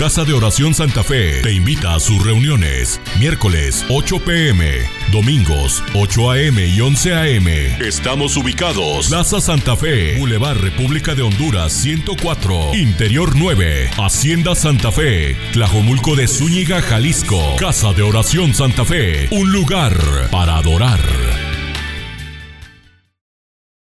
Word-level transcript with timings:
Casa 0.00 0.24
de 0.24 0.32
Oración 0.32 0.72
Santa 0.72 1.04
Fe 1.04 1.42
te 1.42 1.52
invita 1.52 1.94
a 1.94 2.00
sus 2.00 2.24
reuniones. 2.24 2.98
Miércoles 3.18 3.84
8 3.90 4.24
pm, 4.24 4.78
domingos 5.12 5.84
8 5.94 6.30
am 6.30 6.58
y 6.58 6.80
11 6.80 7.14
am. 7.14 7.46
Estamos 7.86 8.34
ubicados. 8.38 9.08
Plaza 9.08 9.42
Santa 9.42 9.76
Fe, 9.76 10.18
Boulevard 10.18 10.56
República 10.56 11.14
de 11.14 11.20
Honduras 11.20 11.74
104, 11.74 12.74
Interior 12.76 13.32
9, 13.36 13.90
Hacienda 13.98 14.54
Santa 14.54 14.90
Fe, 14.90 15.36
Tlajomulco 15.52 16.16
de 16.16 16.26
Zúñiga, 16.28 16.80
Jalisco. 16.80 17.56
Casa 17.58 17.92
de 17.92 18.00
Oración 18.00 18.54
Santa 18.54 18.86
Fe, 18.86 19.28
un 19.32 19.52
lugar 19.52 19.94
para 20.30 20.56
adorar. 20.56 21.00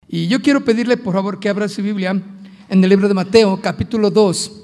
Y 0.08 0.26
yo 0.26 0.42
quiero 0.42 0.64
pedirle, 0.64 0.96
por 0.96 1.14
favor, 1.14 1.38
que 1.38 1.48
abra 1.48 1.68
su 1.68 1.80
Biblia 1.80 2.20
en 2.68 2.82
el 2.82 2.90
libro 2.90 3.06
de 3.06 3.14
Mateo, 3.14 3.60
capítulo 3.62 4.10
2. 4.10 4.57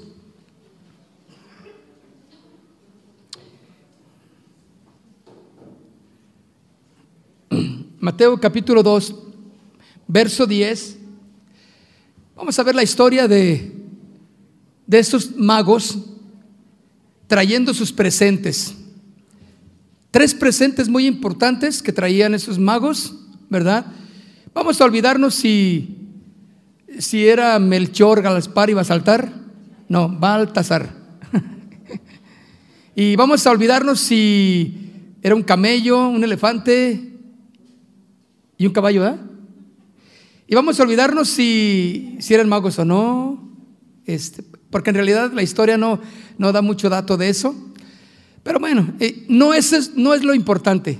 Mateo 8.05 8.39
capítulo 8.39 8.83
2, 8.83 9.15
verso 10.07 10.45
10. 10.45 10.97
Vamos 12.35 12.59
a 12.59 12.61
ver 12.61 12.75
la 12.75 12.83
historia 12.83 13.27
de, 13.27 13.83
de 14.85 14.99
estos 14.99 15.35
magos 15.35 15.97
trayendo 17.25 17.73
sus 17.73 17.91
presentes. 17.91 18.75
Tres 20.11 20.35
presentes 20.35 20.87
muy 20.87 21.07
importantes 21.07 21.81
que 21.81 21.91
traían 21.91 22.35
esos 22.35 22.59
magos, 22.59 23.15
¿verdad? 23.49 23.87
Vamos 24.53 24.79
a 24.79 24.85
olvidarnos 24.85 25.33
si, 25.33 25.97
si 26.99 27.27
era 27.27 27.57
Melchor, 27.57 28.21
Gaspar 28.21 28.69
y 28.69 28.75
saltar 28.83 29.33
No, 29.89 30.09
Baltasar. 30.09 30.93
y 32.95 33.15
vamos 33.15 33.47
a 33.47 33.49
olvidarnos 33.49 33.99
si 33.99 35.15
era 35.23 35.33
un 35.33 35.41
camello, 35.41 36.07
un 36.07 36.23
elefante 36.23 37.14
y 38.57 38.65
un 38.65 38.73
caballo, 38.73 39.01
¿verdad? 39.01 39.19
Y 40.47 40.55
vamos 40.55 40.79
a 40.79 40.83
olvidarnos 40.83 41.27
si, 41.29 42.17
si 42.19 42.33
eran 42.33 42.47
magos 42.47 42.77
o 42.77 42.85
no, 42.85 43.51
este, 44.05 44.43
porque 44.69 44.91
en 44.91 44.95
realidad 44.95 45.31
la 45.33 45.41
historia 45.41 45.77
no, 45.77 45.99
no 46.37 46.51
da 46.51 46.61
mucho 46.61 46.89
dato 46.89 47.17
de 47.17 47.29
eso. 47.29 47.55
Pero 48.43 48.59
bueno, 48.59 48.93
eh, 48.99 49.25
no, 49.27 49.53
es, 49.53 49.95
no 49.95 50.13
es 50.13 50.23
lo 50.23 50.35
importante. 50.35 50.99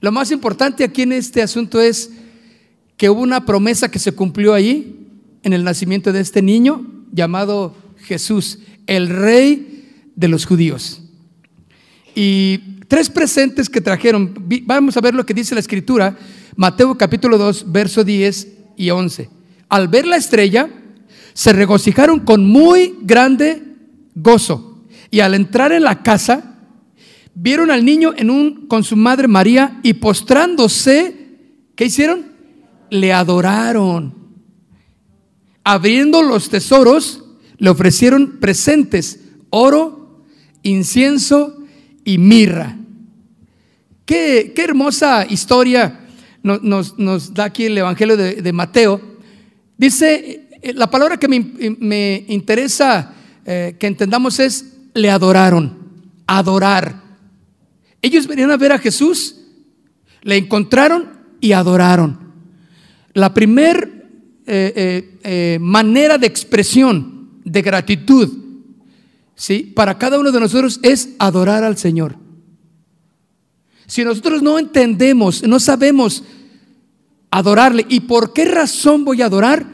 Lo 0.00 0.10
más 0.10 0.30
importante 0.30 0.84
aquí 0.84 1.02
en 1.02 1.12
este 1.12 1.42
asunto 1.42 1.80
es 1.80 2.10
que 2.96 3.10
hubo 3.10 3.20
una 3.20 3.44
promesa 3.44 3.90
que 3.90 3.98
se 3.98 4.12
cumplió 4.12 4.54
ahí 4.54 5.06
en 5.42 5.52
el 5.52 5.64
nacimiento 5.64 6.12
de 6.12 6.20
este 6.20 6.40
niño 6.40 6.86
llamado 7.12 7.74
Jesús, 7.98 8.60
el 8.86 9.08
rey 9.08 10.10
de 10.16 10.28
los 10.28 10.46
judíos. 10.46 11.02
Y 12.14 12.60
tres 12.90 13.08
presentes 13.08 13.70
que 13.70 13.80
trajeron, 13.80 14.34
vamos 14.64 14.96
a 14.96 15.00
ver 15.00 15.14
lo 15.14 15.24
que 15.24 15.32
dice 15.32 15.54
la 15.54 15.60
escritura, 15.60 16.18
Mateo 16.56 16.98
capítulo 16.98 17.38
2, 17.38 17.70
verso 17.70 18.02
10 18.02 18.48
y 18.76 18.90
11. 18.90 19.30
Al 19.68 19.86
ver 19.86 20.08
la 20.08 20.16
estrella, 20.16 20.68
se 21.32 21.52
regocijaron 21.52 22.18
con 22.18 22.44
muy 22.44 22.96
grande 23.02 23.62
gozo. 24.16 24.82
Y 25.08 25.20
al 25.20 25.34
entrar 25.34 25.70
en 25.70 25.84
la 25.84 26.02
casa, 26.02 26.58
vieron 27.32 27.70
al 27.70 27.84
niño 27.84 28.12
en 28.16 28.28
un, 28.28 28.66
con 28.66 28.82
su 28.82 28.96
madre 28.96 29.28
María 29.28 29.78
y 29.84 29.92
postrándose, 29.92 31.14
¿qué 31.76 31.84
hicieron? 31.84 32.26
le 32.90 33.12
adoraron. 33.12 34.16
Abriendo 35.62 36.24
los 36.24 36.50
tesoros, 36.50 37.22
le 37.56 37.70
ofrecieron 37.70 38.40
presentes, 38.40 39.20
oro, 39.50 40.24
incienso 40.64 41.56
y 42.04 42.18
mirra. 42.18 42.79
Qué, 44.10 44.52
hermosa 44.56 45.24
historia 45.30 46.00
nos, 46.42 47.32
da 47.32 47.44
aquí 47.44 47.66
el 47.66 47.78
Evangelio 47.78 48.16
de, 48.16 48.52
Mateo. 48.52 49.00
Dice, 49.78 50.48
eh, 50.60 50.72
la 50.74 50.90
palabra 50.90 51.16
que 51.16 51.28
me, 51.28 52.24
interesa 52.26 53.14
eh, 53.46 53.76
que 53.78 53.86
entendamos 53.86 54.40
es, 54.40 54.78
le 54.94 55.10
adoraron, 55.10 55.78
adorar. 56.26 57.00
Ellos 58.02 58.26
venían 58.26 58.50
a 58.50 58.56
ver 58.56 58.72
a 58.72 58.78
Jesús, 58.78 59.36
le 60.22 60.38
encontraron 60.38 61.10
y 61.40 61.52
adoraron. 61.52 62.32
La 63.14 63.32
primera 63.32 63.88
eh, 64.44 65.58
manera 65.60 66.18
de 66.18 66.26
expresión 66.26 67.30
de 67.44 67.62
gratitud 67.62 68.28
¿sí? 69.36 69.72
para 69.72 69.96
cada 69.96 70.18
uno 70.18 70.32
de 70.32 70.40
nosotros 70.40 70.80
es 70.82 71.10
adorar 71.20 71.62
al 71.62 71.78
Señor. 71.78 72.16
Si 73.90 74.04
nosotros 74.04 74.40
no 74.40 74.56
entendemos, 74.56 75.42
no 75.42 75.58
sabemos 75.58 76.22
adorarle, 77.30 77.84
¿y 77.88 78.00
por 78.00 78.32
qué 78.32 78.44
razón 78.44 79.04
voy 79.04 79.20
a 79.20 79.26
adorar? 79.26 79.66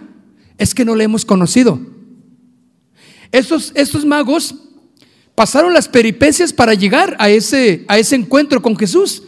Es 0.56 0.74
que 0.74 0.86
no 0.86 0.94
le 0.94 1.04
hemos 1.04 1.26
conocido. 1.26 1.78
Estos, 3.30 3.72
estos 3.74 4.06
magos 4.06 4.54
pasaron 5.34 5.74
las 5.74 5.86
peripecias 5.86 6.52
para 6.54 6.72
llegar 6.72 7.14
a 7.18 7.28
ese, 7.28 7.84
a 7.88 7.98
ese 7.98 8.16
encuentro 8.16 8.62
con 8.62 8.74
Jesús 8.76 9.22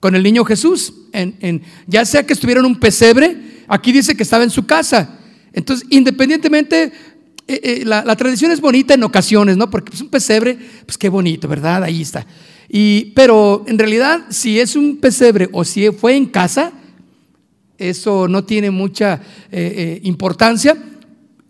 con 0.00 0.14
el 0.14 0.22
niño 0.22 0.44
Jesús. 0.44 0.92
En, 1.12 1.62
ya 1.86 2.04
sea 2.04 2.26
que 2.26 2.32
estuviera 2.32 2.60
en 2.60 2.66
un 2.66 2.80
pesebre, 2.80 3.64
aquí 3.68 3.92
dice 3.92 4.16
que 4.16 4.22
estaba 4.22 4.42
en 4.44 4.50
su 4.50 4.66
casa. 4.66 5.18
Entonces, 5.52 5.86
independientemente, 5.90 6.92
eh, 7.46 7.60
eh, 7.62 7.82
la, 7.84 8.16
tradición 8.16 8.50
es 8.50 8.60
bonita 8.60 8.94
en 8.94 9.02
ocasiones, 9.02 9.56
¿no? 9.56 9.70
Porque 9.70 9.94
es 9.94 10.00
un 10.00 10.08
pesebre, 10.08 10.58
pues 10.86 10.96
qué 10.96 11.08
bonito, 11.08 11.48
¿verdad? 11.48 11.84
Ahí 11.84 12.02
está. 12.02 12.26
Y, 12.72 13.06
pero 13.16 13.64
en 13.66 13.80
realidad, 13.80 14.26
si 14.28 14.60
es 14.60 14.76
un 14.76 14.98
pesebre 14.98 15.48
o 15.50 15.64
si 15.64 15.90
fue 15.90 16.14
en 16.14 16.26
casa, 16.26 16.72
eso 17.76 18.28
no 18.28 18.44
tiene 18.44 18.70
mucha 18.70 19.20
eh, 19.50 20.00
importancia. 20.04 20.76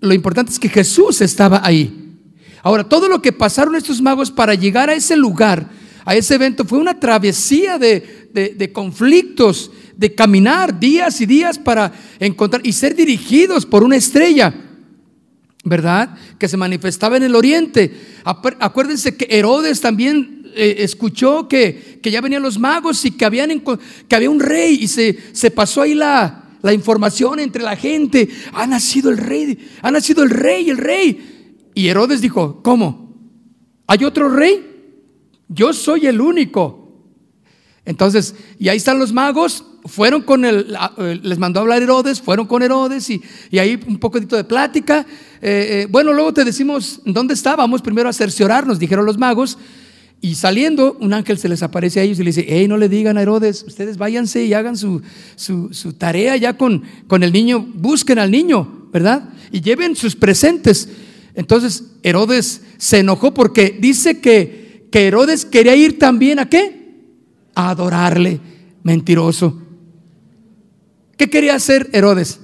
Lo 0.00 0.14
importante 0.14 0.50
es 0.50 0.58
que 0.58 0.70
Jesús 0.70 1.20
estaba 1.20 1.60
ahí. 1.62 2.16
Ahora, 2.62 2.84
todo 2.84 3.06
lo 3.06 3.20
que 3.20 3.32
pasaron 3.32 3.76
estos 3.76 4.00
magos 4.00 4.31
para 4.31 4.54
llegar 4.54 4.88
a 4.88 4.94
ese 4.94 5.14
lugar, 5.14 5.69
a 6.06 6.16
ese 6.16 6.36
evento, 6.36 6.64
fue 6.64 6.78
una 6.78 6.98
travesía 6.98 7.76
de, 7.76 8.31
de, 8.32 8.72
conflictos, 8.72 9.70
de 9.97 10.14
caminar 10.14 10.81
días 10.81 11.20
y 11.20 11.26
días 11.26 11.58
para 11.58 11.92
encontrar 12.19 12.66
y 12.66 12.72
ser 12.72 12.94
dirigidos 12.94 13.66
por 13.66 13.84
una 13.84 13.97
estrella. 13.97 14.54
¿verdad? 15.62 16.16
Que 16.38 16.48
se 16.48 16.56
manifestaba 16.56 17.19
en 17.19 17.25
el 17.25 17.37
oriente. 17.37 17.92
Acuérdense 18.25 19.14
que 19.14 19.26
Herodes 19.28 19.82
también 19.82 20.40
eh, 20.55 20.77
escuchó 20.78 21.49
que, 21.49 22.00
ya 22.03 22.21
venían 22.21 22.43
los 22.43 22.59
magos 22.59 23.05
y 23.05 23.12
que, 23.12 23.62
que 24.09 24.16
había 24.16 24.31
un 24.31 24.41
rey 24.41 24.78
y 24.81 24.88
se, 24.88 25.16
se 25.33 25.50
pasó 25.50 25.83
ahí 25.83 25.94
la, 25.94 26.56
la, 26.62 26.72
información 26.72 27.41
entre 27.41 27.62
la 27.62 27.77
gente. 27.77 28.28
Ha 28.53 28.66
nacido 28.66 29.11
el 29.11 29.19
rey, 29.19 29.59
ha 29.83 29.91
nacido 29.91 30.22
el 30.22 30.31
rey, 30.31 30.71
el 30.71 30.78
rey. 30.78 31.71
Y 31.75 31.88
Herodes 31.88 32.21
dijo, 32.21 32.62
¿cómo? 32.62 33.16
¿Hay 33.87 34.05
otro 34.05 34.28
rey? 34.28 34.66
Yo 35.49 35.72
soy 35.72 36.06
el 36.06 36.21
único. 36.21 36.81
Entonces, 37.84 38.34
y 38.59 38.69
ahí 38.69 38.77
están 38.77 38.99
los 38.99 39.12
magos, 39.12 39.65
fueron 39.84 40.22
con 40.22 40.44
el, 40.44 40.77
eh, 40.99 41.19
les 41.22 41.38
mandó 41.38 41.61
a 41.61 41.62
hablar 41.62 41.82
Herodes, 41.82 42.21
fueron 42.21 42.47
con 42.47 42.62
Herodes 42.62 43.09
y, 43.11 43.22
y 43.50 43.59
ahí 43.59 43.81
un 43.87 43.99
poquito 43.99 44.37
de 44.37 44.44
plática. 44.44 45.06
Eh, 45.41 45.87
bueno, 45.91 46.12
luego 46.12 46.34
te 46.34 46.44
decimos 46.44 47.00
dónde 47.05 47.34
estábamos, 47.34 47.82
primero 47.82 48.09
a 48.09 48.12
cerciorarnos, 48.12 48.78
dijeron 48.78 49.06
los 49.06 49.19
magos. 49.19 49.59
Y 50.20 50.34
saliendo, 50.34 50.98
un 51.00 51.14
ángel 51.14 51.38
se 51.38 51.48
les 51.48 51.62
aparece 51.62 52.00
a 52.00 52.03
ellos 52.03 52.19
y 52.19 52.25
le 52.25 52.31
dice, 52.31 52.44
hey, 52.47 52.69
no 52.69 52.76
le 52.76 52.88
digan 52.88 53.16
a 53.16 53.22
Herodes, 53.22 53.64
ustedes 53.66 53.97
váyanse 53.97 54.44
y 54.44 54.53
hagan 54.53 54.76
su, 54.76 55.00
su, 55.36 55.92
tarea 55.94 56.36
ya 56.36 56.58
con, 56.58 56.82
con 57.06 57.22
el 57.22 57.32
niño, 57.32 57.66
busquen 57.75 58.19
al 58.19 58.31
niño, 58.31 58.88
¿verdad? 58.92 59.31
Y 59.50 59.62
lleven 59.62 59.97
sus 59.97 60.16
presentes. 60.16 60.88
Entonces 61.34 61.84
Herodes 62.03 62.60
se 62.76 62.98
enojó 62.98 63.32
porque 63.32 63.78
dice 63.81 64.20
que, 64.20 64.88
que 64.93 65.06
Herodes 65.06 65.46
quería 65.46 65.75
ir 65.75 65.99
también 65.99 66.38
a 66.38 66.49
qué? 66.49 66.81
adorarle. 67.55 68.40
Mentiroso. 68.82 69.61
¿Qué 71.16 71.28
quería 71.28 71.55
hacer 71.55 71.90
Herodes? 71.93 72.40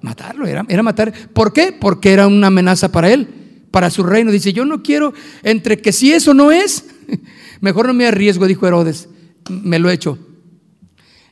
Matarlo, 0.00 0.46
era, 0.46 0.64
era 0.68 0.82
matar. 0.82 1.12
¿Por 1.32 1.52
qué? 1.52 1.72
Porque 1.78 2.12
era 2.12 2.26
una 2.26 2.46
amenaza 2.46 2.90
para 2.90 3.10
él, 3.10 3.28
para 3.70 3.90
su 3.90 4.02
reino. 4.02 4.32
Dice, 4.32 4.52
yo 4.52 4.64
no 4.64 4.82
quiero, 4.82 5.12
entre 5.42 5.80
que 5.80 5.92
si 5.92 6.12
eso 6.12 6.34
no 6.34 6.50
es, 6.52 6.84
mejor 7.60 7.86
no 7.86 7.94
me 7.94 8.06
arriesgo, 8.06 8.46
dijo 8.46 8.66
Herodes, 8.66 9.08
me 9.48 9.78
lo 9.78 9.90
he 9.90 9.94
hecho. 9.94 10.18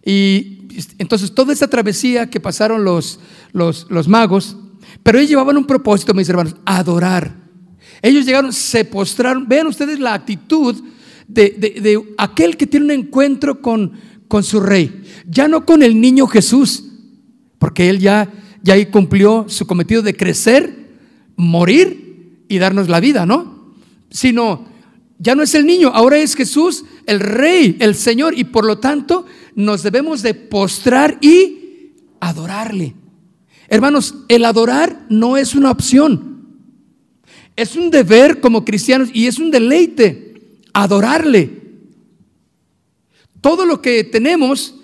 Y 0.04 0.58
entonces 0.98 1.34
toda 1.34 1.52
esta 1.52 1.68
travesía 1.68 2.30
que 2.30 2.40
pasaron 2.40 2.84
los, 2.84 3.20
los, 3.52 3.86
los 3.90 4.08
magos, 4.08 4.56
pero 5.02 5.18
ellos 5.18 5.30
llevaban 5.30 5.56
un 5.56 5.66
propósito, 5.66 6.14
mis 6.14 6.28
hermanos, 6.28 6.56
adorar. 6.64 7.36
Ellos 8.02 8.24
llegaron, 8.24 8.52
se 8.52 8.84
postraron, 8.84 9.48
vean 9.48 9.66
ustedes 9.66 9.98
la 9.98 10.14
actitud 10.14 10.76
de, 11.26 12.14
aquel 12.16 12.56
que 12.56 12.66
tiene 12.66 12.86
un 12.86 12.92
encuentro 12.92 13.60
con, 13.60 13.92
con 14.28 14.42
su 14.42 14.60
rey, 14.60 15.02
ya 15.26 15.48
no 15.48 15.66
con 15.66 15.82
el 15.82 16.00
niño 16.00 16.26
Jesús, 16.26 16.84
porque 17.58 17.90
él 17.90 17.98
ya, 17.98 18.32
ya 18.62 18.74
ahí 18.74 18.86
cumplió 18.86 19.46
su 19.48 19.66
cometido 19.66 20.00
de 20.02 20.16
crecer, 20.16 20.88
morir 21.36 22.07
y 22.48 22.58
darnos 22.58 22.88
la 22.88 23.00
vida, 23.00 23.26
¿no? 23.26 23.58
sino 24.10 24.66
ya 25.18 25.34
no 25.34 25.42
es 25.42 25.54
el 25.54 25.66
niño, 25.66 25.90
ahora 25.92 26.18
es 26.18 26.34
Jesús, 26.34 26.84
el 27.06 27.20
rey, 27.20 27.76
el 27.80 27.94
Señor, 27.94 28.38
y 28.38 28.44
por 28.44 28.64
lo 28.64 28.78
tanto 28.78 29.26
nos 29.54 29.82
debemos 29.82 30.22
de 30.22 30.34
postrar 30.34 31.18
y 31.20 31.92
adorarle. 32.20 32.94
Hermanos, 33.68 34.14
el 34.28 34.44
adorar 34.44 35.06
no 35.08 35.36
es 35.36 35.54
una 35.54 35.70
opción, 35.70 36.46
es 37.56 37.74
un 37.74 37.90
deber 37.90 38.40
como 38.40 38.64
cristianos 38.64 39.10
y 39.12 39.26
es 39.26 39.38
un 39.38 39.50
deleite 39.50 40.60
adorarle. 40.72 41.58
Todo 43.40 43.66
lo 43.66 43.82
que 43.82 44.04
tenemos 44.04 44.76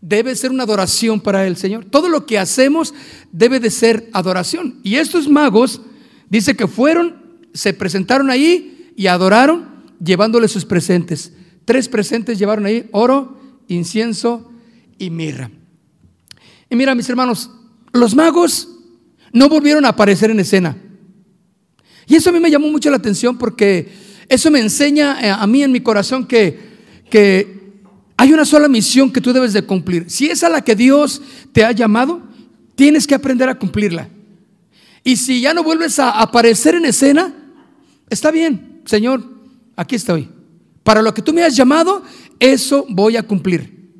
debe 0.00 0.34
ser 0.34 0.50
una 0.50 0.62
adoración 0.62 1.20
para 1.20 1.46
el 1.46 1.56
Señor. 1.56 1.84
Todo 1.84 2.08
lo 2.08 2.26
que 2.26 2.38
hacemos 2.38 2.94
debe 3.32 3.60
de 3.60 3.70
ser 3.70 4.08
adoración. 4.12 4.80
Y 4.82 4.96
estos 4.96 5.28
magos, 5.28 5.80
dice 6.28 6.56
que 6.56 6.66
fueron, 6.66 7.16
se 7.52 7.72
presentaron 7.72 8.30
ahí 8.30 8.92
y 8.96 9.06
adoraron 9.06 9.66
llevándole 10.02 10.48
sus 10.48 10.64
presentes. 10.64 11.32
Tres 11.64 11.88
presentes 11.88 12.38
llevaron 12.38 12.66
ahí, 12.66 12.88
oro, 12.92 13.40
incienso 13.68 14.50
y 14.98 15.10
mirra. 15.10 15.50
Y 16.70 16.76
mira, 16.76 16.94
mis 16.94 17.08
hermanos, 17.08 17.50
los 17.92 18.14
magos 18.14 18.68
no 19.32 19.48
volvieron 19.48 19.84
a 19.84 19.90
aparecer 19.90 20.30
en 20.30 20.40
escena. 20.40 20.76
Y 22.06 22.14
eso 22.14 22.30
a 22.30 22.32
mí 22.32 22.40
me 22.40 22.50
llamó 22.50 22.68
mucho 22.68 22.90
la 22.90 22.96
atención 22.96 23.36
porque 23.36 23.88
eso 24.28 24.50
me 24.50 24.60
enseña 24.60 25.18
eh, 25.20 25.30
a 25.30 25.46
mí 25.46 25.62
en 25.62 25.72
mi 25.72 25.80
corazón 25.80 26.26
que, 26.26 26.58
que 27.10 27.56
hay 28.16 28.32
una 28.32 28.44
sola 28.44 28.68
misión 28.68 29.12
que 29.12 29.20
tú 29.20 29.32
debes 29.32 29.52
de 29.52 29.62
cumplir. 29.62 30.08
Si 30.08 30.26
es 30.26 30.42
a 30.44 30.48
la 30.48 30.62
que 30.62 30.74
Dios 30.74 31.20
te 31.52 31.64
ha 31.64 31.72
llamado, 31.72 32.22
tienes 32.74 33.06
que 33.06 33.14
aprender 33.14 33.48
a 33.48 33.58
cumplirla. 33.58 34.08
Y 35.06 35.14
si 35.14 35.40
ya 35.40 35.54
no 35.54 35.62
vuelves 35.62 36.00
a 36.00 36.20
aparecer 36.20 36.74
en 36.74 36.84
escena, 36.84 37.32
está 38.10 38.32
bien, 38.32 38.82
Señor, 38.86 39.22
aquí 39.76 39.94
estoy. 39.94 40.28
Para 40.82 41.00
lo 41.00 41.14
que 41.14 41.22
tú 41.22 41.32
me 41.32 41.44
has 41.44 41.54
llamado, 41.54 42.02
eso 42.40 42.84
voy 42.88 43.16
a 43.16 43.22
cumplir. 43.22 43.92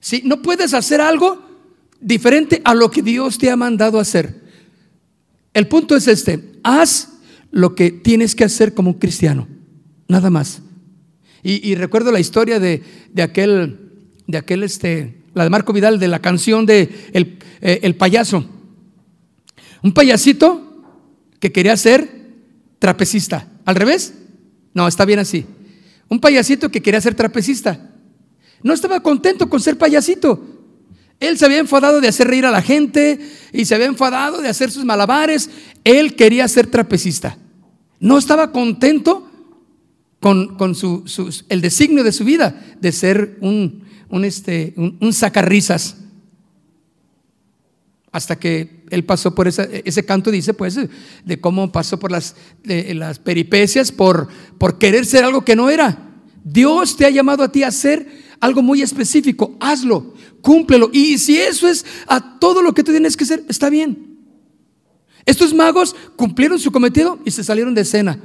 Si 0.00 0.20
no 0.22 0.42
puedes 0.42 0.74
hacer 0.74 1.00
algo 1.00 1.42
diferente 1.98 2.60
a 2.62 2.74
lo 2.74 2.90
que 2.90 3.00
Dios 3.00 3.38
te 3.38 3.50
ha 3.50 3.56
mandado 3.56 3.98
hacer. 3.98 4.42
El 5.54 5.66
punto 5.66 5.96
es 5.96 6.08
este, 6.08 6.60
haz 6.62 7.14
lo 7.50 7.74
que 7.74 7.90
tienes 7.90 8.34
que 8.34 8.44
hacer 8.44 8.74
como 8.74 8.90
un 8.90 8.98
cristiano, 8.98 9.48
nada 10.08 10.28
más. 10.28 10.60
Y, 11.42 11.74
recuerdo 11.74 12.12
la 12.12 12.20
historia 12.20 12.60
de, 12.60 12.82
aquel, 13.22 13.78
de 14.26 14.36
aquel, 14.36 14.62
este, 14.62 15.22
la 15.32 15.44
de 15.44 15.50
Marco 15.50 15.72
Vidal, 15.72 15.98
de 15.98 16.08
la 16.08 16.18
canción 16.18 16.66
de 16.66 17.08
el, 17.14 17.38
eh, 17.62 17.80
el 17.82 17.96
payaso. 17.96 18.50
Un 19.84 19.92
payasito 19.92 20.82
que 21.38 21.52
quería 21.52 21.76
ser 21.76 22.08
trapecista. 22.78 23.46
¿Al 23.66 23.76
revés? 23.76 24.14
No, 24.72 24.88
está 24.88 25.04
bien 25.04 25.18
así. 25.18 25.44
Un 26.08 26.20
payasito 26.20 26.70
que 26.70 26.80
quería 26.80 27.02
ser 27.02 27.14
trapecista. 27.14 27.90
No 28.62 28.72
estaba 28.72 29.00
contento 29.00 29.50
con 29.50 29.60
ser 29.60 29.76
payasito. 29.76 30.42
Él 31.20 31.36
se 31.36 31.44
había 31.44 31.58
enfadado 31.58 32.00
de 32.00 32.08
hacer 32.08 32.28
reír 32.28 32.46
a 32.46 32.50
la 32.50 32.62
gente 32.62 33.20
y 33.52 33.66
se 33.66 33.74
había 33.74 33.86
enfadado 33.86 34.40
de 34.40 34.48
hacer 34.48 34.70
sus 34.70 34.86
malabares. 34.86 35.50
Él 35.84 36.16
quería 36.16 36.48
ser 36.48 36.66
trapecista. 36.66 37.36
No 38.00 38.16
estaba 38.16 38.52
contento 38.52 39.30
con, 40.18 40.74
su, 40.74 41.04
el 41.50 41.60
designio 41.60 42.02
de 42.02 42.12
su 42.12 42.24
vida 42.24 42.58
de 42.80 42.90
ser 42.90 43.36
un, 43.42 43.84
un, 44.08 44.24
este, 44.24 44.72
un, 44.76 45.12
sacarrisas. 45.12 45.98
Hasta 48.14 48.38
que 48.38 48.84
él 48.90 49.04
pasó 49.04 49.34
por 49.34 49.48
ese 49.48 50.04
canto, 50.06 50.30
dice 50.30 50.54
pues, 50.54 50.78
de 51.24 51.40
cómo 51.40 51.72
pasó 51.72 51.98
por 51.98 52.12
las, 52.12 52.36
las 52.62 53.18
peripecias, 53.18 53.90
por, 53.90 54.28
por 54.56 54.78
querer 54.78 55.04
ser 55.04 55.24
algo 55.24 55.44
que 55.44 55.56
no 55.56 55.68
era. 55.68 56.12
Dios 56.44 56.96
te 56.96 57.06
ha 57.06 57.10
llamado 57.10 57.42
a 57.42 57.50
ti 57.50 57.64
a 57.64 57.68
hacer 57.68 58.22
algo 58.38 58.62
muy 58.62 58.82
específico, 58.82 59.56
hazlo, 59.58 60.14
cúmplelo. 60.42 60.90
Y 60.92 61.18
si 61.18 61.38
eso 61.38 61.66
es 61.66 61.84
a 62.06 62.38
todo 62.38 62.62
lo 62.62 62.72
que 62.72 62.84
tú 62.84 62.92
tienes 62.92 63.16
que 63.16 63.24
hacer, 63.24 63.44
está 63.48 63.68
bien. 63.68 64.16
Estos 65.26 65.52
magos 65.52 65.96
cumplieron 66.14 66.60
su 66.60 66.70
cometido 66.70 67.18
y 67.24 67.32
se 67.32 67.42
salieron 67.42 67.74
de 67.74 67.80
escena. 67.80 68.20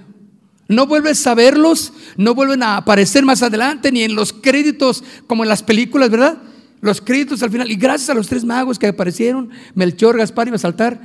No 0.68 0.86
vuelves 0.86 1.26
a 1.26 1.34
verlos, 1.34 1.94
no 2.16 2.36
vuelven 2.36 2.62
a 2.62 2.78
aparecer 2.78 3.26
más 3.26 3.42
adelante, 3.42 3.92
ni 3.92 4.04
en 4.04 4.14
los 4.14 4.34
créditos 4.34 5.04
como 5.26 5.42
en 5.42 5.50
las 5.50 5.64
películas, 5.64 6.12
¿verdad? 6.12 6.44
Los 6.81 7.02
créditos 7.02 7.44
al 7.44 7.52
final. 7.52 7.70
Y 7.70 7.76
gracias 7.76 8.10
a 8.10 8.14
los 8.14 8.28
tres 8.28 8.44
magos 8.44 8.80
que 8.80 8.88
aparecieron, 8.88 9.50
Melchor, 9.76 10.18
Gaspar 10.18 10.48
y 10.48 10.52
Basaltar, 10.52 11.02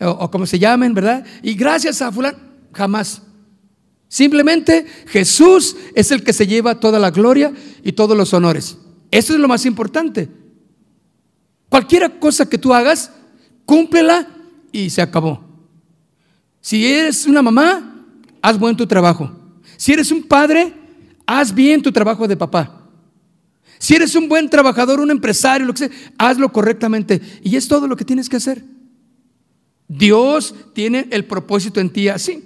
o, 0.00 0.08
o 0.08 0.30
como 0.30 0.46
se 0.46 0.58
llamen, 0.58 0.94
¿verdad? 0.94 1.24
Y 1.42 1.54
gracias 1.54 2.00
a 2.02 2.10
fulano, 2.10 2.38
jamás. 2.72 3.22
Simplemente 4.08 4.86
Jesús 5.06 5.76
es 5.94 6.10
el 6.10 6.24
que 6.24 6.32
se 6.32 6.46
lleva 6.46 6.80
toda 6.80 6.98
la 6.98 7.10
gloria 7.10 7.52
y 7.84 7.92
todos 7.92 8.16
los 8.16 8.34
honores. 8.34 8.76
Eso 9.10 9.34
es 9.34 9.38
lo 9.38 9.46
más 9.46 9.64
importante. 9.66 10.28
Cualquier 11.68 12.18
cosa 12.18 12.48
que 12.48 12.58
tú 12.58 12.74
hagas, 12.74 13.12
cúmplela 13.64 14.26
y 14.72 14.90
se 14.90 15.00
acabó. 15.00 15.44
Si 16.60 16.84
eres 16.84 17.26
una 17.26 17.40
mamá, 17.40 18.04
haz 18.42 18.58
buen 18.58 18.76
tu 18.76 18.86
trabajo. 18.86 19.30
Si 19.76 19.92
eres 19.92 20.10
un 20.10 20.24
padre, 20.24 20.74
haz 21.24 21.54
bien 21.54 21.80
tu 21.80 21.92
trabajo 21.92 22.26
de 22.26 22.36
papá. 22.36 22.79
Si 23.80 23.94
eres 23.94 24.14
un 24.14 24.28
buen 24.28 24.50
trabajador, 24.50 25.00
un 25.00 25.10
empresario, 25.10 25.66
lo 25.66 25.72
que 25.72 25.88
sea, 25.88 25.90
hazlo 26.18 26.52
correctamente. 26.52 27.18
Y 27.42 27.56
es 27.56 27.66
todo 27.66 27.88
lo 27.88 27.96
que 27.96 28.04
tienes 28.04 28.28
que 28.28 28.36
hacer. 28.36 28.62
Dios 29.88 30.54
tiene 30.74 31.08
el 31.10 31.24
propósito 31.24 31.80
en 31.80 31.88
ti 31.88 32.08
así. 32.08 32.44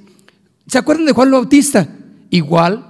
¿Se 0.69 0.79
acuerdan 0.79 1.07
de 1.07 1.13
Juan 1.13 1.33
Bautista? 1.33 1.89
Igual. 2.31 2.87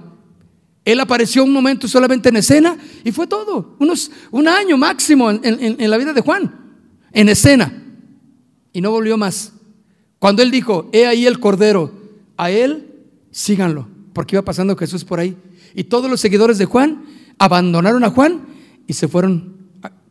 Él 0.85 0.99
apareció 0.99 1.43
un 1.43 1.51
momento 1.51 1.87
solamente 1.87 2.29
en 2.29 2.35
escena 2.35 2.77
y 3.03 3.11
fue 3.11 3.25
todo. 3.25 3.75
Unos, 3.79 4.11
un 4.29 4.47
año 4.47 4.77
máximo 4.77 5.31
en, 5.31 5.41
en 5.43 5.89
la 5.89 5.97
vida 5.97 6.13
de 6.13 6.21
Juan. 6.21 6.77
En 7.11 7.29
escena. 7.29 7.73
Y 8.71 8.79
no 8.79 8.91
volvió 8.91 9.17
más. 9.17 9.53
Cuando 10.19 10.43
él 10.43 10.51
dijo, 10.51 10.87
he 10.93 11.07
ahí 11.07 11.25
el 11.25 11.39
cordero, 11.39 11.91
a 12.37 12.51
él 12.51 12.91
síganlo, 13.31 13.87
porque 14.13 14.35
iba 14.35 14.45
pasando 14.45 14.77
Jesús 14.77 15.03
por 15.03 15.19
ahí. 15.19 15.35
Y 15.73 15.85
todos 15.85 16.11
los 16.11 16.21
seguidores 16.21 16.59
de 16.59 16.65
Juan 16.65 17.03
abandonaron 17.39 18.03
a 18.03 18.09
Juan 18.09 18.45
y 18.87 18.93
se 18.93 19.07
fueron 19.07 19.55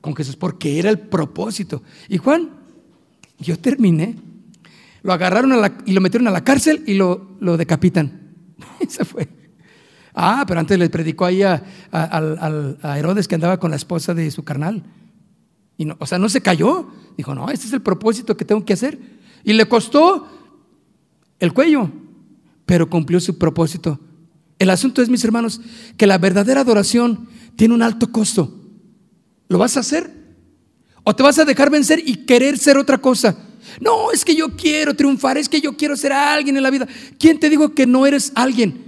con 0.00 0.14
Jesús, 0.14 0.36
porque 0.36 0.78
era 0.78 0.90
el 0.90 0.98
propósito. 0.98 1.82
Y 2.08 2.18
Juan, 2.18 2.50
yo 3.38 3.58
terminé. 3.58 4.16
Lo 5.02 5.12
agarraron 5.12 5.52
y 5.86 5.92
lo 5.92 6.00
metieron 6.00 6.28
a 6.28 6.30
la 6.30 6.44
cárcel 6.44 6.82
y 6.86 6.94
lo, 6.94 7.38
decapitan. 7.56 8.20
Y 8.80 8.86
se 8.86 9.04
fue. 9.04 9.28
Ah, 10.14 10.44
pero 10.46 10.60
antes 10.60 10.78
le 10.78 10.88
predicó 10.90 11.24
ahí 11.24 11.42
a, 11.42 11.62
a, 11.90 12.98
Herodes 12.98 13.26
que 13.26 13.34
andaba 13.34 13.58
con 13.58 13.70
la 13.70 13.76
esposa 13.76 14.14
de 14.14 14.30
su 14.30 14.44
carnal. 14.44 14.84
Y 15.76 15.84
no, 15.84 15.96
o 15.98 16.06
sea, 16.06 16.18
no 16.18 16.28
se 16.28 16.40
cayó. 16.40 16.88
Dijo, 17.16 17.34
no, 17.34 17.50
este 17.50 17.66
es 17.66 17.72
el 17.72 17.82
propósito 17.82 18.36
que 18.36 18.44
tengo 18.44 18.64
que 18.64 18.74
hacer. 18.74 18.98
Y 19.42 19.52
le 19.54 19.66
costó 19.66 20.28
el 21.38 21.52
cuello 21.52 21.90
pero 22.66 22.88
cumplió 22.88 23.20
su 23.20 23.38
propósito. 23.38 23.98
El 24.58 24.70
asunto 24.70 25.02
es, 25.02 25.08
mis 25.08 25.24
hermanos, 25.24 25.60
que 25.96 26.06
la 26.06 26.18
verdadera 26.18 26.60
adoración 26.60 27.28
tiene 27.56 27.74
un 27.74 27.82
alto 27.82 28.10
costo. 28.12 28.60
¿Lo 29.48 29.58
vas 29.58 29.76
a 29.76 29.80
hacer? 29.80 30.10
¿O 31.02 31.14
te 31.14 31.22
vas 31.22 31.38
a 31.38 31.44
dejar 31.44 31.70
vencer 31.70 32.02
y 32.04 32.24
querer 32.24 32.58
ser 32.58 32.78
otra 32.78 32.98
cosa? 32.98 33.36
No, 33.80 34.10
es 34.12 34.24
que 34.24 34.34
yo 34.34 34.56
quiero 34.56 34.94
triunfar, 34.94 35.38
es 35.38 35.48
que 35.48 35.60
yo 35.60 35.76
quiero 35.76 35.96
ser 35.96 36.12
alguien 36.12 36.56
en 36.56 36.62
la 36.62 36.70
vida. 36.70 36.86
¿Quién 37.18 37.38
te 37.38 37.50
dijo 37.50 37.74
que 37.74 37.86
no 37.86 38.06
eres 38.06 38.32
alguien? 38.34 38.84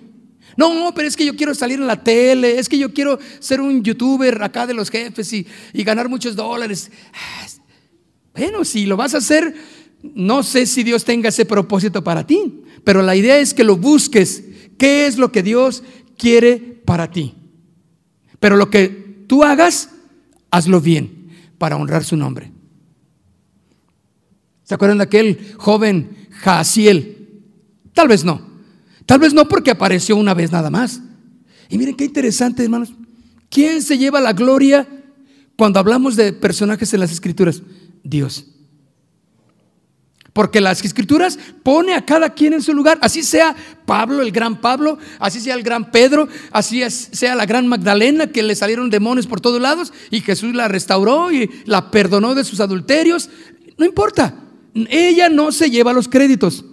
No, 0.56 0.92
pero 0.94 1.06
es 1.06 1.16
que 1.16 1.26
yo 1.26 1.36
quiero 1.36 1.54
salir 1.54 1.78
en 1.78 1.86
la 1.86 2.02
tele, 2.02 2.58
es 2.58 2.68
que 2.68 2.78
yo 2.78 2.94
quiero 2.94 3.18
ser 3.40 3.60
un 3.60 3.82
youtuber 3.82 4.42
acá 4.42 4.66
de 4.66 4.72
los 4.72 4.90
jefes 4.90 5.30
y, 5.32 5.46
y 5.74 5.84
ganar 5.84 6.08
muchos 6.08 6.34
dólares. 6.34 6.90
Bueno, 8.34 8.64
si 8.64 8.86
lo 8.86 8.96
vas 8.96 9.14
a 9.14 9.18
hacer, 9.18 9.54
no 10.14 10.42
sé 10.42 10.66
si 10.66 10.82
Dios 10.82 11.04
tenga 11.04 11.28
ese 11.28 11.44
propósito 11.44 12.02
para 12.02 12.26
ti. 12.26 12.62
Pero 12.84 13.02
la 13.02 13.16
idea 13.16 13.38
es 13.38 13.52
que 13.52 13.64
lo 13.64 13.76
busques. 13.76 14.44
¿Qué 14.78 15.06
es 15.06 15.18
lo 15.18 15.32
que 15.32 15.42
Dios 15.42 15.82
quiere 16.16 16.58
para 16.84 17.10
ti? 17.10 17.34
Pero 18.40 18.56
lo 18.56 18.70
que 18.70 19.24
tú 19.26 19.44
hagas, 19.44 19.90
hazlo 20.50 20.80
bien 20.80 21.30
para 21.58 21.76
honrar 21.76 22.04
su 22.04 22.16
nombre. 22.16 22.52
¿Se 24.64 24.74
acuerdan 24.74 24.98
de 24.98 25.04
aquel 25.04 25.54
joven 25.58 26.28
Jaciel? 26.30 27.42
Tal 27.94 28.08
vez 28.08 28.24
no. 28.24 28.40
Tal 29.06 29.20
vez 29.20 29.32
no 29.32 29.48
porque 29.48 29.70
apareció 29.70 30.16
una 30.16 30.34
vez 30.34 30.50
nada 30.50 30.70
más. 30.70 31.00
Y 31.68 31.78
miren 31.78 31.96
qué 31.96 32.04
interesante, 32.04 32.64
hermanos. 32.64 32.92
¿Quién 33.48 33.80
se 33.82 33.96
lleva 33.96 34.20
la 34.20 34.32
gloria 34.32 34.86
cuando 35.56 35.78
hablamos 35.78 36.16
de 36.16 36.32
personajes 36.32 36.92
en 36.92 37.00
las 37.00 37.12
escrituras? 37.12 37.62
Dios. 38.02 38.55
Porque 40.36 40.60
las 40.60 40.84
escrituras 40.84 41.38
pone 41.62 41.94
a 41.94 42.04
cada 42.04 42.34
quien 42.34 42.52
en 42.52 42.60
su 42.60 42.74
lugar, 42.74 42.98
así 43.00 43.22
sea 43.22 43.56
Pablo, 43.86 44.20
el 44.20 44.32
gran 44.32 44.60
Pablo, 44.60 44.98
así 45.18 45.40
sea 45.40 45.54
el 45.54 45.62
gran 45.62 45.90
Pedro, 45.90 46.28
así 46.50 46.82
sea 46.90 47.34
la 47.34 47.46
gran 47.46 47.66
Magdalena 47.66 48.26
que 48.26 48.42
le 48.42 48.54
salieron 48.54 48.90
demonios 48.90 49.26
por 49.26 49.40
todos 49.40 49.62
lados 49.62 49.94
y 50.10 50.20
Jesús 50.20 50.54
la 50.54 50.68
restauró 50.68 51.32
y 51.32 51.50
la 51.64 51.90
perdonó 51.90 52.34
de 52.34 52.44
sus 52.44 52.60
adulterios. 52.60 53.30
No 53.78 53.86
importa, 53.86 54.34
ella 54.74 55.30
no 55.30 55.52
se 55.52 55.70
lleva 55.70 55.94
los 55.94 56.06
créditos. 56.06 56.66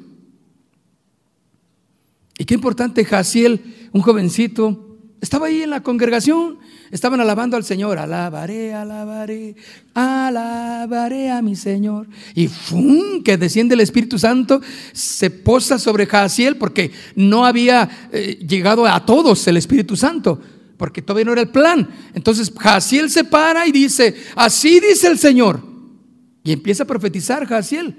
Y 2.37 2.43
qué 2.43 2.55
importante, 2.55 3.05
Jaciel, 3.05 3.89
un 3.93 4.01
jovencito, 4.01 4.99
estaba 5.21 5.47
ahí 5.47 5.61
en 5.61 5.69
la 5.69 5.83
congregación, 5.83 6.59
estaban 6.93 7.19
alabando 7.19 7.57
al 7.57 7.63
Señor, 7.63 7.97
alabaré, 7.97 8.71
alabaré, 8.71 9.55
alabaré 9.95 11.31
a 11.31 11.41
mi 11.41 11.55
Señor. 11.55 12.07
Y 12.35 12.47
¡fum! 12.47 13.23
que 13.23 13.35
desciende 13.35 13.73
el 13.73 13.81
Espíritu 13.81 14.19
Santo, 14.19 14.61
se 14.91 15.31
posa 15.31 15.79
sobre 15.79 16.05
Jaciel 16.05 16.55
porque 16.55 16.91
no 17.15 17.47
había 17.47 18.09
eh, 18.11 18.37
llegado 18.47 18.85
a 18.85 19.03
todos 19.05 19.47
el 19.47 19.57
Espíritu 19.57 19.95
Santo, 19.95 20.39
porque 20.77 21.01
todavía 21.01 21.25
no 21.25 21.33
era 21.33 21.41
el 21.41 21.49
plan. 21.49 21.89
Entonces 22.13 22.53
Jaciel 22.55 23.09
se 23.09 23.23
para 23.23 23.65
y 23.65 23.71
dice, 23.71 24.15
así 24.35 24.79
dice 24.79 25.07
el 25.07 25.17
Señor. 25.17 25.63
Y 26.43 26.51
empieza 26.51 26.83
a 26.83 26.87
profetizar 26.87 27.47
Jaciel. 27.47 27.95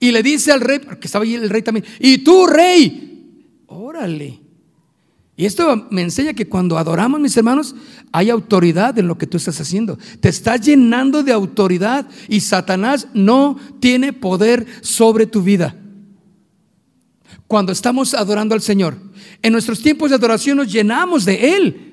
Y 0.00 0.10
le 0.10 0.22
dice 0.22 0.52
al 0.52 0.62
rey, 0.62 0.78
porque 0.78 1.06
estaba 1.06 1.24
ahí 1.24 1.34
el 1.34 1.50
rey 1.50 1.60
también, 1.60 1.84
y 2.00 2.18
tú 2.18 2.46
rey, 2.46 3.34
órale. 3.66 4.46
Y 5.36 5.44
esto 5.44 5.86
me 5.90 6.00
enseña 6.00 6.32
que 6.32 6.48
cuando 6.48 6.78
adoramos, 6.78 7.20
mis 7.20 7.36
hermanos, 7.36 7.74
hay 8.12 8.30
autoridad 8.30 8.98
en 8.98 9.08
lo 9.08 9.18
que 9.18 9.26
tú 9.26 9.36
estás 9.36 9.60
haciendo. 9.60 9.98
Te 10.20 10.28
estás 10.28 10.60
llenando 10.60 11.22
de 11.22 11.32
autoridad 11.32 12.06
y 12.28 12.40
Satanás 12.40 13.08
no 13.14 13.58
tiene 13.80 14.12
poder 14.12 14.66
sobre 14.80 15.26
tu 15.26 15.42
vida. 15.42 15.76
Cuando 17.46 17.72
estamos 17.72 18.14
adorando 18.14 18.54
al 18.54 18.62
Señor, 18.62 18.96
en 19.42 19.52
nuestros 19.52 19.80
tiempos 19.80 20.10
de 20.10 20.16
adoración 20.16 20.56
nos 20.56 20.72
llenamos 20.72 21.24
de 21.24 21.56
Él. 21.56 21.86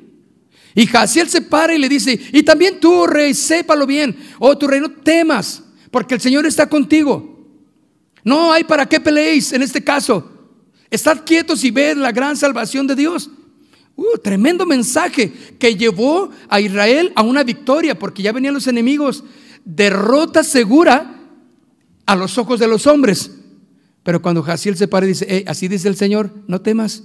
Y 0.76 0.88
Jaciel 0.88 1.30
se 1.30 1.42
para 1.42 1.76
y 1.76 1.78
le 1.78 1.88
dice, 1.88 2.20
y 2.32 2.42
también 2.42 2.80
tú, 2.80 3.06
rey, 3.06 3.34
sépalo 3.34 3.86
bien, 3.86 4.16
oh 4.40 4.58
tu 4.58 4.68
rey, 4.68 4.80
no 4.80 4.90
temas, 4.90 5.64
porque 5.92 6.16
el 6.16 6.22
Señor 6.22 6.46
está 6.48 6.68
contigo. 6.68 7.34
No 8.24 8.52
hay 8.52 8.64
para 8.64 8.88
qué 8.88 9.00
peleéis 9.00 9.54
en 9.54 9.62
este 9.62 9.84
caso. 9.84 10.30
Estad 10.90 11.24
quietos 11.26 11.64
y 11.64 11.72
ved 11.72 11.98
la 11.98 12.12
gran 12.12 12.38
salvación 12.38 12.88
de 12.88 12.96
Dios. 12.96 13.30
Uh, 13.96 14.18
tremendo 14.24 14.66
mensaje 14.66 15.32
que 15.60 15.76
llevó 15.76 16.32
a 16.50 16.60
Israel 16.60 17.12
a 17.16 17.22
una 17.22 17.44
victoria, 17.44 17.98
porque 17.98 18.24
ya 18.24 18.32
venían 18.32 18.54
los 18.54 18.68
enemigos. 18.68 19.24
Derrota 19.64 20.44
segura 20.44 21.20
a 22.06 22.16
los 22.16 22.38
ojos 22.38 22.60
de 22.60 22.68
los 22.68 22.88
hombres. 22.88 23.32
Pero 24.04 24.22
cuando 24.22 24.44
Jaciel 24.44 24.76
se 24.76 24.88
para 24.88 25.06
y 25.06 25.10
dice, 25.10 25.46
así 25.48 25.68
dice 25.68 25.88
el 25.88 25.96
Señor, 25.96 26.32
no 26.48 26.62
temas, 26.62 27.04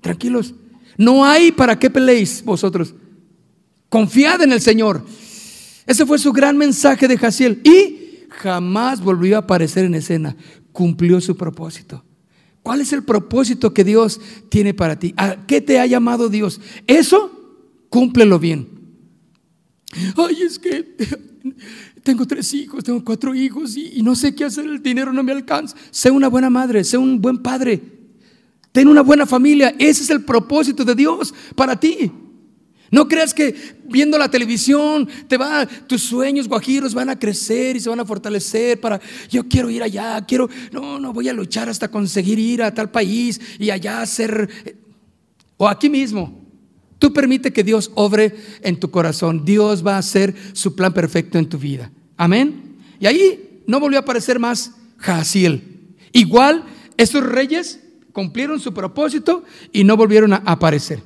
tranquilos. 0.00 0.54
No 0.96 1.24
hay 1.24 1.52
para 1.52 1.78
qué 1.78 1.90
peleéis 1.90 2.42
vosotros. 2.44 2.94
Confiad 3.88 4.42
en 4.42 4.52
el 4.52 4.60
Señor. 4.60 5.04
Ese 5.86 6.06
fue 6.06 6.18
su 6.18 6.32
gran 6.32 6.56
mensaje 6.56 7.08
de 7.08 7.18
Jaciel. 7.18 7.60
Y 7.64 8.26
jamás 8.30 9.00
volvió 9.00 9.36
a 9.36 9.40
aparecer 9.40 9.84
en 9.84 9.94
escena. 9.94 10.36
Cumplió 10.72 11.20
su 11.20 11.36
propósito. 11.36 12.04
¿Cuál 12.68 12.82
es 12.82 12.92
el 12.92 13.02
propósito 13.02 13.72
que 13.72 13.82
Dios 13.82 14.20
tiene 14.50 14.74
para 14.74 14.98
ti? 14.98 15.14
¿A 15.16 15.46
qué 15.46 15.62
te 15.62 15.80
ha 15.80 15.86
llamado 15.86 16.28
Dios? 16.28 16.60
Eso, 16.86 17.64
cúmplelo 17.88 18.38
bien. 18.38 18.68
Ay, 20.14 20.42
es 20.42 20.58
que 20.58 20.82
tengo 22.02 22.26
tres 22.26 22.52
hijos, 22.52 22.84
tengo 22.84 23.02
cuatro 23.02 23.34
hijos 23.34 23.74
y, 23.74 24.02
no 24.02 24.14
sé 24.14 24.34
qué 24.34 24.44
hacer, 24.44 24.66
el 24.66 24.82
dinero 24.82 25.14
no 25.14 25.22
me 25.22 25.32
alcanza. 25.32 25.74
Sé 25.90 26.10
una 26.10 26.28
buena 26.28 26.50
madre, 26.50 26.84
sé 26.84 26.98
un 26.98 27.22
buen 27.22 27.38
padre. 27.38 27.80
Ten 28.70 28.86
una 28.86 29.00
buena 29.00 29.24
familia. 29.24 29.74
Ese 29.78 30.02
es 30.02 30.10
el 30.10 30.22
propósito 30.22 30.84
de 30.84 30.94
Dios 30.94 31.32
para 31.56 31.80
ti. 31.80 32.12
No 32.90 33.06
creas 33.06 33.34
que 33.34 33.54
viendo 33.84 34.16
la 34.16 34.30
televisión 34.30 35.08
te 35.28 35.36
va, 35.36 35.66
tus 35.66 36.02
sueños 36.02 36.48
guajiros 36.48 36.94
van 36.94 37.10
a 37.10 37.18
crecer 37.18 37.76
y 37.76 37.80
se 37.80 37.90
van 37.90 38.00
a 38.00 38.04
fortalecer 38.04 38.80
para, 38.80 39.00
yo 39.28 39.46
quiero 39.46 39.68
ir 39.68 39.82
allá, 39.82 40.24
quiero, 40.26 40.48
no, 40.72 40.98
no 40.98 41.12
voy 41.12 41.28
a 41.28 41.32
luchar 41.32 41.68
hasta 41.68 41.90
conseguir 41.90 42.38
ir 42.38 42.62
a 42.62 42.72
tal 42.72 42.90
país 42.90 43.40
y 43.58 43.70
allá 43.70 44.00
hacer, 44.00 44.48
o 45.56 45.68
aquí 45.68 45.90
mismo. 45.90 46.46
Tú 46.98 47.12
permite 47.12 47.52
que 47.52 47.62
Dios 47.62 47.92
obre 47.94 48.34
en 48.62 48.80
tu 48.80 48.90
corazón. 48.90 49.44
Dios 49.44 49.86
va 49.86 49.94
a 49.94 49.98
hacer 49.98 50.34
su 50.52 50.74
plan 50.74 50.92
perfecto 50.92 51.38
en 51.38 51.48
tu 51.48 51.58
vida. 51.58 51.92
Amén. 52.16 52.76
Y 52.98 53.06
ahí 53.06 53.62
no 53.66 53.78
volvió 53.78 53.98
a 53.98 54.02
aparecer 54.02 54.40
más 54.40 54.72
Jaciel. 54.96 55.62
Igual, 56.12 56.64
esos 56.96 57.22
reyes 57.24 57.80
cumplieron 58.12 58.58
su 58.58 58.74
propósito 58.74 59.44
y 59.72 59.84
no 59.84 59.96
volvieron 59.96 60.32
a 60.32 60.42
aparecer. 60.44 61.02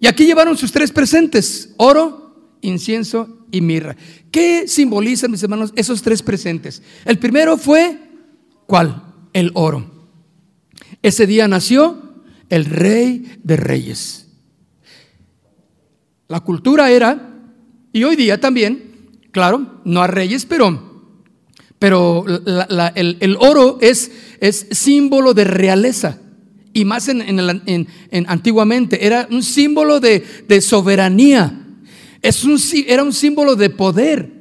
Y 0.00 0.06
aquí 0.06 0.26
llevaron 0.26 0.56
sus 0.56 0.72
tres 0.72 0.90
presentes, 0.90 1.74
oro, 1.76 2.56
incienso 2.60 3.46
y 3.50 3.60
mirra. 3.60 3.96
¿Qué 4.30 4.66
simbolizan, 4.66 5.30
mis 5.30 5.42
hermanos, 5.42 5.72
esos 5.76 6.02
tres 6.02 6.22
presentes? 6.22 6.82
El 7.04 7.18
primero 7.18 7.56
fue, 7.56 7.98
¿cuál? 8.66 9.02
El 9.32 9.50
oro. 9.54 9.90
Ese 11.02 11.26
día 11.26 11.46
nació 11.48 12.22
el 12.48 12.64
rey 12.64 13.38
de 13.42 13.56
reyes. 13.56 14.26
La 16.28 16.40
cultura 16.40 16.90
era, 16.90 17.42
y 17.92 18.04
hoy 18.04 18.16
día 18.16 18.40
también, 18.40 19.10
claro, 19.30 19.80
no 19.84 20.02
a 20.02 20.06
reyes, 20.06 20.46
pero, 20.46 21.20
pero 21.78 22.24
el, 22.26 23.36
oro 23.38 23.78
es, 23.80 24.10
es 24.40 24.66
símbolo 24.70 25.34
de 25.34 25.44
realeza 25.44 26.18
y 26.74 26.84
más 26.84 27.08
en, 27.08 27.86
antiguamente, 28.26 29.06
era 29.06 29.28
un 29.30 29.44
símbolo 29.44 30.00
de, 30.00 30.60
soberanía, 30.60 31.60
es 32.20 32.44
un, 32.44 32.58
era 32.88 33.04
un 33.04 33.12
símbolo 33.12 33.54
de 33.54 33.70
poder, 33.70 34.32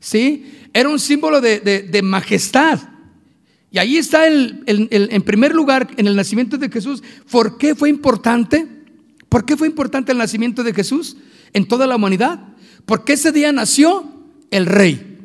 ¿sí? 0.00 0.46
Era 0.72 0.88
un 0.88 0.98
símbolo 0.98 1.40
de, 1.40 2.00
majestad. 2.02 2.80
Y 3.70 3.78
ahí 3.78 3.98
está 3.98 4.26
el, 4.26 4.64
en 4.66 5.22
primer 5.22 5.54
lugar, 5.54 5.88
en 5.98 6.06
el 6.06 6.16
nacimiento 6.16 6.56
de 6.56 6.70
Jesús, 6.70 7.02
¿por 7.30 7.58
qué 7.58 7.74
fue 7.74 7.90
importante? 7.90 8.66
¿Por 9.28 9.44
qué 9.44 9.56
fue 9.56 9.68
importante 9.68 10.12
el 10.12 10.18
nacimiento 10.18 10.64
de 10.64 10.72
Jesús 10.72 11.18
en 11.52 11.68
toda 11.68 11.86
la 11.86 11.96
humanidad? 11.96 12.40
Porque 12.86 13.12
ese 13.12 13.32
día 13.32 13.52
nació 13.52 14.10
el 14.50 14.64
rey, 14.64 15.18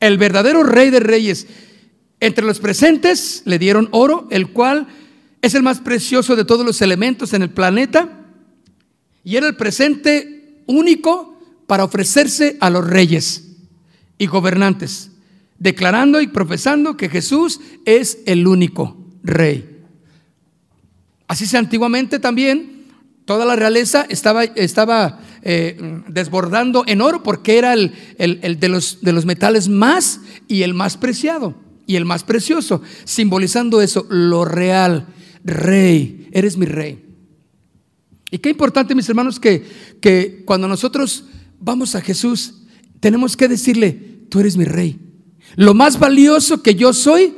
el 0.00 0.18
verdadero 0.18 0.64
rey 0.64 0.90
de 0.90 1.00
reyes. 1.00 1.46
Entre 2.18 2.44
los 2.44 2.58
presentes 2.58 3.42
le 3.44 3.58
dieron 3.58 3.88
oro, 3.92 4.26
el 4.30 4.48
cual 4.48 4.88
es 5.42 5.54
el 5.54 5.62
más 5.62 5.80
precioso 5.80 6.36
de 6.36 6.44
todos 6.44 6.64
los 6.64 6.80
elementos 6.82 7.32
en 7.32 7.42
el 7.42 7.50
planeta 7.50 8.26
y 9.24 9.36
era 9.36 9.46
el 9.46 9.56
presente 9.56 10.62
único 10.66 11.38
para 11.66 11.84
ofrecerse 11.84 12.56
a 12.60 12.70
los 12.70 12.86
reyes 12.86 13.56
y 14.18 14.26
gobernantes, 14.26 15.10
declarando 15.58 16.20
y 16.20 16.28
profesando 16.28 16.96
que 16.96 17.08
Jesús 17.08 17.60
es 17.84 18.18
el 18.26 18.46
único 18.46 18.96
rey. 19.22 19.76
Así 21.28 21.46
sea 21.46 21.60
antiguamente 21.60 22.18
también, 22.18 22.86
toda 23.24 23.44
la 23.44 23.56
realeza 23.56 24.06
estaba, 24.08 24.44
estaba 24.44 25.20
eh, 25.42 26.02
desbordando 26.08 26.84
en 26.86 27.00
oro 27.00 27.22
porque 27.22 27.58
era 27.58 27.74
el, 27.74 27.92
de, 28.18 28.68
los, 28.68 29.00
de 29.02 29.12
los 29.12 29.26
metales 29.26 29.68
más 29.68 30.20
y 30.46 30.62
el 30.62 30.72
más 30.72 30.96
preciado 30.96 31.54
y 31.86 31.96
el 31.96 32.04
más 32.04 32.24
precioso, 32.24 32.82
simbolizando 33.04 33.80
eso, 33.80 34.06
lo 34.08 34.44
real, 34.44 35.06
rey, 35.46 36.28
eres 36.32 36.56
mi 36.56 36.66
rey. 36.66 37.02
Y 38.30 38.38
qué 38.38 38.50
importante, 38.50 38.94
mis 38.94 39.08
hermanos, 39.08 39.38
que, 39.38 39.64
que 40.00 40.42
cuando 40.44 40.68
nosotros 40.68 41.24
vamos 41.60 41.94
a 41.94 42.00
Jesús, 42.00 42.62
tenemos 43.00 43.36
que 43.36 43.48
decirle, 43.48 43.92
tú 44.28 44.40
eres 44.40 44.56
mi 44.56 44.64
rey. 44.64 44.98
Lo 45.54 45.74
más 45.74 45.98
valioso 45.98 46.62
que 46.62 46.74
yo 46.74 46.92
soy, 46.92 47.34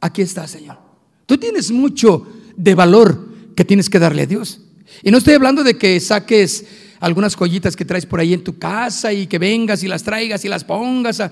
aquí 0.00 0.22
está, 0.22 0.46
Señor. 0.48 0.78
Tú 1.26 1.38
tienes 1.38 1.70
mucho 1.70 2.26
de 2.56 2.74
valor 2.74 3.28
que 3.54 3.64
tienes 3.64 3.88
que 3.88 3.98
darle 3.98 4.22
a 4.22 4.26
Dios. 4.26 4.60
Y 5.02 5.10
no 5.10 5.18
estoy 5.18 5.34
hablando 5.34 5.62
de 5.62 5.78
que 5.78 6.00
saques 6.00 6.66
algunas 7.00 7.36
joyitas 7.36 7.76
que 7.76 7.84
traes 7.84 8.06
por 8.06 8.18
ahí 8.18 8.34
en 8.34 8.42
tu 8.42 8.58
casa 8.58 9.12
y 9.12 9.26
que 9.26 9.38
vengas 9.38 9.82
y 9.84 9.88
las 9.88 10.02
traigas 10.02 10.44
y 10.44 10.48
las 10.48 10.64
pongas, 10.64 11.22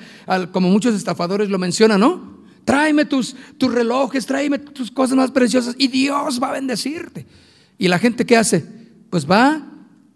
como 0.52 0.68
muchos 0.68 0.94
estafadores 0.94 1.48
lo 1.48 1.58
mencionan, 1.58 2.00
¿no? 2.00 2.35
Tráeme 2.66 3.04
tus, 3.04 3.36
tus 3.56 3.72
relojes, 3.72 4.26
tráeme 4.26 4.58
tus 4.58 4.90
cosas 4.90 5.16
más 5.16 5.30
preciosas 5.30 5.76
y 5.78 5.86
Dios 5.86 6.42
va 6.42 6.48
a 6.48 6.52
bendecirte. 6.52 7.24
¿Y 7.78 7.86
la 7.86 7.98
gente 7.98 8.26
qué 8.26 8.36
hace? 8.36 8.66
Pues 9.08 9.30
va 9.30 9.64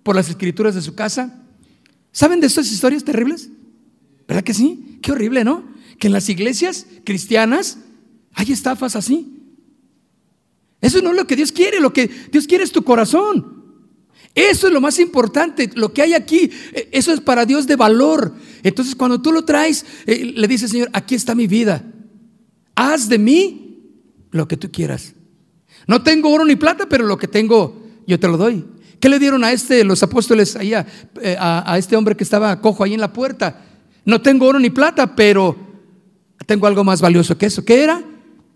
por 0.02 0.16
las 0.16 0.28
escrituras 0.28 0.74
de 0.74 0.82
su 0.82 0.96
casa. 0.96 1.44
¿Saben 2.10 2.40
de 2.40 2.48
estas 2.48 2.70
historias 2.72 3.04
terribles? 3.04 3.50
¿Verdad 4.26 4.42
que 4.42 4.52
sí? 4.52 4.98
Qué 5.00 5.12
horrible, 5.12 5.44
¿no? 5.44 5.62
Que 5.98 6.08
en 6.08 6.12
las 6.12 6.28
iglesias 6.28 6.86
cristianas 7.04 7.78
hay 8.34 8.50
estafas 8.50 8.96
así. 8.96 9.28
Eso 10.80 11.00
no 11.02 11.10
es 11.10 11.16
lo 11.16 11.28
que 11.28 11.36
Dios 11.36 11.52
quiere, 11.52 11.78
lo 11.80 11.92
que 11.92 12.10
Dios 12.32 12.48
quiere 12.48 12.64
es 12.64 12.72
tu 12.72 12.82
corazón. 12.82 13.62
Eso 14.34 14.66
es 14.66 14.72
lo 14.72 14.80
más 14.80 14.98
importante, 14.98 15.70
lo 15.74 15.92
que 15.92 16.02
hay 16.02 16.14
aquí, 16.14 16.50
eh, 16.72 16.88
eso 16.90 17.12
es 17.12 17.20
para 17.20 17.46
Dios 17.46 17.68
de 17.68 17.76
valor. 17.76 18.34
Entonces 18.64 18.96
cuando 18.96 19.22
tú 19.22 19.30
lo 19.30 19.44
traes, 19.44 19.86
eh, 20.06 20.32
le 20.34 20.48
dices, 20.48 20.72
Señor, 20.72 20.90
aquí 20.92 21.14
está 21.14 21.36
mi 21.36 21.46
vida 21.46 21.84
haz 22.80 23.08
de 23.08 23.18
mí 23.18 23.78
lo 24.30 24.48
que 24.48 24.56
tú 24.56 24.70
quieras. 24.70 25.14
No 25.86 26.02
tengo 26.02 26.30
oro 26.30 26.46
ni 26.46 26.56
plata, 26.56 26.86
pero 26.88 27.06
lo 27.06 27.18
que 27.18 27.28
tengo 27.28 27.82
yo 28.06 28.18
te 28.18 28.26
lo 28.26 28.38
doy. 28.38 28.64
¿Qué 28.98 29.08
le 29.08 29.18
dieron 29.18 29.44
a 29.44 29.52
este, 29.52 29.84
los 29.84 30.02
apóstoles, 30.02 30.56
ahí 30.56 30.72
a, 30.74 30.86
eh, 31.20 31.36
a, 31.38 31.76
este 31.78 31.96
hombre 31.96 32.16
que 32.16 32.24
estaba 32.24 32.60
cojo 32.60 32.82
ahí 32.82 32.94
en 32.94 33.00
la 33.00 33.12
puerta? 33.12 33.64
No 34.04 34.20
tengo 34.22 34.46
oro 34.46 34.58
ni 34.58 34.70
plata, 34.70 35.14
pero 35.14 35.56
tengo 36.46 36.66
algo 36.66 36.82
más 36.82 37.00
valioso 37.00 37.36
que 37.36 37.46
eso. 37.46 37.64
¿Qué 37.64 37.82
era? 37.82 38.02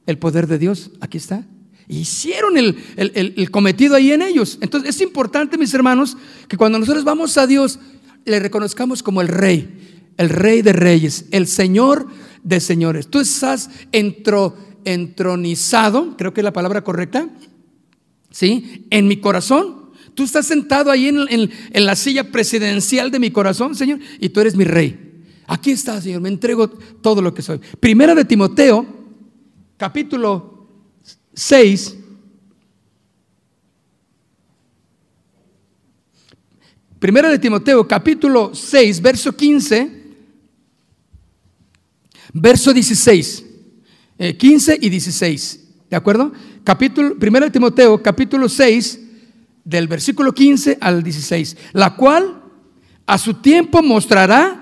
El 0.06 0.18
poder 0.18 0.46
de 0.46 0.58
Dios. 0.58 0.90
Aquí 1.00 1.18
está. 1.18 1.44
Hicieron 1.86 2.56
el, 2.56 3.50
cometido 3.50 3.94
ahí 3.94 4.12
en 4.12 4.22
ellos. 4.22 4.58
Entonces 4.62 4.96
es 4.96 5.00
importante, 5.02 5.58
mis 5.58 5.72
hermanos, 5.74 6.16
que 6.48 6.56
cuando 6.56 6.78
nosotros 6.78 7.04
vamos 7.04 7.36
a 7.36 7.46
Dios, 7.46 7.78
le 8.24 8.40
reconozcamos 8.40 9.02
como 9.02 9.20
el 9.20 9.28
rey, 9.28 10.12
el 10.16 10.30
rey 10.30 10.62
de 10.62 10.72
reyes, 10.72 11.26
el 11.30 11.46
señor 11.46 12.06
de 12.44 12.60
señores. 12.60 13.08
Tú 13.08 13.18
estás 13.18 13.68
entronizado, 14.84 16.16
creo 16.16 16.32
que 16.32 16.42
es 16.42 16.44
la 16.44 16.52
palabra 16.52 16.84
correcta, 16.84 17.28
¿sí? 18.30 18.86
En 18.90 19.08
mi 19.08 19.16
corazón. 19.16 19.82
Tú 20.14 20.22
estás 20.22 20.46
sentado 20.46 20.92
ahí 20.92 21.08
en, 21.08 21.26
en 21.28 21.86
la 21.86 21.96
silla 21.96 22.30
presidencial 22.30 23.10
de 23.10 23.18
mi 23.18 23.32
corazón, 23.32 23.74
Señor, 23.74 23.98
y 24.20 24.28
tú 24.28 24.40
eres 24.40 24.54
mi 24.54 24.62
rey. 24.62 25.24
Aquí 25.48 25.72
está, 25.72 26.00
Señor, 26.00 26.20
me 26.20 26.28
entrego 26.28 26.68
todo 26.68 27.20
lo 27.20 27.34
que 27.34 27.42
soy. 27.42 27.58
Primera 27.80 28.14
de 28.14 28.24
Timoteo, 28.24 28.86
capítulo 29.76 30.68
6, 31.34 31.96
Primera 37.04 37.28
de 37.28 37.38
Timoteo, 37.38 37.86
capítulo 37.86 38.54
6, 38.54 39.02
verso 39.02 39.36
15, 39.36 40.03
verso 42.34 42.74
16, 42.74 43.44
15 44.36 44.72
eh, 44.72 44.78
y 44.82 44.90
16, 44.90 45.68
¿de 45.88 45.96
acuerdo? 45.96 46.32
Capítulo, 46.64 47.16
Primera 47.16 47.46
de 47.46 47.52
Timoteo, 47.52 48.02
capítulo 48.02 48.48
6, 48.48 49.00
del 49.64 49.88
versículo 49.88 50.34
15 50.34 50.78
al 50.80 51.02
16, 51.02 51.56
la 51.72 51.96
cual 51.96 52.42
a 53.06 53.16
su 53.16 53.34
tiempo 53.34 53.82
mostrará 53.82 54.60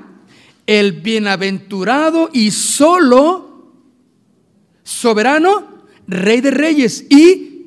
el 0.66 0.92
bienaventurado 0.92 2.30
y 2.32 2.50
solo 2.52 3.72
soberano 4.84 5.72
Rey 6.06 6.40
de 6.40 6.50
reyes 6.50 7.06
y 7.08 7.66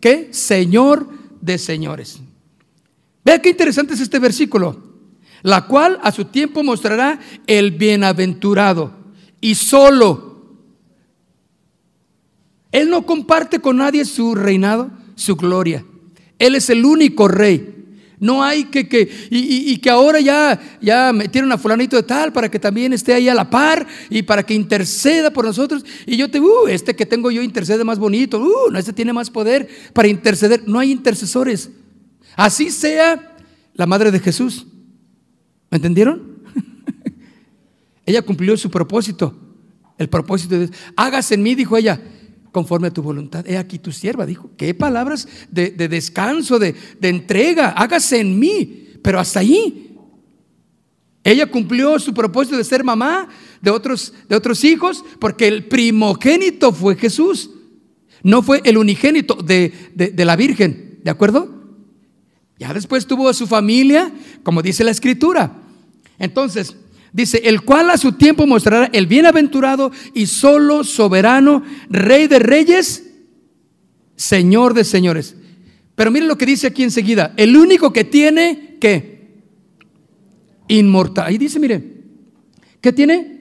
¿qué? 0.00 0.28
Señor 0.32 1.08
de 1.40 1.58
señores. 1.58 2.18
Vea 3.24 3.40
qué 3.40 3.50
interesante 3.50 3.94
es 3.94 4.00
este 4.00 4.18
versículo. 4.18 4.88
La 5.42 5.66
cual 5.66 6.00
a 6.02 6.10
su 6.10 6.24
tiempo 6.24 6.64
mostrará 6.64 7.20
el 7.46 7.72
bienaventurado 7.72 8.97
y 9.40 9.54
solo. 9.54 10.28
Él 12.70 12.90
no 12.90 13.06
comparte 13.06 13.60
con 13.60 13.78
nadie 13.78 14.04
su 14.04 14.34
reinado, 14.34 14.90
su 15.14 15.36
gloria. 15.36 15.84
Él 16.38 16.54
es 16.54 16.70
el 16.70 16.84
único 16.84 17.28
rey. 17.28 17.74
No 18.20 18.42
hay 18.42 18.64
que, 18.64 18.88
que 18.88 19.08
y, 19.30 19.76
que 19.78 19.90
ahora 19.90 20.18
ya, 20.20 20.58
ya 20.80 21.12
metieron 21.12 21.52
a 21.52 21.58
fulanito 21.58 21.96
de 21.96 22.02
tal 22.02 22.32
para 22.32 22.50
que 22.50 22.58
también 22.58 22.92
esté 22.92 23.14
ahí 23.14 23.28
a 23.28 23.34
la 23.34 23.48
par 23.48 23.86
y 24.10 24.22
para 24.22 24.42
que 24.42 24.54
interceda 24.54 25.32
por 25.32 25.44
nosotros. 25.44 25.84
Y 26.04 26.16
yo 26.16 26.28
te, 26.28 26.40
uh, 26.40 26.66
este 26.68 26.96
que 26.96 27.06
tengo 27.06 27.30
yo 27.30 27.42
intercede 27.42 27.84
más 27.84 27.98
bonito, 27.98 28.40
uh, 28.40 28.72
no, 28.72 28.78
este 28.78 28.92
tiene 28.92 29.12
más 29.12 29.30
poder 29.30 29.68
para 29.92 30.08
interceder. 30.08 30.64
No 30.66 30.80
hay 30.80 30.90
intercesores. 30.90 31.70
Así 32.34 32.70
sea 32.70 33.36
la 33.74 33.86
madre 33.86 34.10
de 34.10 34.18
Jesús. 34.18 34.66
¿Me 35.70 35.76
entendieron? 35.76 36.37
Ella 38.08 38.22
cumplió 38.22 38.56
su 38.56 38.70
propósito. 38.70 39.34
El 39.98 40.08
propósito 40.08 40.54
de 40.54 40.66
Dios. 40.66 40.78
Hágase 40.96 41.34
en 41.34 41.42
mí, 41.42 41.54
dijo 41.54 41.76
ella 41.76 42.00
conforme 42.52 42.88
a 42.88 42.90
tu 42.90 43.02
voluntad. 43.02 43.46
He 43.46 43.58
aquí 43.58 43.78
tu 43.78 43.92
sierva, 43.92 44.24
dijo. 44.24 44.50
Qué 44.56 44.72
palabras 44.72 45.28
de, 45.50 45.70
descanso, 45.72 46.58
de, 46.58 46.74
de, 46.98 47.08
entrega. 47.10 47.68
Hágase 47.68 48.20
en 48.20 48.38
mí. 48.38 48.88
Pero 49.02 49.20
hasta 49.20 49.40
ahí. 49.40 49.94
Ella 51.22 51.46
cumplió 51.50 51.98
su 51.98 52.14
propósito 52.14 52.56
de 52.56 52.64
ser 52.64 52.82
mamá 52.82 53.28
de 53.60 53.70
otros, 53.70 54.14
de 54.26 54.36
otros 54.36 54.64
hijos, 54.64 55.04
porque 55.18 55.46
el 55.46 55.66
primogénito 55.66 56.72
fue 56.72 56.96
Jesús. 56.96 57.50
No 58.22 58.42
fue 58.42 58.62
el 58.64 58.78
unigénito 58.78 59.34
de, 59.34 59.74
de 59.94 60.24
la 60.24 60.34
Virgen. 60.34 61.00
¿De 61.04 61.10
acuerdo? 61.10 61.58
Ya 62.58 62.72
después 62.72 63.06
tuvo 63.06 63.28
a 63.28 63.34
su 63.34 63.46
familia, 63.46 64.10
como 64.42 64.62
dice 64.62 64.82
la 64.82 64.92
escritura. 64.92 65.52
Entonces, 66.18 66.74
Dice, 67.12 67.40
el 67.44 67.62
cual 67.62 67.90
a 67.90 67.96
su 67.96 68.12
tiempo 68.12 68.46
mostrará 68.46 68.90
el 68.92 69.06
bienaventurado 69.06 69.90
y 70.14 70.26
solo 70.26 70.84
soberano, 70.84 71.62
rey 71.88 72.26
de 72.26 72.38
reyes, 72.38 73.10
señor 74.14 74.74
de 74.74 74.84
señores. 74.84 75.34
Pero 75.94 76.10
miren 76.10 76.28
lo 76.28 76.38
que 76.38 76.46
dice 76.46 76.66
aquí 76.66 76.82
enseguida, 76.82 77.32
el 77.36 77.56
único 77.56 77.92
que 77.92 78.04
tiene, 78.04 78.76
¿qué? 78.80 79.42
Inmortal. 80.68 81.26
Ahí 81.26 81.38
dice, 81.38 81.58
mire, 81.58 81.82
¿qué 82.80 82.92
tiene? 82.92 83.38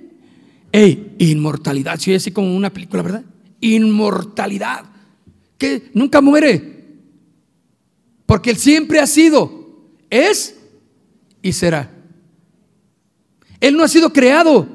Inmortalidad. 1.17 1.99
Si 1.99 2.13
así 2.13 2.31
como 2.31 2.55
una 2.55 2.71
película, 2.71 3.01
¿verdad? 3.03 3.23
Inmortalidad. 3.59 4.85
Que 5.57 5.89
nunca 5.93 6.21
muere. 6.21 6.85
Porque 8.25 8.51
él 8.51 8.57
siempre 8.57 8.99
ha 8.99 9.07
sido, 9.07 9.87
es 10.09 10.57
y 11.41 11.53
será. 11.53 11.96
Él 13.61 13.75
no 13.75 13.83
ha 13.83 13.87
sido 13.87 14.13
creado 14.13 14.67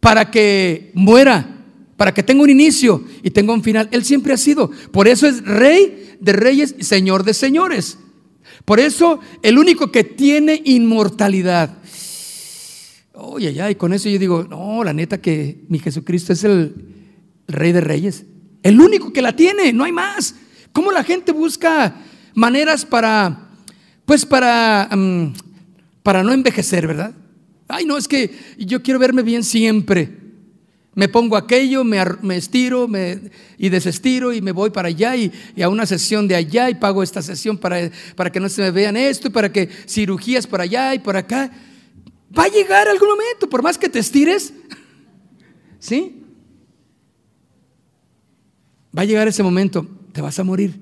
para 0.00 0.30
que 0.30 0.90
muera, 0.94 1.64
para 1.96 2.12
que 2.12 2.22
tenga 2.22 2.42
un 2.42 2.50
inicio 2.50 3.04
y 3.22 3.30
tenga 3.30 3.52
un 3.52 3.62
final. 3.62 3.88
Él 3.92 4.04
siempre 4.04 4.32
ha 4.32 4.36
sido. 4.36 4.70
Por 4.90 5.08
eso 5.08 5.26
es 5.26 5.44
rey 5.44 6.16
de 6.20 6.32
reyes 6.32 6.74
y 6.78 6.84
señor 6.84 7.24
de 7.24 7.34
señores. 7.34 7.98
Por 8.64 8.80
eso 8.80 9.20
el 9.42 9.58
único 9.58 9.90
que 9.90 10.04
tiene 10.04 10.60
inmortalidad. 10.64 11.78
Oye, 13.14 13.52
ya, 13.54 13.70
y 13.70 13.74
con 13.74 13.92
eso 13.92 14.08
yo 14.08 14.18
digo, 14.18 14.44
no, 14.44 14.82
la 14.82 14.92
neta 14.92 15.20
que 15.20 15.64
mi 15.68 15.78
Jesucristo 15.78 16.32
es 16.32 16.44
el, 16.44 16.74
rey 17.48 17.72
de 17.72 17.80
reyes. 17.80 18.24
El 18.62 18.80
único 18.80 19.12
que 19.12 19.22
la 19.22 19.36
tiene, 19.36 19.72
no 19.72 19.84
hay 19.84 19.92
más. 19.92 20.34
¿Cómo 20.72 20.90
la 20.90 21.04
gente 21.04 21.32
busca 21.32 21.94
maneras 22.34 22.84
para, 22.84 23.50
pues 24.04 24.24
para, 24.24 24.88
mm, 24.90 25.34
para 26.02 26.22
no 26.22 26.32
envejecer, 26.32 26.86
verdad? 26.86 27.14
Ay, 27.74 27.86
no, 27.86 27.96
es 27.96 28.06
que 28.06 28.30
yo 28.58 28.82
quiero 28.82 29.00
verme 29.00 29.22
bien 29.22 29.42
siempre. 29.42 30.10
Me 30.94 31.08
pongo 31.08 31.38
aquello, 31.38 31.84
me, 31.84 32.04
estiro 32.36 32.86
y 33.56 33.70
desestiro 33.70 34.34
y 34.34 34.42
me 34.42 34.52
voy 34.52 34.68
para 34.68 34.88
allá 34.88 35.16
y, 35.16 35.32
a 35.62 35.70
una 35.70 35.86
sesión 35.86 36.28
de 36.28 36.34
allá 36.34 36.68
y 36.68 36.74
pago 36.74 37.02
esta 37.02 37.22
sesión 37.22 37.56
para, 37.56 37.90
para 38.14 38.30
que 38.30 38.40
no 38.40 38.50
se 38.50 38.60
me 38.60 38.70
vean 38.72 38.94
esto 38.98 39.28
y 39.28 39.30
para 39.30 39.50
que 39.50 39.70
cirugías 39.88 40.46
por 40.46 40.60
allá 40.60 40.94
y 40.94 40.98
por 40.98 41.16
acá. 41.16 41.50
Va 42.38 42.44
a 42.44 42.48
llegar 42.48 42.88
algún 42.88 43.08
momento, 43.08 43.48
por 43.48 43.62
más 43.62 43.78
que 43.78 43.88
te 43.88 44.00
estires. 44.00 44.52
¿Sí? 45.78 46.26
Va 48.96 49.00
a 49.00 49.06
llegar 49.06 49.26
ese 49.28 49.42
momento, 49.42 49.86
te 50.12 50.20
vas 50.20 50.38
a 50.38 50.44
morir. 50.44 50.78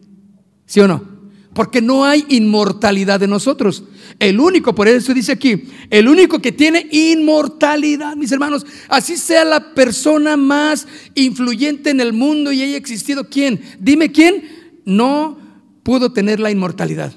¿Sí 0.66 0.80
o 0.80 0.88
no? 0.88 1.09
Porque 1.52 1.82
no 1.82 2.04
hay 2.04 2.24
inmortalidad 2.28 3.22
en 3.22 3.30
nosotros. 3.30 3.82
El 4.18 4.38
único, 4.38 4.74
por 4.74 4.86
eso 4.86 5.12
dice 5.12 5.32
aquí, 5.32 5.64
el 5.90 6.08
único 6.08 6.38
que 6.40 6.52
tiene 6.52 6.86
inmortalidad, 6.92 8.16
mis 8.16 8.30
hermanos, 8.30 8.64
así 8.88 9.16
sea 9.16 9.44
la 9.44 9.74
persona 9.74 10.36
más 10.36 10.86
influyente 11.14 11.90
en 11.90 12.00
el 12.00 12.12
mundo 12.12 12.52
y 12.52 12.62
haya 12.62 12.76
existido, 12.76 13.28
¿quién? 13.28 13.60
Dime 13.80 14.12
quién 14.12 14.44
no 14.84 15.38
pudo 15.82 16.12
tener 16.12 16.38
la 16.38 16.50
inmortalidad. 16.50 17.14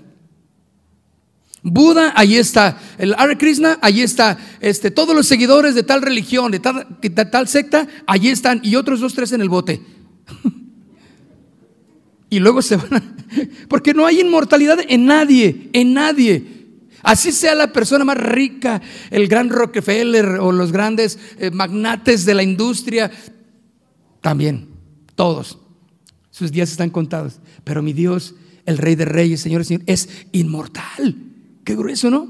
Buda, 1.63 2.11
ahí 2.15 2.35
está. 2.35 2.77
El 2.97 3.15
Hare 3.17 3.37
Krishna, 3.37 3.79
ahí 3.81 4.01
está. 4.01 4.37
Este, 4.59 4.91
todos 4.91 5.15
los 5.15 5.27
seguidores 5.27 5.75
de 5.75 5.83
tal 5.83 6.01
religión, 6.01 6.51
de 6.51 6.59
tal, 6.59 6.97
de 7.01 7.09
tal 7.09 7.47
secta, 7.47 7.87
allí 8.05 8.29
están. 8.29 8.59
Y 8.63 8.75
otros 8.75 8.99
dos, 8.99 9.13
tres 9.13 9.31
en 9.31 9.41
el 9.41 9.49
bote. 9.49 9.81
y 12.33 12.39
luego 12.39 12.63
se 12.63 12.77
van 12.77 12.95
a, 12.95 13.15
porque 13.67 13.93
no 13.93 14.07
hay 14.07 14.21
inmortalidad 14.21 14.79
en 14.87 15.05
nadie, 15.05 15.69
en 15.71 15.93
nadie. 15.93 16.43
Así 17.03 17.31
sea 17.31 17.53
la 17.53 17.71
persona 17.71 18.03
más 18.03 18.17
rica, 18.17 18.81
el 19.11 19.27
gran 19.27 19.49
Rockefeller 19.49 20.25
o 20.39 20.51
los 20.51 20.71
grandes 20.71 21.19
eh, 21.37 21.51
magnates 21.51 22.25
de 22.25 22.33
la 22.33 22.41
industria, 22.41 23.11
también, 24.19 24.69
todos. 25.13 25.59
Sus 26.31 26.51
días 26.51 26.71
están 26.71 26.89
contados. 26.89 27.39
Pero 27.63 27.83
mi 27.83 27.93
Dios, 27.93 28.33
el 28.65 28.79
Rey 28.79 28.95
de 28.95 29.05
Reyes, 29.05 29.41
Señor 29.41 29.63
Señor, 29.63 29.83
es 29.85 30.09
inmortal. 30.31 31.15
Qué 31.63 31.75
grueso, 31.75 32.09
¿no? 32.09 32.27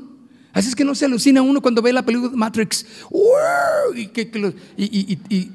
Así 0.51 0.67
es 0.67 0.75
que 0.75 0.83
no 0.83 0.95
se 0.95 1.05
alucina 1.05 1.41
uno 1.41 1.61
cuando 1.61 1.81
ve 1.81 1.93
la 1.93 2.03
película 2.03 2.31
Matrix. 2.35 2.85
y, 3.95 4.07
que, 4.07 4.29
y 4.75 5.51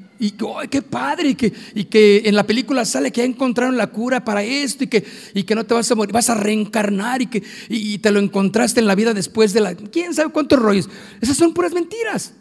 qué 0.69 0.81
padre, 0.81 1.29
y 1.29 1.35
que, 1.35 1.53
y 1.73 1.85
que 1.85 2.23
en 2.25 2.35
la 2.35 2.45
película 2.45 2.83
sale 2.83 3.11
que 3.11 3.21
ya 3.21 3.25
encontraron 3.25 3.77
la 3.77 3.87
cura 3.87 4.25
para 4.25 4.43
esto 4.43 4.83
y 4.83 4.87
que, 4.87 5.05
y 5.33 5.43
que 5.43 5.55
no 5.55 5.65
te 5.65 5.73
vas 5.73 5.89
a 5.89 5.95
morir, 5.95 6.13
vas 6.13 6.29
a 6.29 6.35
reencarnar 6.35 7.21
y 7.21 7.27
que 7.27 7.43
y, 7.69 7.97
te 7.99 8.11
lo 8.11 8.19
encontraste 8.19 8.81
en 8.81 8.87
la 8.87 8.95
vida 8.95 9.13
después 9.13 9.53
de 9.53 9.61
la... 9.61 9.75
¿Quién 9.75 10.13
sabe 10.13 10.31
cuántos 10.31 10.59
rollos? 10.59 10.89
Esas 11.21 11.37
son 11.37 11.53
puras 11.53 11.73
mentiras. 11.73 12.33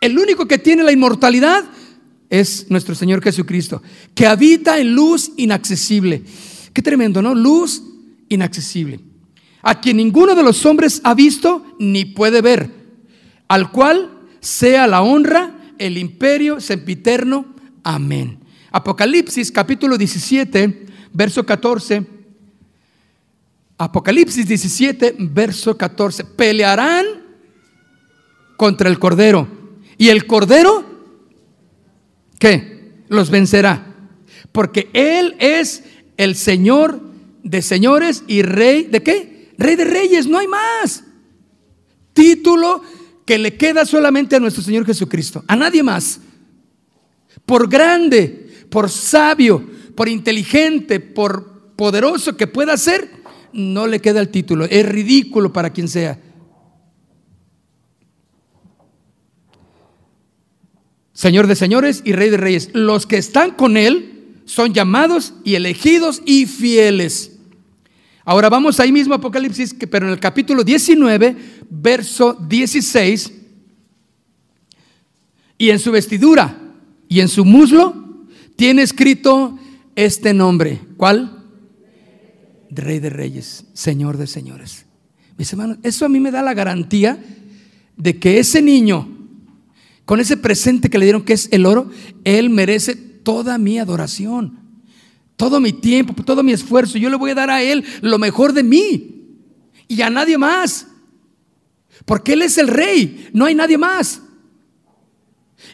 El 0.00 0.18
único 0.18 0.48
que 0.48 0.58
tiene 0.58 0.82
la 0.82 0.92
inmortalidad 0.92 1.64
es 2.30 2.70
nuestro 2.70 2.94
Señor 2.94 3.22
Jesucristo, 3.22 3.82
que 4.14 4.26
habita 4.26 4.78
en 4.78 4.94
luz 4.94 5.32
inaccesible. 5.36 6.22
Qué 6.72 6.80
tremendo, 6.80 7.20
¿no? 7.20 7.34
Luz 7.34 7.82
inaccesible. 8.30 9.00
A 9.62 9.80
quien 9.80 9.98
ninguno 9.98 10.34
de 10.34 10.42
los 10.42 10.64
hombres 10.64 11.02
ha 11.04 11.14
visto 11.14 11.64
ni 11.78 12.06
puede 12.06 12.40
ver, 12.40 12.70
al 13.48 13.70
cual 13.70 14.10
sea 14.40 14.86
la 14.86 15.02
honra 15.02 15.63
el 15.78 15.98
imperio 15.98 16.60
sempiterno. 16.60 17.54
Amén. 17.82 18.38
Apocalipsis 18.70 19.52
capítulo 19.52 19.96
17, 19.96 20.86
verso 21.12 21.44
14. 21.44 22.06
Apocalipsis 23.78 24.46
17, 24.46 25.16
verso 25.18 25.76
14. 25.76 26.24
Pelearán 26.24 27.04
contra 28.56 28.88
el 28.88 28.98
Cordero. 28.98 29.48
Y 29.96 30.08
el 30.08 30.26
Cordero, 30.26 30.84
¿qué? 32.38 33.04
Los 33.08 33.30
vencerá. 33.30 33.94
Porque 34.52 34.90
Él 34.92 35.36
es 35.38 35.84
el 36.16 36.34
Señor 36.34 37.00
de 37.42 37.62
señores 37.62 38.24
y 38.26 38.42
Rey 38.42 38.84
de 38.84 39.02
qué? 39.02 39.52
Rey 39.56 39.76
de 39.76 39.84
reyes, 39.84 40.26
no 40.26 40.38
hay 40.38 40.48
más. 40.48 41.04
Título 42.12 42.82
que 43.24 43.38
le 43.38 43.56
queda 43.56 43.86
solamente 43.86 44.36
a 44.36 44.40
nuestro 44.40 44.62
Señor 44.62 44.84
Jesucristo, 44.84 45.44
a 45.46 45.56
nadie 45.56 45.82
más. 45.82 46.20
Por 47.46 47.68
grande, 47.68 48.66
por 48.70 48.90
sabio, 48.90 49.64
por 49.94 50.08
inteligente, 50.08 51.00
por 51.00 51.72
poderoso 51.76 52.36
que 52.36 52.46
pueda 52.46 52.76
ser, 52.76 53.10
no 53.52 53.86
le 53.86 54.00
queda 54.00 54.20
el 54.20 54.28
título. 54.28 54.64
Es 54.64 54.86
ridículo 54.86 55.52
para 55.52 55.70
quien 55.70 55.88
sea. 55.88 56.18
Señor 61.12 61.46
de 61.46 61.54
señores 61.54 62.02
y 62.04 62.12
Rey 62.12 62.28
de 62.28 62.36
reyes. 62.36 62.70
Los 62.72 63.06
que 63.06 63.16
están 63.16 63.52
con 63.52 63.76
Él 63.76 64.42
son 64.44 64.74
llamados 64.74 65.34
y 65.44 65.54
elegidos 65.54 66.20
y 66.26 66.46
fieles. 66.46 67.33
Ahora 68.24 68.48
vamos 68.48 68.80
ahí 68.80 68.90
mismo 68.90 69.12
a 69.12 69.18
Apocalipsis, 69.18 69.74
pero 69.90 70.06
en 70.06 70.12
el 70.12 70.20
capítulo 70.20 70.64
19, 70.64 71.36
verso 71.68 72.32
16, 72.32 73.32
y 75.58 75.70
en 75.70 75.78
su 75.78 75.92
vestidura 75.92 76.58
y 77.08 77.20
en 77.20 77.28
su 77.28 77.44
muslo 77.44 78.26
tiene 78.56 78.82
escrito 78.82 79.58
este 79.94 80.32
nombre. 80.32 80.80
¿Cuál? 80.96 81.44
Rey 82.70 82.98
de 82.98 83.10
Reyes, 83.10 83.66
Señor 83.74 84.16
de 84.16 84.26
Señores. 84.26 84.86
Mis 85.36 85.52
hermanos, 85.52 85.78
eso 85.82 86.06
a 86.06 86.08
mí 86.08 86.18
me 86.18 86.30
da 86.30 86.42
la 86.42 86.54
garantía 86.54 87.22
de 87.96 88.18
que 88.18 88.38
ese 88.38 88.62
niño, 88.62 89.06
con 90.04 90.18
ese 90.18 90.36
presente 90.36 90.88
que 90.88 90.98
le 90.98 91.06
dieron, 91.06 91.22
que 91.22 91.34
es 91.34 91.48
el 91.52 91.66
oro, 91.66 91.90
él 92.24 92.50
merece 92.50 92.96
toda 92.96 93.58
mi 93.58 93.78
adoración 93.78 94.63
todo 95.36 95.60
mi 95.60 95.72
tiempo, 95.72 96.14
todo 96.24 96.42
mi 96.42 96.52
esfuerzo. 96.52 96.98
Yo 96.98 97.10
le 97.10 97.16
voy 97.16 97.30
a 97.30 97.34
dar 97.34 97.50
a 97.50 97.62
Él 97.62 97.84
lo 98.00 98.18
mejor 98.18 98.52
de 98.52 98.62
mí 98.62 99.14
y 99.88 100.02
a 100.02 100.10
nadie 100.10 100.38
más. 100.38 100.86
Porque 102.04 102.34
Él 102.34 102.42
es 102.42 102.58
el 102.58 102.68
rey, 102.68 103.28
no 103.32 103.44
hay 103.44 103.54
nadie 103.54 103.78
más. 103.78 104.20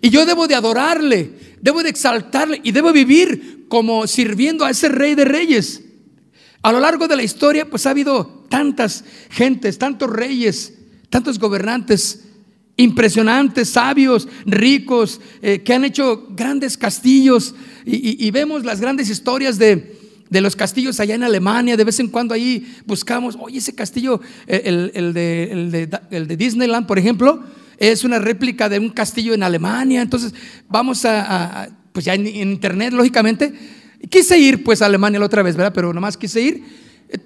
Y 0.01 0.11
yo 0.11 0.25
debo 0.25 0.46
de 0.46 0.55
adorarle, 0.55 1.33
debo 1.61 1.83
de 1.83 1.90
exaltarle 1.90 2.61
y 2.62 2.73
debo 2.73 2.92
vivir 2.92 3.66
como 3.68 4.07
sirviendo 4.07 4.64
a 4.64 4.70
ese 4.70 4.88
rey 4.88 5.14
de 5.14 5.25
reyes. 5.25 5.83
A 6.62 6.73
lo 6.73 6.81
largo 6.81 7.09
de 7.09 7.16
la 7.16 7.23
historia, 7.23 7.68
pues 7.68 7.87
ha 7.87 7.90
habido 7.90 8.46
tantas 8.49 9.05
gentes, 9.31 9.79
tantos 9.79 10.11
reyes, 10.11 10.75
tantos 11.09 11.38
gobernantes 11.38 12.30
impresionantes, 12.81 13.69
sabios, 13.69 14.27
ricos, 14.47 15.21
eh, 15.43 15.61
que 15.61 15.75
han 15.75 15.85
hecho 15.85 16.27
grandes 16.31 16.79
castillos 16.79 17.55
y, 17.85 18.31
vemos 18.31 18.64
las 18.64 18.81
grandes 18.81 19.11
historias 19.11 19.59
de, 19.59 19.97
los 20.31 20.57
castillos 20.57 21.01
allá 21.01 21.14
en 21.14 21.23
Alemania. 21.23 21.77
De 21.77 21.85
vez 21.85 21.99
en 22.01 22.09
cuando 22.09 22.35
ahí 22.35 22.77
buscamos, 22.87 23.37
oye, 23.38 23.59
ese 23.59 23.75
castillo, 23.75 24.21
eh, 24.47 24.62
el, 24.95 25.12
de, 25.12 26.37
Disneyland, 26.37 26.87
por 26.87 26.99
ejemplo, 26.99 27.43
es 27.79 28.05
una 28.05 28.19
réplica 28.19 28.69
de 28.69 28.79
un 28.79 28.90
castillo 28.90 29.35
en 29.35 29.43
Alemania. 29.43 30.03
Entonces 30.03 30.33
vamos 30.69 31.05
a, 31.05 31.69
pues 31.93 32.05
ya 32.05 32.14
en, 32.14 32.27
internet, 32.27 32.93
lógicamente. 32.93 33.53
Quise 34.09 34.38
ir 34.38 34.64
pues 34.64 34.81
a 34.81 34.87
Alemania 34.87 35.19
la 35.19 35.27
otra 35.27 35.43
vez, 35.43 35.57
¿verdad? 35.57 35.73
Pero 35.75 35.93
nomás 35.93 36.16
quise 36.16 36.40
ir. 36.40 36.62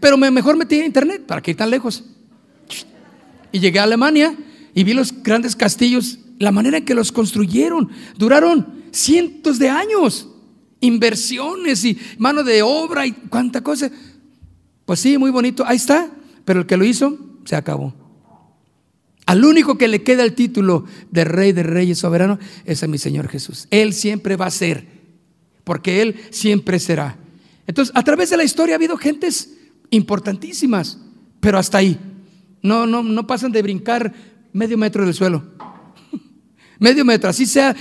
Pero 0.01 0.17
me, 0.17 0.31
mejor 0.31 0.57
metí 0.57 0.77
en 0.77 0.87
internet 0.87 1.23
para 1.27 1.43
que 1.43 1.53
ir 1.53 1.57
tan 1.57 1.71
lejos. 1.71 2.05
Y 3.53 3.61
llegué 3.61 3.79
a 3.79 3.85
Alemania 3.85 4.35
y 4.75 4.85
vi 4.85 4.93
los 4.93 5.23
grandes 5.23 5.55
castillos, 5.55 6.19
la 6.39 6.53
manera 6.53 6.79
en 6.79 6.85
que 6.85 6.95
los 6.95 7.13
construyeron. 7.13 7.91
Duraron 8.17 8.67
cientos 8.91 9.59
de 9.59 9.69
años, 9.69 10.29
inversiones 10.81 11.85
y 11.85 11.99
mano 12.19 12.43
de 12.43 12.63
obra 12.63 13.07
y 13.07 13.13
cuánta 13.13 13.63
cosa. 13.63 13.91
Pues 14.85 15.01
sí, 15.01 15.17
muy 15.17 15.31
bonito, 15.31 15.65
ahí 15.67 15.77
está, 15.77 16.11
pero 16.45 16.61
el 16.61 16.67
que 16.67 16.77
lo 16.77 16.85
hizo 16.85 17.19
se 17.45 17.57
acabó. 17.57 17.95
Al 19.27 19.45
único 19.45 19.79
que 19.79 19.89
le 19.89 20.03
queda 20.03 20.23
el 20.23 20.35
título 20.35 20.85
de 21.11 21.25
Rey 21.25 21.53
de 21.53 21.63
Reyes 21.63 21.99
Soberano 21.99 22.39
es 22.67 22.83
a 22.83 22.87
mi 22.87 22.99
Señor 22.99 23.29
Jesús. 23.29 23.67
Él 23.71 23.95
siempre 23.95 24.37
va 24.37 24.47
a 24.47 24.51
ser, 24.51 24.87
porque 25.63 26.03
Él 26.03 26.17
siempre 26.31 26.79
será. 26.79 27.17
Entonces, 27.67 27.95
a 27.97 28.03
través 28.03 28.29
de 28.29 28.37
la 28.37 28.45
historia 28.45 28.75
ha 28.75 28.77
habido 28.77 28.99
gentes 28.99 29.57
importantísimas, 29.89 30.99
pero 31.41 31.59
hasta 31.59 31.79
ahí. 31.79 31.99
No, 32.61 32.87
no, 32.87 33.03
no 33.03 33.27
pasan 33.27 33.53
de 33.53 33.63
brincar 33.63 34.13
medio 34.55 34.79
metro 34.79 35.05
del 35.05 35.13
suelo. 35.13 35.43
medio 36.79 37.05
metro, 37.05 37.29
así 37.29 37.45
sea 37.45 37.77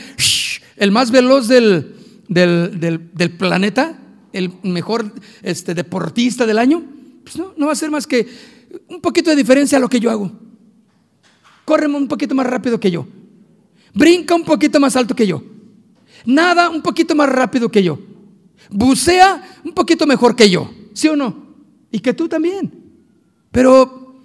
el 0.76 0.92
más 0.92 1.12
veloz 1.12 1.48
del, 1.48 1.96
del, 2.28 3.32
planeta, 3.38 3.98
el 4.34 4.52
mejor 4.64 5.14
este, 5.42 5.74
deportista 5.74 6.46
del 6.46 6.58
año, 6.58 6.84
pues 7.24 7.38
no, 7.38 7.54
no 7.56 7.68
va 7.68 7.72
a 7.72 7.76
ser 7.76 7.90
más 7.90 8.06
que 8.06 8.28
un 8.90 9.00
poquito 9.00 9.30
de 9.30 9.36
diferencia 9.36 9.78
a 9.78 9.82
lo 9.82 9.88
que 9.88 10.00
yo 10.00 10.12
hago. 10.12 10.32
Corre 11.64 11.88
un 11.88 12.08
poquito 12.08 12.36
más 12.36 12.48
rápido 12.48 12.80
que 12.80 12.92
yo. 12.92 13.08
Brinca 13.94 14.36
un 14.36 14.44
poquito 14.44 14.80
más 14.80 14.96
alto 14.96 15.16
que 15.16 15.28
yo. 15.28 15.44
Nada 16.26 16.70
un 16.70 16.82
poquito 16.82 17.16
más 17.16 17.30
rápido 17.30 17.70
que 17.70 17.84
yo. 17.84 18.00
Bucea 18.70 19.60
un 19.64 19.74
poquito 19.74 20.08
mejor 20.08 20.36
que 20.36 20.50
yo. 20.50 20.70
¿Sí 20.94 21.08
o 21.08 21.16
no? 21.16 21.56
Y 21.92 22.00
que 22.00 22.14
tú 22.14 22.28
también. 22.28 22.74
Pero 23.52 24.16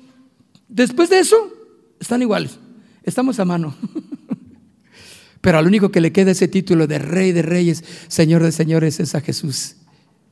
después 0.68 1.10
de 1.10 1.20
eso, 1.20 1.57
están 2.00 2.22
iguales. 2.22 2.58
Estamos 3.02 3.38
a 3.40 3.44
mano. 3.44 3.74
Pero 5.40 5.58
al 5.58 5.66
único 5.66 5.90
que 5.90 6.00
le 6.00 6.12
queda 6.12 6.32
ese 6.32 6.48
título 6.48 6.86
de 6.86 6.98
Rey 6.98 7.32
de 7.32 7.42
Reyes, 7.42 7.84
Señor 8.08 8.42
de 8.42 8.52
Señores, 8.52 9.00
es 9.00 9.14
a 9.14 9.20
Jesús. 9.20 9.76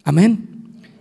Amén. 0.05 0.49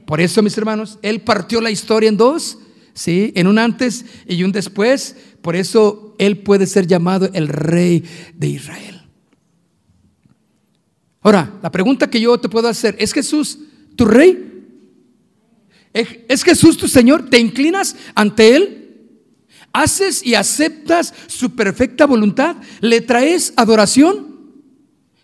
Por 0.06 0.22
eso, 0.22 0.42
mis 0.42 0.58
hermanos, 0.58 1.00
Él 1.02 1.22
partió 1.22 1.60
la 1.62 1.72
historia 1.72 2.10
en 2.10 2.18
dos, 2.18 2.60
¿sí? 2.94 3.34
En 3.36 3.48
un 3.48 3.58
antes 3.58 4.06
y 4.28 4.44
un 4.44 4.52
después. 4.52 5.16
Por 5.42 5.56
eso 5.56 6.16
Él 6.20 6.40
puede 6.40 6.68
ser 6.68 6.86
llamado 6.88 7.30
el 7.34 7.48
Rey 7.48 8.04
de 8.36 8.48
Israel. 8.48 9.02
Ahora, 11.22 11.58
la 11.64 11.72
pregunta 11.72 12.10
que 12.10 12.22
yo 12.22 12.38
te 12.40 12.50
puedo 12.50 12.68
hacer, 12.68 12.96
¿es 13.00 13.12
Jesús 13.12 13.58
tu 13.96 14.06
Rey? 14.06 14.52
¿Es 15.92 16.44
Jesús 16.44 16.78
tu 16.78 16.88
Señor? 16.88 17.30
¿Te 17.30 17.40
inclinas 17.40 17.96
ante 18.14 18.56
Él? 18.56 18.85
Haces 19.76 20.26
y 20.26 20.36
aceptas 20.36 21.14
su 21.28 21.54
perfecta 21.54 22.06
voluntad, 22.06 22.56
le 22.80 23.02
traes 23.02 23.54
adoración 23.58 24.36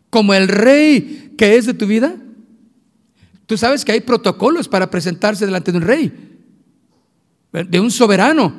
como 0.10 0.34
el 0.34 0.50
rey 0.50 1.34
que 1.38 1.56
es 1.56 1.66
de 1.66 1.74
tu 1.74 1.88
vida. 1.88 2.16
Tú 3.46 3.58
sabes 3.58 3.86
que 3.86 3.94
hay 3.94 4.02
protocolos 4.02 4.68
para 4.68 4.90
presentarse 4.90 5.46
delante 5.46 5.72
de 5.72 5.78
un 5.78 5.84
rey, 5.84 6.12
de 7.52 7.80
un 7.80 7.92
soberano, 7.92 8.54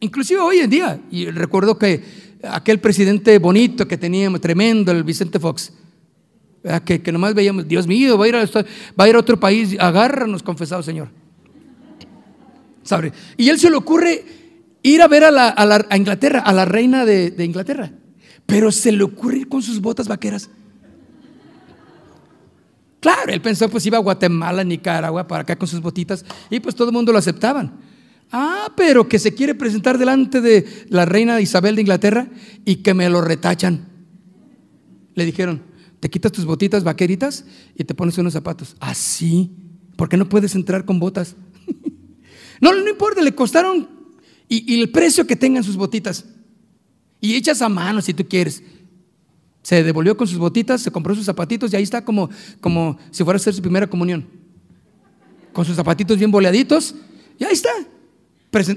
inclusive 0.00 0.40
hoy 0.40 0.58
en 0.58 0.70
día. 0.70 1.00
Y 1.10 1.26
recuerdo 1.26 1.76
que 1.78 2.02
aquel 2.48 2.78
presidente 2.78 3.36
bonito 3.38 3.88
que 3.88 3.98
teníamos, 3.98 4.40
tremendo, 4.40 4.92
el 4.92 5.02
Vicente 5.02 5.40
Fox, 5.40 5.72
que, 6.84 7.02
que 7.02 7.12
nomás 7.12 7.34
veíamos, 7.34 7.66
Dios 7.66 7.88
mío, 7.88 8.16
va 8.16 8.24
a 8.24 8.28
ir 8.28 8.36
a, 8.36 8.44
va 8.44 9.04
a, 9.04 9.08
ir 9.08 9.16
a 9.16 9.18
otro 9.18 9.38
país, 9.38 9.76
agárranos, 9.80 10.44
confesado 10.44 10.82
Señor. 10.82 11.08
¿Sabe? 12.84 13.12
Y 13.36 13.48
él 13.48 13.58
se 13.58 13.70
le 13.70 13.76
ocurre 13.76 14.43
ir 14.84 15.02
a 15.02 15.08
ver 15.08 15.24
a, 15.24 15.30
la, 15.32 15.86
Inglaterra, 15.96 16.40
a 16.40 16.52
la 16.52 16.64
reina 16.64 17.04
de, 17.04 17.34
Inglaterra. 17.44 17.90
Pero 18.46 18.70
se 18.70 18.92
le 18.92 19.02
ocurre 19.02 19.38
ir 19.38 19.48
con 19.48 19.62
sus 19.62 19.80
botas 19.80 20.06
vaqueras. 20.06 20.50
Claro, 23.00 23.32
él 23.32 23.40
pensó 23.40 23.68
pues 23.68 23.84
iba 23.86 23.98
a 23.98 24.02
Guatemala, 24.02 24.62
Nicaragua, 24.62 25.26
para 25.26 25.42
acá 25.42 25.56
con 25.56 25.68
sus 25.68 25.80
botitas 25.80 26.24
y 26.48 26.60
pues 26.60 26.74
todo 26.74 26.88
el 26.88 26.94
mundo 26.94 27.12
lo 27.12 27.18
aceptaban. 27.18 27.72
Ah, 28.30 28.72
pero 28.76 29.08
que 29.08 29.18
se 29.18 29.34
quiere 29.34 29.54
presentar 29.54 29.98
delante 29.98 30.40
de 30.40 30.86
la 30.88 31.04
reina 31.04 31.40
Isabel 31.40 31.74
de 31.74 31.82
Inglaterra 31.82 32.28
y 32.64 32.76
que 32.76 32.94
me 32.94 33.08
lo 33.08 33.20
retachan. 33.20 33.88
Le 35.14 35.24
dijeron, 35.24 35.62
te 36.00 36.10
quitas 36.10 36.32
tus 36.32 36.44
botitas 36.44 36.84
vaqueritas 36.84 37.44
y 37.74 37.84
te 37.84 37.94
pones 37.94 38.18
unos 38.18 38.32
zapatos. 38.32 38.76
Así, 38.80 39.50
¿Por 39.90 39.96
porque 39.96 40.16
no 40.16 40.28
puedes 40.28 40.54
entrar 40.54 40.84
con 40.84 40.98
botas. 40.98 41.36
no, 42.60 42.74
no 42.74 42.88
importa, 42.88 43.22
le 43.22 43.34
costaron 43.34 43.93
y, 44.48 44.80
el 44.80 44.90
precio 44.90 45.26
que 45.26 45.36
tengan 45.36 45.64
sus 45.64 45.76
botitas. 45.76 46.24
Y 47.20 47.34
echas 47.34 47.62
a 47.62 47.68
mano 47.68 48.00
si 48.02 48.12
tú 48.12 48.26
quieres. 48.28 48.62
Se 49.62 49.82
devolvió 49.82 50.16
con 50.16 50.26
sus 50.26 50.38
botitas, 50.38 50.82
se 50.82 50.90
compró 50.90 51.14
sus 51.14 51.24
zapatitos 51.24 51.72
y 51.72 51.76
ahí 51.76 51.82
está 51.82 52.04
como, 52.04 52.28
como 52.60 52.98
si 53.10 53.24
fuera 53.24 53.36
a 53.36 53.40
hacer 53.40 53.54
su 53.54 53.62
primera 53.62 53.86
comunión. 53.86 54.26
Con 55.52 55.64
sus 55.64 55.74
zapatitos 55.76 56.18
bien 56.18 56.30
boleaditos 56.30 56.94
y 57.38 57.44
ahí 57.44 57.52
está. 57.52 57.70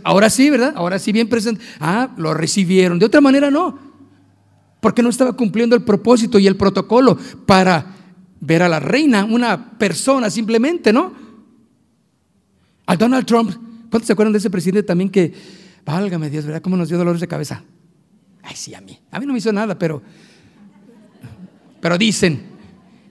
Ahora 0.04 0.30
sí, 0.30 0.50
¿verdad? 0.50 0.74
Ahora 0.76 0.98
sí, 0.98 1.12
bien 1.12 1.28
presente. 1.28 1.62
Ah, 1.80 2.14
lo 2.18 2.34
recibieron. 2.34 2.98
De 2.98 3.06
otra 3.06 3.22
manera, 3.22 3.52
no. 3.52 3.78
Porque 4.80 5.04
no 5.04 5.10
estaba 5.10 5.34
cumpliendo 5.34 5.76
el 5.76 5.84
propósito 5.84 6.40
y 6.40 6.48
el 6.48 6.56
protocolo 6.56 7.18
para 7.46 7.96
ver 8.40 8.64
a 8.64 8.70
la 8.70 8.80
reina, 8.80 9.26
una 9.26 9.78
persona 9.78 10.30
simplemente, 10.30 10.94
¿no? 10.94 11.14
A 12.86 12.96
Donald 12.96 13.26
Trump, 13.26 13.52
¿cuántos 13.90 14.08
se 14.08 14.14
acuerdan 14.14 14.34
de 14.34 14.40
ese 14.40 14.50
presidente 14.50 14.84
también 14.84 15.10
que, 15.10 15.34
válgame 15.86 16.30
Dios, 16.30 16.46
¿verdad? 16.46 16.62
¿Cómo 16.62 16.78
nos 16.78 16.90
dio 16.90 16.98
dolores 16.98 17.22
de 17.22 17.28
cabeza? 17.28 17.64
Ay, 18.44 18.56
sí, 18.56 18.74
a 18.74 18.82
mí. 18.82 18.98
A 19.12 19.20
mí 19.20 19.26
no 19.26 19.34
me 19.34 19.40
hizo 19.40 19.52
nada, 19.52 19.78
pero, 19.78 20.02
pero 21.82 21.98
dicen. 21.98 22.58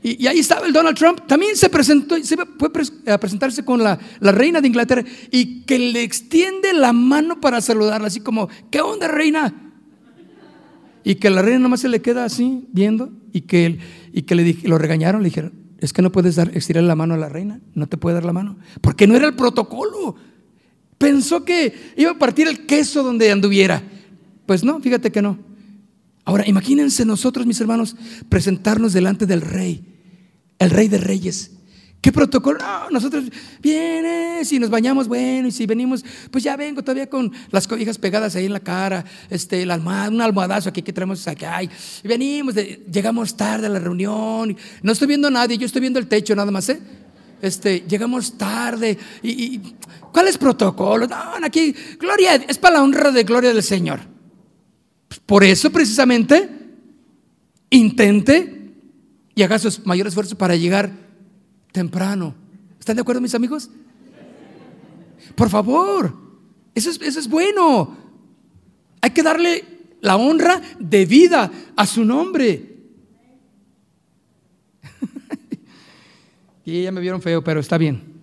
Y, 0.03 0.27
ahí 0.27 0.39
estaba 0.39 0.67
el 0.67 0.73
Donald 0.73 0.97
Trump, 0.97 1.27
también 1.27 1.57
se 1.57 1.69
presentó, 1.69 2.17
se 2.23 2.37
fue 2.37 2.71
a 3.13 3.19
presentarse 3.19 3.65
con 3.65 3.83
la, 3.83 3.99
la, 4.21 4.31
reina 4.31 4.61
de 4.61 4.69
Inglaterra 4.69 5.05
y 5.33 5.63
que 5.63 5.79
le 5.79 6.03
extiende 6.03 6.73
la 6.73 6.93
mano 6.93 7.41
para 7.41 7.61
saludarla, 7.61 8.07
así 8.07 8.21
como, 8.21 8.49
¿qué 8.71 8.81
onda, 8.81 9.09
reina? 9.09 9.53
Y 11.03 11.17
que 11.17 11.29
la 11.29 11.43
reina 11.43 11.59
nomás 11.59 11.81
se 11.81 11.89
le 11.89 12.03
queda 12.03 12.25
así, 12.25 12.69
viendo, 12.73 13.11
y 13.33 13.43
que, 13.43 13.79
y 14.13 14.23
que 14.23 14.35
le 14.35 14.57
lo 14.65 14.79
regañaron, 14.79 15.23
le 15.23 15.29
dijeron, 15.29 15.53
es 15.79 15.93
que 15.93 16.03
no 16.03 16.13
puedes 16.13 16.37
dar, 16.37 16.57
estirar 16.57 16.85
la 16.85 16.95
mano 16.95 17.15
a 17.15 17.17
la 17.17 17.29
reina, 17.29 17.61
no 17.75 17.87
te 17.87 17.97
puede 17.97 18.15
dar 18.15 18.25
la 18.25 18.33
mano, 18.33 18.59
porque 18.81 19.07
no 19.07 19.17
era 19.17 19.27
el 19.27 19.35
protocolo. 19.35 20.17
Pensó 20.99 21.45
que 21.45 21.93
iba 21.97 22.13
a 22.13 22.19
partir 22.19 22.49
el 22.49 22.67
queso 22.67 23.03
donde 23.03 23.31
anduviera. 23.31 23.83
Pues 24.47 24.65
no, 24.65 24.81
fíjate 24.81 25.13
que 25.13 25.23
no. 25.23 25.39
Ahora, 26.25 26.47
imagínense 26.47 27.05
nosotros, 27.05 27.47
mis 27.47 27.61
hermanos, 27.61 27.97
presentarnos 28.29 28.93
delante 28.93 29.27
del 29.27 29.41
rey 29.41 29.97
el 30.59 30.71
rey 30.71 30.89
de 30.89 30.99
reyes. 30.99 31.53
¿Qué 32.01 32.13
protocolo? 32.13 32.59
No, 32.59 32.91
nosotros 32.91 33.25
vienes 33.61 34.53
y 34.53 34.61
nos 34.61 34.71
bañamos, 34.71 35.09
bueno, 35.09 35.49
y 35.49 35.51
si 35.51 35.67
venimos, 35.67 36.05
pues 36.31 36.45
ya 36.45 36.57
vengo 36.57 36.83
todavía 36.83 37.09
con 37.09 37.33
las 37.51 37.67
cobijas 37.67 37.99
pegadas 37.99 38.37
ahí 38.37 38.47
en 38.47 38.53
la 38.53 38.61
cara, 38.61 39.05
este, 39.29 39.65
un 39.65 40.21
almohadazo 40.21 40.69
aquí 40.69 40.83
que 40.83 40.93
traemos 40.93 41.27
acá, 41.27 41.63
y 41.65 41.69
venimos, 42.05 42.55
llegamos 42.55 43.37
tarde 43.37 43.67
a 43.67 43.71
la 43.71 43.81
reunión, 43.81 44.57
no 44.83 44.93
estoy 44.93 45.09
viendo 45.09 45.29
a 45.29 45.31
nadie, 45.33 45.59
yo 45.59 45.67
estoy 45.67 45.81
viendo 45.81 45.99
el 45.99 46.07
techo 46.07 46.37
nada 46.37 46.51
más, 46.53 46.69
¿eh? 46.69 46.81
Este, 47.43 47.85
llegamos 47.89 48.39
tarde, 48.39 48.97
y, 49.23 49.59
¿cuál 49.59 50.06
es 50.25 50.39
protocolo? 50.39 51.07
No, 51.07 51.17
aquí, 51.43 51.75
gloria, 51.99 52.35
es 52.35 52.59
para 52.59 52.77
la 52.77 52.83
honra 52.83 53.11
de 53.11 53.25
gloria 53.25 53.53
del 53.53 53.63
Señor. 53.63 54.01
Pues 55.09 55.21
por 55.21 55.45
eso 55.45 55.71
precisamente, 55.71 56.49
intente 57.71 58.73
y 59.35 59.43
haga 59.43 59.59
su 59.59 59.83
mayor 59.85 60.07
esfuerzo 60.07 60.37
para 60.37 60.57
llegar 60.57 60.91
temprano. 61.73 62.35
¿Están 62.79 62.97
de 62.97 63.03
acuerdo, 63.03 63.21
mis 63.21 63.35
amigos? 63.35 63.69
Por 65.35 65.51
favor, 65.51 66.15
eso 66.75 66.91
es, 66.91 67.01
eso 67.03 67.21
es 67.21 67.29
bueno. 67.29 67.97
Hay 69.03 69.11
que 69.11 69.23
darle 69.23 69.65
la 70.01 70.17
honra 70.17 70.61
de 70.79 71.05
vida 71.05 71.51
a 71.77 71.87
su 71.87 72.05
nombre. 72.05 72.77
y 76.65 76.83
ya 76.85 76.93
me 76.93 77.01
vieron 77.01 77.21
feo, 77.21 77.43
pero 77.45 77.61
está 77.61 77.77
bien. 77.77 78.16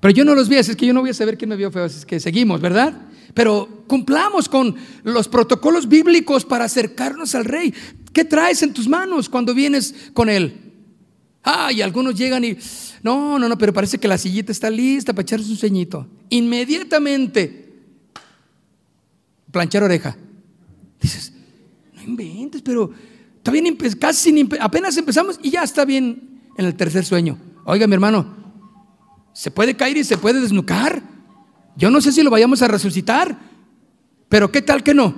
Pero 0.00 0.14
yo 0.14 0.24
no 0.24 0.34
los 0.34 0.48
vi, 0.48 0.56
así 0.56 0.70
es 0.70 0.76
que 0.76 0.86
yo 0.86 0.94
no 0.94 1.00
voy 1.00 1.10
a 1.10 1.14
saber 1.14 1.36
quién 1.36 1.50
me 1.50 1.56
vio 1.56 1.70
feo, 1.70 1.84
así 1.84 1.98
es 1.98 2.06
que 2.06 2.18
seguimos, 2.18 2.60
¿verdad? 2.60 3.08
Pero 3.34 3.84
cumplamos 3.86 4.48
con 4.48 4.74
los 5.04 5.28
protocolos 5.28 5.88
bíblicos 5.88 6.44
para 6.44 6.64
acercarnos 6.64 7.34
al 7.34 7.44
rey. 7.44 7.72
¿Qué 8.12 8.24
traes 8.24 8.62
en 8.62 8.72
tus 8.72 8.88
manos 8.88 9.28
cuando 9.28 9.54
vienes 9.54 10.10
con 10.14 10.28
él? 10.28 10.72
Ah, 11.42 11.70
y 11.72 11.82
algunos 11.82 12.14
llegan 12.14 12.44
y, 12.44 12.56
no, 13.02 13.38
no, 13.38 13.48
no, 13.48 13.56
pero 13.56 13.72
parece 13.72 13.98
que 13.98 14.08
la 14.08 14.18
sillita 14.18 14.52
está 14.52 14.68
lista 14.70 15.12
para 15.12 15.22
echarse 15.22 15.50
un 15.50 15.56
ceñito. 15.56 16.06
Inmediatamente, 16.30 17.72
planchar 19.50 19.82
oreja. 19.82 20.16
Dices, 21.00 21.32
no 21.94 22.02
inventes, 22.02 22.62
pero 22.62 22.90
todavía 23.42 23.72
casi 23.98 24.48
apenas 24.60 24.96
empezamos 24.96 25.38
y 25.42 25.50
ya 25.50 25.62
está 25.62 25.84
bien 25.84 26.40
en 26.56 26.64
el 26.66 26.74
tercer 26.74 27.04
sueño. 27.04 27.38
Oiga, 27.64 27.86
mi 27.86 27.94
hermano, 27.94 28.39
se 29.40 29.50
puede 29.50 29.74
caer 29.74 29.96
y 29.96 30.04
se 30.04 30.18
puede 30.18 30.38
desnucar. 30.38 31.02
Yo 31.74 31.88
no 31.90 32.02
sé 32.02 32.12
si 32.12 32.22
lo 32.22 32.28
vayamos 32.28 32.60
a 32.60 32.68
resucitar, 32.68 33.38
pero 34.28 34.52
¿qué 34.52 34.60
tal 34.60 34.82
que 34.82 34.92
no? 34.92 35.14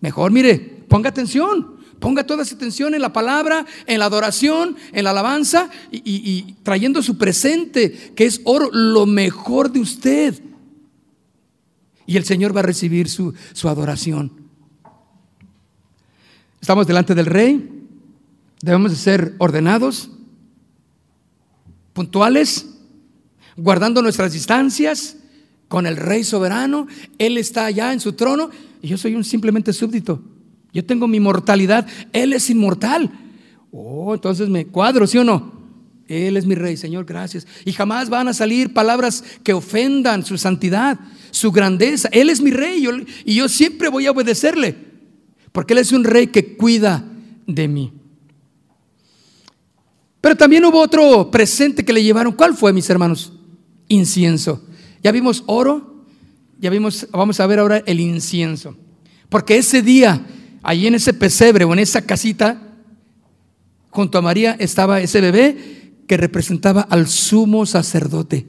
Mejor, 0.00 0.32
mire, 0.32 0.58
ponga 0.88 1.10
atención. 1.10 1.76
Ponga 2.00 2.26
toda 2.26 2.44
su 2.44 2.56
atención 2.56 2.92
en 2.94 3.00
la 3.00 3.12
palabra, 3.12 3.64
en 3.86 4.00
la 4.00 4.06
adoración, 4.06 4.74
en 4.90 5.04
la 5.04 5.10
alabanza 5.10 5.70
y, 5.92 6.56
trayendo 6.64 7.04
su 7.04 7.18
presente, 7.18 7.92
que 8.16 8.24
es 8.24 8.40
oro, 8.42 8.68
lo 8.72 9.06
mejor 9.06 9.70
de 9.70 9.78
usted. 9.78 10.42
Y 12.04 12.16
el 12.16 12.24
Señor 12.24 12.54
va 12.54 12.60
a 12.60 12.64
recibir 12.64 13.08
su, 13.08 13.32
su 13.52 13.68
adoración. 13.68 14.32
Estamos 16.60 16.88
delante 16.88 17.14
del 17.14 17.26
Rey, 17.26 17.86
debemos 18.60 18.90
de 18.90 18.96
ser 18.96 19.36
ordenados, 19.38 20.10
puntuales, 21.92 22.72
guardando 23.56 24.02
nuestras 24.02 24.32
distancias 24.32 25.16
con 25.68 25.86
el 25.86 25.96
Rey 25.96 26.24
soberano. 26.24 26.86
Él 27.18 27.38
está 27.38 27.66
allá 27.66 27.92
en 27.92 28.00
su 28.00 28.12
trono 28.12 28.50
y 28.82 28.88
yo 28.88 28.98
soy 28.98 29.14
un 29.14 29.24
simplemente 29.24 29.72
súbdito. 29.72 30.22
Yo 30.72 30.84
tengo 30.84 31.08
mi 31.08 31.20
mortalidad, 31.20 31.86
Él 32.12 32.32
es 32.32 32.50
inmortal. 32.50 33.10
Oh, 33.72 34.14
entonces 34.14 34.48
me 34.48 34.66
cuadro, 34.66 35.06
¿sí 35.06 35.18
o 35.18 35.24
no? 35.24 35.56
Él 36.08 36.36
es 36.36 36.46
mi 36.46 36.54
rey, 36.54 36.76
Señor, 36.76 37.04
gracias. 37.04 37.46
Y 37.64 37.72
jamás 37.72 38.08
van 38.08 38.28
a 38.28 38.34
salir 38.34 38.72
palabras 38.72 39.24
que 39.42 39.52
ofendan 39.52 40.24
su 40.24 40.38
santidad, 40.38 41.00
su 41.30 41.50
grandeza. 41.50 42.08
Él 42.12 42.30
es 42.30 42.40
mi 42.40 42.50
rey 42.50 42.86
y 43.24 43.34
yo 43.34 43.48
siempre 43.48 43.88
voy 43.88 44.06
a 44.06 44.12
obedecerle, 44.12 44.76
porque 45.50 45.72
Él 45.72 45.80
es 45.80 45.92
un 45.92 46.04
rey 46.04 46.28
que 46.28 46.56
cuida 46.56 47.04
de 47.46 47.66
mí. 47.66 47.92
Pero 50.20 50.36
también 50.36 50.64
hubo 50.64 50.80
otro 50.80 51.30
presente 51.30 51.84
que 51.84 51.92
le 51.92 52.02
llevaron. 52.02 52.32
¿Cuál 52.32 52.54
fue, 52.54 52.72
mis 52.72 52.88
hermanos? 52.90 53.32
Incienso. 53.88 54.62
Ya 55.02 55.12
vimos 55.12 55.44
oro, 55.46 56.04
ya 56.58 56.70
vimos, 56.70 57.06
vamos 57.12 57.40
a 57.40 57.46
ver 57.46 57.58
ahora 57.58 57.82
el 57.86 58.00
incienso. 58.00 58.76
Porque 59.28 59.56
ese 59.56 59.82
día 59.82 60.24
Allí 60.66 60.88
en 60.88 60.96
ese 60.96 61.14
pesebre 61.14 61.64
o 61.64 61.72
en 61.72 61.78
esa 61.78 62.02
casita, 62.02 62.60
junto 63.90 64.18
a 64.18 64.22
María 64.22 64.56
estaba 64.58 65.00
ese 65.00 65.20
bebé 65.20 65.92
que 66.08 66.16
representaba 66.16 66.80
al 66.80 67.06
sumo 67.06 67.66
sacerdote. 67.66 68.48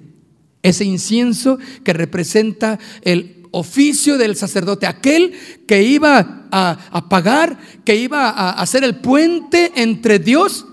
Ese 0.63 0.83
incienso 0.83 1.59
que 1.83 1.93
representa 1.93 2.79
el 3.03 3.43
oficio 3.51 4.17
del 4.17 4.35
sacerdote, 4.35 4.87
aquel 4.87 5.31
que 5.67 5.83
iba 5.83 6.47
a, 6.51 7.07
pagar, 7.07 7.59
que 7.85 7.95
iba 7.95 8.31
a 8.31 8.49
hacer 8.49 8.83
el 8.83 8.95
puente 8.95 9.73
entre 9.75 10.17
Dios 10.17 10.65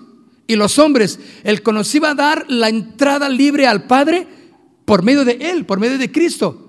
y 0.47 0.57
los 0.57 0.79
hombres, 0.79 1.21
el 1.43 1.63
que 1.63 1.73
nos 1.73 1.95
iba 1.95 2.13
a 2.13 2.15
dar 2.15 2.47
la 2.49 2.71
entrada 2.71 3.29
libre 3.29 3.67
al 3.67 3.87
Padre 3.87 4.27
por 4.85 5.03
medio 5.03 5.25
de 5.25 5.39
Él, 5.41 5.67
por 5.67 5.81
medio 5.81 5.99
de 5.99 6.11
Cristo. 6.11 6.65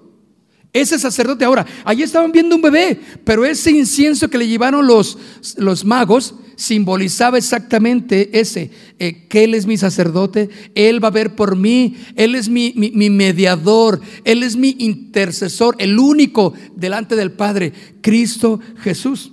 Ese 0.75 0.99
sacerdote 0.99 1.45
ahora, 1.45 1.65
allí 1.85 2.03
estaban 2.03 2.33
viendo 2.33 2.53
un 2.53 2.61
bebé, 2.61 2.99
pero 3.23 3.45
ese 3.45 3.71
incienso 3.71 4.29
que 4.29 4.37
le 4.37 4.45
llevaron 4.45 4.85
los, 4.85 5.17
los 5.57 5.85
magos 5.85 6.35
simbolizaba 6.57 7.37
exactamente 7.37 8.37
ese, 8.37 8.71
eh, 8.99 9.27
que 9.29 9.45
Él 9.45 9.53
es 9.53 9.67
mi 9.67 9.77
sacerdote, 9.77 10.49
Él 10.75 11.01
va 11.01 11.07
a 11.07 11.11
ver 11.11 11.33
por 11.35 11.55
mí, 11.55 11.95
Él 12.17 12.35
es 12.35 12.49
mi, 12.49 12.73
mi, 12.75 13.09
mediador, 13.09 14.01
Él 14.25 14.43
es 14.43 14.57
mi 14.57 14.75
intercesor, 14.79 15.75
el 15.79 15.97
único 15.97 16.53
delante 16.75 17.15
del 17.15 17.31
Padre, 17.31 17.71
Cristo 18.01 18.59
Jesús. 18.79 19.31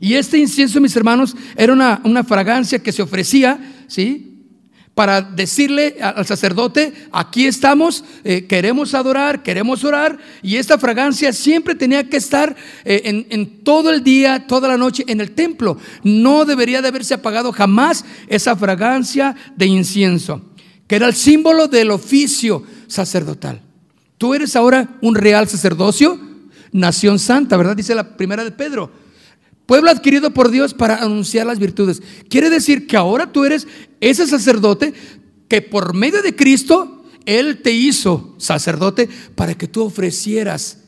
Y 0.00 0.14
este 0.14 0.38
incienso, 0.38 0.80
mis 0.80 0.96
hermanos, 0.96 1.36
era 1.56 1.74
una, 1.74 2.00
una 2.04 2.24
fragancia 2.24 2.78
que 2.78 2.92
se 2.92 3.02
ofrecía, 3.02 3.84
¿sí? 3.86 4.35
Para 4.96 5.20
decirle 5.20 5.98
al 6.00 6.24
sacerdote, 6.24 6.90
aquí 7.12 7.46
estamos, 7.46 8.02
eh, 8.24 8.46
queremos 8.46 8.94
adorar, 8.94 9.42
queremos 9.42 9.84
orar, 9.84 10.16
y 10.42 10.56
esta 10.56 10.78
fragancia 10.78 11.34
siempre 11.34 11.74
tenía 11.74 12.08
que 12.08 12.16
estar 12.16 12.56
eh, 12.82 13.02
en, 13.04 13.26
en, 13.28 13.62
todo 13.62 13.92
el 13.92 14.02
día, 14.02 14.46
toda 14.46 14.68
la 14.68 14.78
noche 14.78 15.04
en 15.06 15.20
el 15.20 15.32
templo. 15.32 15.76
No 16.02 16.46
debería 16.46 16.80
de 16.80 16.88
haberse 16.88 17.12
apagado 17.12 17.52
jamás 17.52 18.06
esa 18.28 18.56
fragancia 18.56 19.36
de 19.54 19.66
incienso, 19.66 20.40
que 20.86 20.96
era 20.96 21.08
el 21.08 21.14
símbolo 21.14 21.68
del 21.68 21.90
oficio 21.90 22.62
sacerdotal. 22.86 23.60
Tú 24.16 24.32
eres 24.32 24.56
ahora 24.56 24.96
un 25.02 25.14
real 25.14 25.46
sacerdocio, 25.46 26.18
nación 26.72 27.18
santa, 27.18 27.58
¿verdad? 27.58 27.76
Dice 27.76 27.94
la 27.94 28.16
primera 28.16 28.44
de 28.44 28.50
Pedro. 28.50 28.90
Pueblo 29.66 29.90
adquirido 29.90 30.30
por 30.32 30.50
Dios 30.50 30.74
para 30.74 30.96
anunciar 30.96 31.46
las 31.46 31.58
virtudes. 31.58 32.00
Quiere 32.28 32.50
decir 32.50 32.86
que 32.86 32.96
ahora 32.96 33.32
tú 33.32 33.44
eres 33.44 33.66
ese 34.00 34.26
sacerdote 34.26 34.94
que 35.48 35.60
por 35.60 35.94
medio 35.94 36.22
de 36.22 36.36
Cristo, 36.36 37.04
Él 37.26 37.60
te 37.62 37.72
hizo 37.72 38.34
sacerdote 38.38 39.08
para 39.34 39.54
que 39.54 39.66
tú 39.66 39.82
ofrecieras 39.84 40.78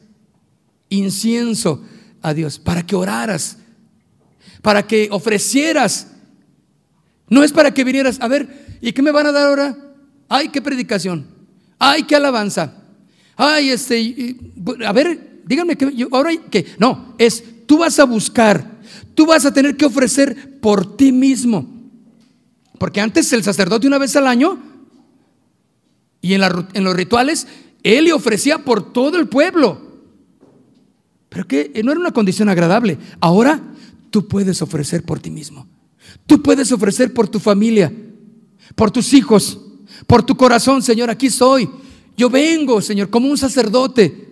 incienso 0.89 1.83
a 2.23 2.33
Dios, 2.35 2.59
para 2.59 2.87
que 2.87 2.95
oraras, 2.97 3.59
para 4.63 4.87
que 4.87 5.09
ofrecieras. 5.11 6.09
No 7.29 7.43
es 7.43 7.53
para 7.53 7.75
que 7.75 7.85
vinieras, 7.85 8.19
a 8.21 8.29
ver, 8.29 8.79
¿y 8.81 8.93
qué 8.93 9.03
me 9.03 9.11
van 9.11 9.27
a 9.27 9.33
dar 9.33 9.49
ahora? 9.49 9.77
Ay, 10.29 10.49
qué 10.49 10.63
predicación. 10.63 11.27
Ay, 11.79 12.05
qué 12.05 12.17
alabanza. 12.17 12.75
Ay, 13.37 13.71
este, 13.71 14.37
a 14.85 14.93
ver, 14.93 15.43
díganme 15.45 15.77
que 15.77 16.07
ahora 16.11 16.31
no, 16.79 17.15
es 17.19 17.45
tú 17.69 17.77
vas 17.77 17.99
a 17.99 18.05
buscar, 18.05 18.81
tú 19.15 19.27
vas 19.27 19.45
a 19.45 19.53
tener 19.53 19.77
que 19.77 19.85
ofrecer 19.85 20.59
por 20.59 20.97
ti 20.97 21.13
mismo. 21.13 21.69
Porque 22.79 23.01
antes 23.01 23.31
el 23.35 23.45
sacerdote 23.45 23.87
una 23.87 23.99
vez 23.99 24.17
al 24.17 24.27
año 24.27 24.59
y 26.23 26.33
en, 26.33 26.43
en 26.73 26.85
los 26.85 26.97
rituales, 26.97 27.47
él 27.83 28.07
le 28.07 28.15
ofrecía 28.15 28.65
por 28.65 28.93
todo 28.93 29.19
el 29.19 29.29
pueblo. 29.29 29.83
Pero 31.29 31.47
que 31.47 31.71
no 31.85 31.93
era 31.93 32.01
una 32.01 32.13
condición 32.13 32.49
agradable. 32.49 32.97
Ahora 33.21 33.61
tú 34.11 34.27
puedes 34.27 34.63
ofrecer 34.63 35.03
por 35.03 35.21
ti 35.21 35.31
mismo. 35.31 35.69
Tú 36.27 36.43
puedes 36.43 36.73
ofrecer 36.73 37.13
por 37.13 37.29
tu 37.29 37.39
familia, 37.39 37.93
por 38.75 38.91
tus 38.91 39.13
hijos, 39.13 39.61
por 40.07 40.23
tu 40.23 40.39
corazón, 40.39 40.81
Señor, 40.83 41.11
aquí 41.11 41.29
soy. 41.29 41.69
Yo 42.17 42.31
vengo, 42.31 42.81
Señor, 42.81 43.11
como 43.11 43.29
un 43.29 43.37
sacerdote. 43.37 44.28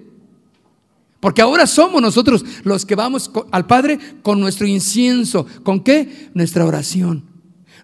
Porque 1.27 1.43
ahora 1.43 1.67
somos 1.67 2.01
nosotros 2.01 2.45
los 2.63 2.87
que 2.87 2.95
vamos 2.95 3.33
al 3.51 3.67
Padre 3.67 3.99
con 4.23 4.39
nuestro 4.39 4.65
incienso. 4.65 5.45
¿Con 5.65 5.81
qué? 5.81 6.31
Nuestra 6.35 6.65
oración, 6.65 7.25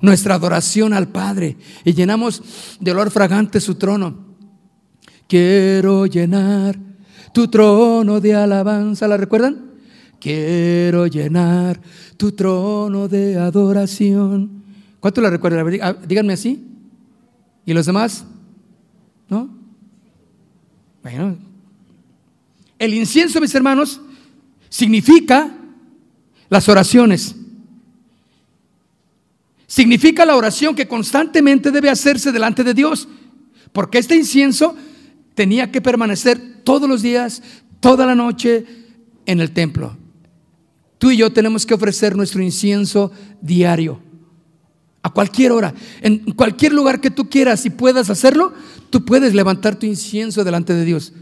nuestra 0.00 0.36
adoración 0.36 0.92
al 0.92 1.08
Padre. 1.08 1.56
Y 1.84 1.92
llenamos 1.92 2.40
de 2.78 2.92
olor 2.92 3.10
fragante 3.10 3.58
su 3.58 3.74
trono. 3.74 4.36
Quiero 5.26 6.06
llenar 6.06 6.78
tu 7.34 7.48
trono 7.48 8.20
de 8.20 8.32
alabanza. 8.32 9.08
¿La 9.08 9.16
recuerdan? 9.16 9.72
Quiero 10.20 11.08
llenar 11.08 11.80
tu 12.16 12.30
trono 12.30 13.08
de 13.08 13.38
adoración. 13.38 14.62
¿Cuánto 15.00 15.20
la 15.20 15.30
recuerdan? 15.30 15.96
Díganme 16.06 16.34
así. 16.34 16.64
¿Y 17.66 17.74
los 17.74 17.86
demás? 17.86 18.24
¿No? 19.28 19.50
Bueno, 21.02 21.51
el 22.82 22.94
incienso, 22.94 23.40
mis 23.40 23.54
hermanos, 23.54 24.00
significa 24.68 25.54
las 26.48 26.68
oraciones. 26.68 27.36
Significa 29.68 30.26
la 30.26 30.34
oración 30.34 30.74
que 30.74 30.88
constantemente 30.88 31.70
debe 31.70 31.90
hacerse 31.90 32.32
delante 32.32 32.64
de 32.64 32.74
Dios. 32.74 33.06
Porque 33.70 33.98
este 33.98 34.16
incienso 34.16 34.74
tenía 35.36 35.70
que 35.70 35.80
permanecer 35.80 36.64
todos 36.64 36.88
los 36.88 37.02
días, 37.02 37.44
toda 37.78 38.04
la 38.04 38.16
noche 38.16 38.66
en 39.26 39.38
el 39.38 39.52
templo. 39.52 39.96
Tú 40.98 41.12
y 41.12 41.18
yo 41.18 41.32
tenemos 41.32 41.64
que 41.64 41.74
ofrecer 41.74 42.16
nuestro 42.16 42.42
incienso 42.42 43.12
diario, 43.40 44.00
a 45.04 45.10
cualquier 45.10 45.52
hora, 45.52 45.72
en 46.00 46.18
cualquier 46.32 46.72
lugar 46.72 47.00
que 47.00 47.12
tú 47.12 47.30
quieras 47.30 47.64
y 47.64 47.70
puedas 47.70 48.10
hacerlo, 48.10 48.52
tú 48.90 49.04
puedes 49.04 49.34
levantar 49.34 49.76
tu 49.76 49.86
incienso 49.86 50.42
delante 50.42 50.74
de 50.74 50.84
Dios. 50.84 51.12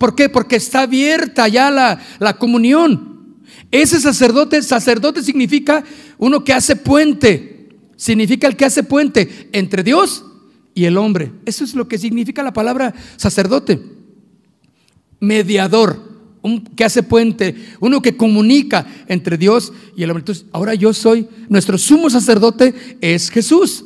¿Por 0.00 0.14
qué? 0.14 0.30
Porque 0.30 0.56
está 0.56 0.80
abierta 0.80 1.46
ya 1.46 1.70
la, 1.70 2.00
la 2.20 2.38
comunión. 2.38 3.36
Ese 3.70 4.00
sacerdote, 4.00 4.62
sacerdote 4.62 5.22
significa 5.22 5.84
uno 6.16 6.42
que 6.42 6.54
hace 6.54 6.74
puente, 6.74 7.68
significa 7.96 8.46
el 8.46 8.56
que 8.56 8.64
hace 8.64 8.82
puente 8.82 9.50
entre 9.52 9.82
Dios 9.82 10.24
y 10.74 10.86
el 10.86 10.96
hombre. 10.96 11.32
Eso 11.44 11.64
es 11.64 11.74
lo 11.74 11.86
que 11.86 11.98
significa 11.98 12.42
la 12.42 12.54
palabra 12.54 12.94
sacerdote. 13.18 13.78
Mediador, 15.20 16.02
un 16.40 16.64
que 16.64 16.84
hace 16.84 17.02
puente, 17.02 17.54
uno 17.78 18.00
que 18.00 18.16
comunica 18.16 18.86
entre 19.06 19.36
Dios 19.36 19.70
y 19.98 20.02
el 20.02 20.10
hombre. 20.10 20.22
Entonces, 20.22 20.46
ahora 20.52 20.74
yo 20.74 20.94
soy, 20.94 21.28
nuestro 21.50 21.76
sumo 21.76 22.08
sacerdote 22.08 22.96
es 23.02 23.28
Jesús. 23.28 23.84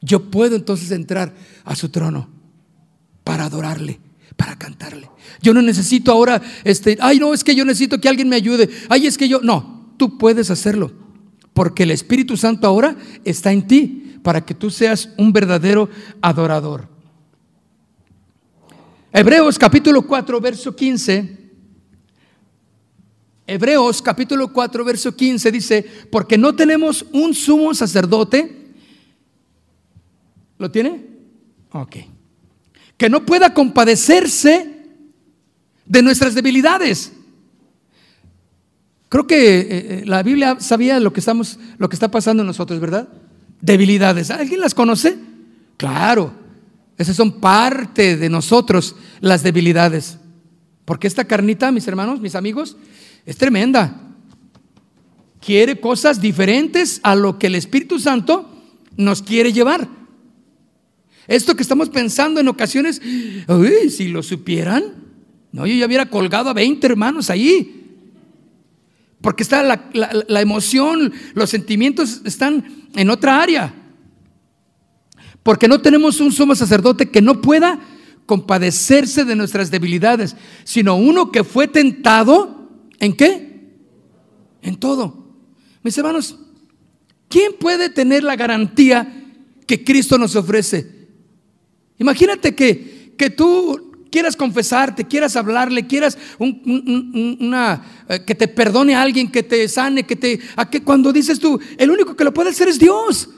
Yo 0.00 0.30
puedo 0.30 0.56
entonces 0.56 0.90
entrar 0.90 1.34
a 1.64 1.76
su 1.76 1.90
trono 1.90 2.30
para 3.24 3.44
adorarle, 3.44 4.00
para 4.40 4.56
cantarle. 4.56 5.10
Yo 5.42 5.52
no 5.52 5.60
necesito 5.60 6.10
ahora, 6.10 6.40
este, 6.64 6.96
ay, 7.02 7.18
no, 7.18 7.34
es 7.34 7.44
que 7.44 7.54
yo 7.54 7.62
necesito 7.62 8.00
que 8.00 8.08
alguien 8.08 8.26
me 8.26 8.36
ayude. 8.36 8.70
Ay, 8.88 9.06
es 9.06 9.18
que 9.18 9.28
yo, 9.28 9.40
no, 9.42 9.92
tú 9.98 10.16
puedes 10.16 10.50
hacerlo, 10.50 10.92
porque 11.52 11.82
el 11.82 11.90
Espíritu 11.90 12.38
Santo 12.38 12.66
ahora 12.66 12.96
está 13.22 13.52
en 13.52 13.66
ti 13.66 14.16
para 14.22 14.42
que 14.42 14.54
tú 14.54 14.70
seas 14.70 15.10
un 15.18 15.30
verdadero 15.30 15.90
adorador. 16.22 16.88
Hebreos 19.12 19.58
capítulo 19.58 20.06
4, 20.06 20.40
verso 20.40 20.74
15. 20.74 21.50
Hebreos 23.46 24.00
capítulo 24.00 24.50
4, 24.50 24.84
verso 24.86 25.14
15 25.14 25.52
dice, 25.52 25.86
porque 26.10 26.38
no 26.38 26.56
tenemos 26.56 27.04
un 27.12 27.34
sumo 27.34 27.74
sacerdote. 27.74 28.72
¿Lo 30.56 30.70
tiene? 30.70 31.04
Ok. 31.72 31.96
Que 33.00 33.08
no 33.08 33.24
pueda 33.24 33.54
compadecerse 33.54 34.76
de 35.86 36.02
nuestras 36.02 36.34
debilidades. 36.34 37.14
Creo 39.08 39.26
que 39.26 39.58
eh, 39.58 39.66
eh, 39.70 40.02
la 40.04 40.22
Biblia 40.22 40.58
sabía 40.60 41.00
lo 41.00 41.10
que 41.12 41.20
estamos, 41.20 41.58
lo 41.78 41.88
que 41.88 41.96
está 41.96 42.10
pasando 42.10 42.42
en 42.42 42.46
nosotros, 42.46 42.78
¿verdad? 42.78 43.08
debilidades. 43.60 44.30
¿Alguien 44.30 44.60
las 44.60 44.74
conoce? 44.74 45.18
Claro, 45.76 46.32
esas 46.96 47.16
son 47.16 47.40
parte 47.40 48.16
de 48.16 48.28
nosotros, 48.28 48.96
las 49.20 49.42
debilidades. 49.42 50.18
Porque 50.84 51.06
esta 51.06 51.24
carnita, 51.24 51.72
mis 51.72 51.86
hermanos, 51.88 52.20
mis 52.20 52.34
amigos, 52.34 52.76
es 53.26 53.36
tremenda. 53.36 54.00
Quiere 55.40 55.80
cosas 55.80 56.20
diferentes 56.20 57.00
a 57.02 57.14
lo 57.14 57.38
que 57.38 57.46
el 57.46 57.54
Espíritu 57.54 57.98
Santo 57.98 58.50
nos 58.96 59.22
quiere 59.22 59.52
llevar. 59.52 59.88
Esto 61.30 61.54
que 61.54 61.62
estamos 61.62 61.88
pensando 61.90 62.40
en 62.40 62.48
ocasiones, 62.48 63.00
uy, 63.46 63.88
si 63.88 64.08
lo 64.08 64.20
supieran, 64.20 64.82
no, 65.52 65.64
yo 65.64 65.76
ya 65.76 65.86
hubiera 65.86 66.10
colgado 66.10 66.50
a 66.50 66.54
20 66.54 66.84
hermanos 66.84 67.30
ahí. 67.30 68.00
Porque 69.20 69.44
está 69.44 69.62
la, 69.62 70.40
emoción, 70.40 71.12
los 71.34 71.48
sentimientos 71.48 72.22
están 72.24 72.88
en 72.96 73.10
otra 73.10 73.40
área. 73.40 73.72
Porque 75.44 75.68
no 75.68 75.80
tenemos 75.80 76.18
un 76.18 76.32
sumo 76.32 76.56
sacerdote 76.56 77.10
que 77.10 77.22
no 77.22 77.40
pueda 77.40 77.78
compadecerse 78.26 79.24
de 79.24 79.36
nuestras 79.36 79.70
debilidades, 79.70 80.34
sino 80.64 80.96
uno 80.96 81.30
que 81.30 81.44
fue 81.44 81.68
tentado 81.68 82.68
en 82.98 83.12
qué? 83.12 83.70
En 84.62 84.74
todo. 84.74 85.28
Mis 85.84 85.96
hermanos, 85.96 86.40
¿quién 87.28 87.52
puede 87.52 87.88
tener 87.88 88.24
la 88.24 88.34
garantía 88.34 89.28
que 89.68 89.84
Cristo 89.84 90.18
nos 90.18 90.34
ofrece? 90.34 90.98
Imagínate 92.00 92.54
que, 92.54 93.12
que 93.16 93.28
tú 93.28 94.08
quieras 94.10 94.34
confesarte, 94.34 95.04
quieras 95.06 95.36
hablarle, 95.36 95.86
quieras 95.86 96.16
una, 96.38 97.84
eh, 98.08 98.24
que 98.26 98.34
te 98.34 98.48
perdone 98.48 98.94
a 98.94 99.02
alguien, 99.02 99.30
que 99.30 99.42
te 99.42 99.68
sane, 99.68 100.04
que 100.04 100.16
te... 100.16 100.40
A 100.56 100.68
que 100.68 100.82
cuando 100.82 101.12
dices 101.12 101.38
tú, 101.38 101.60
el 101.76 101.90
único 101.90 102.16
que 102.16 102.24
lo 102.24 102.32
puede 102.32 102.50
hacer 102.50 102.68
es 102.68 102.78
Dios. 102.78 103.28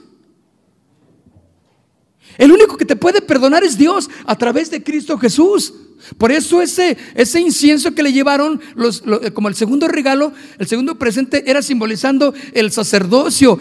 El 2.38 2.52
único 2.52 2.76
que 2.76 2.84
te 2.84 2.94
puede 2.94 3.20
perdonar 3.20 3.64
es 3.64 3.76
Dios 3.76 4.08
a 4.26 4.38
través 4.38 4.70
de 4.70 4.82
Cristo 4.82 5.18
Jesús. 5.18 5.74
Por 6.16 6.30
eso 6.30 6.62
ese, 6.62 6.96
ese 7.16 7.40
incienso 7.40 7.94
que 7.94 8.02
le 8.04 8.12
llevaron 8.12 8.60
los, 8.76 9.02
eh, 9.22 9.32
como 9.32 9.48
el 9.48 9.56
segundo 9.56 9.88
regalo, 9.88 10.32
el 10.58 10.68
segundo 10.68 10.98
presente 11.00 11.50
era 11.50 11.62
simbolizando 11.62 12.32
el 12.54 12.70
sacerdocio, 12.70 13.58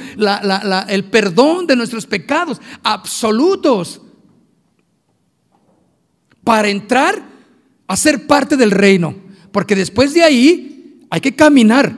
el 0.88 1.04
perdón 1.06 1.66
de 1.66 1.76
nuestros 1.76 2.06
pecados 2.06 2.62
absolutos 2.84 4.02
para 6.52 6.68
entrar 6.68 7.24
a 7.88 7.96
ser 7.96 8.28
parte 8.28 8.58
del 8.58 8.72
reino. 8.72 9.16
Porque 9.54 9.74
después 9.74 10.14
de 10.14 10.22
ahí 10.22 11.00
hay 11.10 11.22
que 11.22 11.34
caminar. 11.34 11.96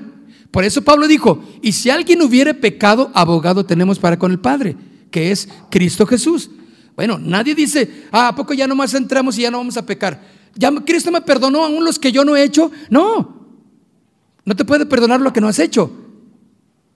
Por 0.52 0.64
eso 0.64 0.84
Pablo 0.84 1.08
dijo, 1.08 1.44
y 1.64 1.72
si 1.72 1.90
alguien 1.90 2.22
hubiere 2.22 2.54
pecado, 2.54 3.10
abogado 3.16 3.66
tenemos 3.66 3.98
para 3.98 4.20
con 4.20 4.32
el 4.32 4.38
Padre, 4.38 4.76
que 5.10 5.32
es 5.32 5.50
Cristo 5.72 6.06
Jesús. 6.06 6.52
Bueno, 6.96 7.18
nadie 7.18 7.56
dice, 7.56 8.06
ah, 8.12 8.28
¿a 8.28 8.36
poco 8.36 8.54
ya 8.54 8.68
nomás 8.68 8.94
entramos 8.94 9.40
y 9.40 9.42
ya 9.42 9.50
no 9.50 9.58
vamos 9.58 9.76
a 9.76 9.88
pecar? 9.88 10.22
Ya 10.54 10.72
Cristo 10.86 11.12
me 11.12 11.22
perdonó 11.22 11.66
aún 11.66 11.84
los 11.84 11.98
que 11.98 12.12
yo 12.12 12.24
no 12.24 12.36
he 12.36 12.44
hecho. 12.44 12.70
No, 12.92 13.48
no 14.46 14.56
te 14.56 14.66
puede 14.66 14.86
perdonar 14.86 15.20
lo 15.20 15.34
que 15.34 15.42
no 15.42 15.48
has 15.48 15.58
hecho. 15.58 15.90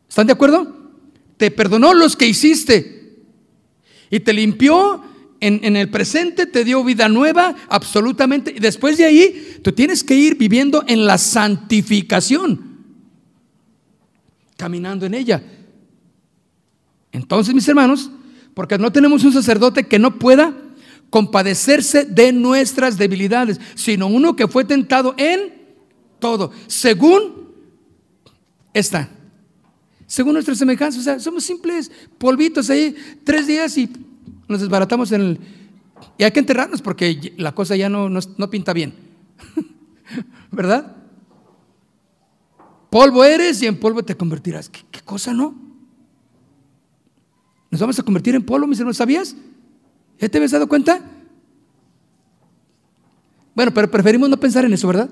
¿Están 0.08 0.28
de 0.28 0.34
acuerdo? 0.34 0.91
Te 1.38 1.49
perdonó 1.49 1.95
los 1.95 2.16
que 2.16 2.28
hiciste 2.28 3.26
y 4.12 4.20
te 4.20 4.32
limpió 4.32 5.01
en, 5.40 5.76
el 5.76 5.90
presente 5.90 6.46
te 6.46 6.64
dio 6.64 6.84
vida 6.84 7.10
nueva, 7.10 7.56
absolutamente. 7.70 8.54
Y 8.56 8.60
después 8.60 8.98
de 8.98 9.06
ahí, 9.06 9.60
tú 9.64 9.72
tienes 9.72 10.04
que 10.04 10.16
ir 10.16 10.38
viviendo 10.38 10.84
en 10.88 11.06
la 11.06 11.18
santificación, 11.18 12.78
caminando 14.56 15.06
en 15.06 15.14
ella. 15.14 15.44
Entonces, 17.12 17.54
mis 17.54 17.68
hermanos, 17.68 18.10
porque 18.54 18.78
no 18.78 18.92
tenemos 18.92 19.24
un 19.24 19.34
sacerdote 19.34 19.88
que 19.88 20.00
no 20.00 20.18
pueda 20.18 20.56
compadecerse 21.10 22.06
de 22.06 22.34
nuestras 22.34 22.98
debilidades, 22.98 23.60
sino 23.76 24.08
uno 24.08 24.36
que 24.36 24.48
fue 24.48 24.66
tentado 24.66 25.14
en 25.18 25.54
todo, 26.20 26.52
según 26.66 27.54
esta, 28.74 29.10
según 30.06 30.34
nuestra 30.34 30.56
semejanza. 30.56 31.00
O 31.00 31.04
sea, 31.04 31.20
somos 31.20 31.44
simples 31.44 31.92
polvitos 32.18 32.70
ahí, 32.70 32.96
tres 33.24 33.48
días 33.48 33.78
y 33.78 33.90
nos 34.48 34.62
desbaratamos 34.62 35.12
en 35.12 35.22
el... 35.22 35.39
Y 36.18 36.24
hay 36.24 36.32
que 36.32 36.39
enterrarnos 36.39 36.82
porque 36.82 37.34
la 37.38 37.54
cosa 37.54 37.76
ya 37.76 37.89
no, 37.89 38.10
no, 38.10 38.50
pinta 38.50 38.74
bien. 38.74 38.93
¿Verdad? 40.52 40.95
Polvo 42.89 43.24
eres 43.24 43.62
y 43.62 43.68
en 43.68 43.80
polvo 43.80 44.04
te 44.04 44.16
convertirás. 44.16 44.70
¿Qué, 44.70 45.02
cosa 45.02 45.34
no? 45.34 45.56
Nos 47.72 47.82
vamos 47.82 48.00
a 48.00 48.04
convertir 48.04 48.36
en 48.36 48.43
polvo, 48.43 48.68
mis 48.68 48.80
hermanos, 48.80 48.98
¿sabías? 48.98 49.36
¿Ya 50.20 50.30
te 50.30 50.38
habías 50.38 50.52
dado 50.52 50.68
cuenta? 50.68 51.02
Bueno, 53.56 53.74
pero 53.74 53.89
preferimos 53.89 54.30
no 54.30 54.39
pensar 54.39 54.66
en 54.66 54.74
eso, 54.74 54.88
¿verdad? 54.88 55.10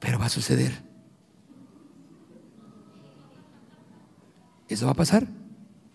Pero 0.00 0.18
va 0.18 0.26
a 0.26 0.30
suceder. 0.30 0.82
Eso 4.68 4.86
va 4.86 4.92
a 4.92 4.96
pasar. 4.96 5.26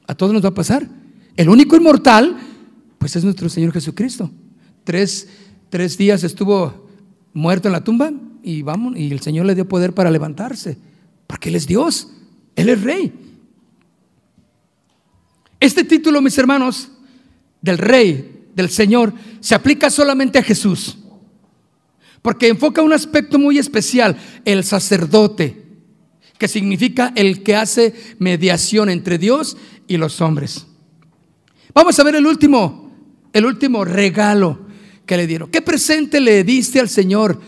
A 0.07 0.15
todos 0.15 0.31
nos 0.31 0.43
va 0.43 0.49
a 0.49 0.53
pasar. 0.53 0.98
El 1.39 1.47
único 1.47 1.77
inmortal, 1.77 2.35
pues 2.97 3.15
es 3.15 3.23
nuestro 3.23 3.47
Señor 3.47 3.71
Jesucristo. 3.71 4.29
Tres, 4.83 5.25
tres 5.69 5.97
días 5.97 6.21
estuvo 6.25 6.89
muerto 7.31 7.69
en 7.69 7.71
la 7.71 7.81
tumba 7.81 8.11
y 8.43 8.61
vamos, 8.61 8.97
y 8.97 9.09
el 9.09 9.21
Señor 9.21 9.45
le 9.45 9.55
dio 9.55 9.65
poder 9.65 9.93
para 9.93 10.11
levantarse, 10.11 10.77
porque 11.27 11.47
Él 11.47 11.55
es 11.55 11.65
Dios, 11.65 12.09
Él 12.57 12.67
es 12.67 12.83
Rey. 12.83 13.13
Este 15.61 15.85
título, 15.85 16.21
mis 16.21 16.37
hermanos, 16.37 16.91
del 17.61 17.77
Rey, 17.77 18.49
del 18.53 18.67
Señor, 18.67 19.13
se 19.39 19.55
aplica 19.55 19.89
solamente 19.89 20.39
a 20.39 20.43
Jesús, 20.43 20.97
porque 22.21 22.49
enfoca 22.49 22.81
un 22.81 22.91
aspecto 22.91 23.39
muy 23.39 23.57
especial, 23.57 24.17
el 24.43 24.65
sacerdote, 24.65 25.67
que 26.37 26.49
significa 26.49 27.13
el 27.15 27.43
que 27.43 27.55
hace 27.55 27.95
mediación 28.19 28.89
entre 28.89 29.17
Dios 29.17 29.55
y 29.87 29.95
los 29.95 30.19
hombres. 30.19 30.65
Vamos 31.73 31.99
a 31.99 32.03
ver 32.03 32.15
el 32.15 32.25
último, 32.25 32.91
el 33.31 33.45
último 33.45 33.85
regalo 33.85 34.59
que 35.05 35.17
le 35.17 35.27
dieron. 35.27 35.49
¿Qué 35.49 35.61
presente 35.61 36.19
le 36.19 36.43
diste 36.43 36.79
al 36.79 36.89
Señor 36.89 37.39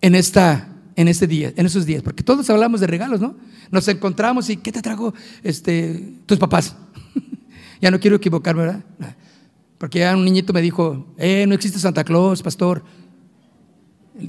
en, 0.00 0.14
esta, 0.14 0.68
en 0.94 1.08
este 1.08 1.26
día, 1.26 1.52
en 1.56 1.66
esos 1.66 1.84
días? 1.84 2.02
Porque 2.02 2.22
todos 2.22 2.48
hablamos 2.50 2.80
de 2.80 2.86
regalos, 2.86 3.20
¿no? 3.20 3.36
Nos 3.70 3.88
encontramos 3.88 4.48
y 4.50 4.56
¿qué 4.56 4.72
te 4.72 4.80
trajo 4.80 5.12
este, 5.42 6.14
tus 6.26 6.38
papás? 6.38 6.76
ya 7.80 7.90
no 7.90 7.98
quiero 8.00 8.16
equivocarme, 8.16 8.62
¿verdad? 8.62 8.84
Porque 9.76 10.00
ya 10.00 10.16
un 10.16 10.24
niñito 10.24 10.52
me 10.52 10.62
dijo, 10.62 11.14
eh, 11.18 11.44
no 11.46 11.54
existe 11.54 11.78
Santa 11.78 12.04
Claus, 12.04 12.42
pastor. 12.42 12.82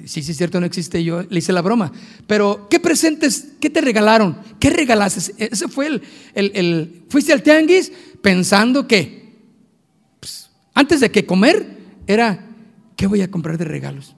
Sí, 0.05 0.21
sí, 0.21 0.31
es 0.31 0.37
cierto, 0.37 0.59
no 0.59 0.67
existe. 0.67 1.03
Yo 1.03 1.23
le 1.23 1.39
hice 1.39 1.51
la 1.51 1.63
broma. 1.63 1.91
Pero, 2.27 2.67
¿qué 2.69 2.79
presentes, 2.79 3.47
qué 3.59 3.71
te 3.71 3.81
regalaron? 3.81 4.37
¿Qué 4.59 4.69
regalaste? 4.69 5.33
Ese 5.37 5.67
fue 5.67 5.87
el, 5.87 6.01
el, 6.35 7.03
fuiste 7.09 7.33
al 7.33 7.41
tianguis 7.41 7.91
pensando 8.21 8.87
que, 8.87 9.37
pues, 10.19 10.49
antes 10.73 10.99
de 10.99 11.11
que 11.11 11.25
comer, 11.25 11.77
era, 12.07 12.45
¿qué 12.95 13.07
voy 13.07 13.21
a 13.21 13.31
comprar 13.31 13.57
de 13.57 13.65
regalos? 13.65 14.15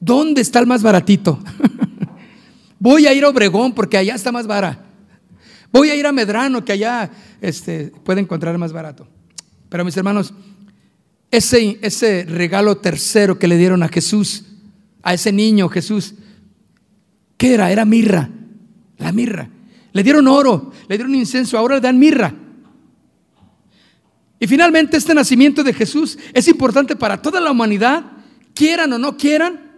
¿Dónde 0.00 0.40
está 0.40 0.58
el 0.58 0.66
más 0.66 0.82
baratito? 0.82 1.38
voy 2.78 3.06
a 3.06 3.12
ir 3.12 3.24
a 3.24 3.28
Obregón 3.28 3.74
porque 3.74 3.96
allá 3.96 4.14
está 4.14 4.32
más 4.32 4.46
barato. 4.46 4.82
Voy 5.72 5.90
a 5.90 5.96
ir 5.96 6.06
a 6.06 6.12
Medrano 6.12 6.64
que 6.64 6.72
allá 6.72 7.10
este, 7.40 7.92
puede 8.04 8.20
encontrar 8.20 8.56
más 8.56 8.72
barato. 8.72 9.06
Pero 9.68 9.84
mis 9.84 9.96
hermanos, 9.96 10.32
ese, 11.30 11.78
ese 11.82 12.24
regalo 12.24 12.78
tercero 12.78 13.38
que 13.38 13.48
le 13.48 13.58
dieron 13.58 13.82
a 13.82 13.88
Jesús, 13.88 14.44
a 15.02 15.14
ese 15.14 15.30
niño 15.30 15.68
Jesús, 15.68 16.14
¿qué 17.36 17.54
era? 17.54 17.70
Era 17.70 17.84
mirra, 17.84 18.30
la 18.96 19.12
mirra. 19.12 19.50
Le 19.92 20.02
dieron 20.02 20.28
oro, 20.28 20.72
le 20.88 20.96
dieron 20.96 21.14
incienso, 21.14 21.58
ahora 21.58 21.76
le 21.76 21.80
dan 21.80 21.98
mirra. 21.98 22.34
Y 24.40 24.46
finalmente 24.46 24.96
este 24.96 25.14
nacimiento 25.14 25.64
de 25.64 25.72
Jesús 25.72 26.18
es 26.32 26.46
importante 26.48 26.94
para 26.94 27.20
toda 27.20 27.40
la 27.40 27.50
humanidad, 27.50 28.04
quieran 28.54 28.92
o 28.92 28.98
no 28.98 29.16
quieran, 29.16 29.72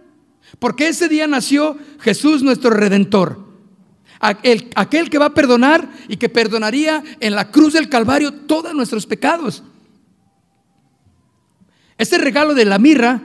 porque 0.59 0.87
ese 0.87 1.07
día 1.07 1.27
nació 1.27 1.77
Jesús 1.99 2.43
nuestro 2.43 2.69
redentor. 2.69 3.49
Aquel, 4.19 4.69
aquel 4.75 5.09
que 5.09 5.17
va 5.17 5.27
a 5.27 5.33
perdonar 5.33 5.89
y 6.07 6.17
que 6.17 6.29
perdonaría 6.29 7.03
en 7.19 7.33
la 7.33 7.49
cruz 7.49 7.73
del 7.73 7.89
Calvario 7.89 8.31
todos 8.31 8.73
nuestros 8.75 9.07
pecados. 9.07 9.63
Este 11.97 12.19
regalo 12.19 12.53
de 12.53 12.65
la 12.65 12.77
mirra 12.77 13.21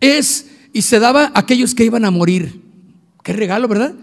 es 0.00 0.50
y 0.72 0.82
se 0.82 0.98
daba 0.98 1.24
a 1.24 1.40
aquellos 1.40 1.74
que 1.74 1.84
iban 1.84 2.06
a 2.06 2.10
morir. 2.10 2.62
Qué 3.22 3.34
regalo, 3.34 3.68
¿verdad? 3.68 3.94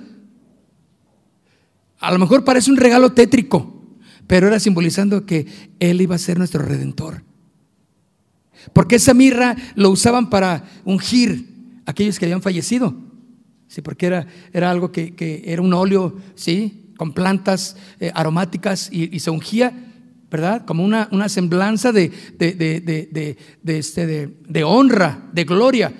A 2.00 2.12
lo 2.12 2.20
mejor 2.20 2.44
parece 2.44 2.72
un 2.72 2.78
regalo 2.78 3.12
tétrico, 3.12 3.84
pero 4.28 4.48
era 4.48 4.60
simbolizando 4.60 5.26
que 5.26 5.46
Él 5.80 6.02
iba 6.02 6.16
a 6.16 6.20
ser 6.20 6.38
nuestro 6.38 6.64
redentor. 6.64 7.24
Porque 8.74 8.96
esa 8.96 9.14
mirra 9.14 9.56
lo 9.76 9.90
usaban 9.90 10.30
para 10.30 10.64
ungir 10.86 11.82
a 11.86 11.92
aquellos 11.92 12.20
que 12.20 12.26
habían 12.26 12.42
fallecido. 12.42 12.96
Sí, 13.68 13.82
porque 13.82 14.08
era, 14.08 14.28
era 14.52 14.72
algo 14.72 14.92
que, 14.92 15.44
era 15.46 15.62
un 15.62 15.74
óleo, 15.74 16.18
¿sí? 16.36 16.92
Con 16.98 17.14
plantas 17.14 17.78
eh, 18.00 18.12
aromáticas 18.14 18.90
y, 18.92 19.20
se 19.20 19.30
ungía 19.30 19.86
¿verdad? 20.30 20.64
Como 20.66 20.84
una, 20.84 21.08
una 21.12 21.28
semblanza 21.28 21.92
de, 21.92 22.10
de, 22.38 23.38
este, 23.66 24.06
de, 24.06 24.64
honra, 24.64 25.30
de 25.34 25.44
gloria. 25.44 25.92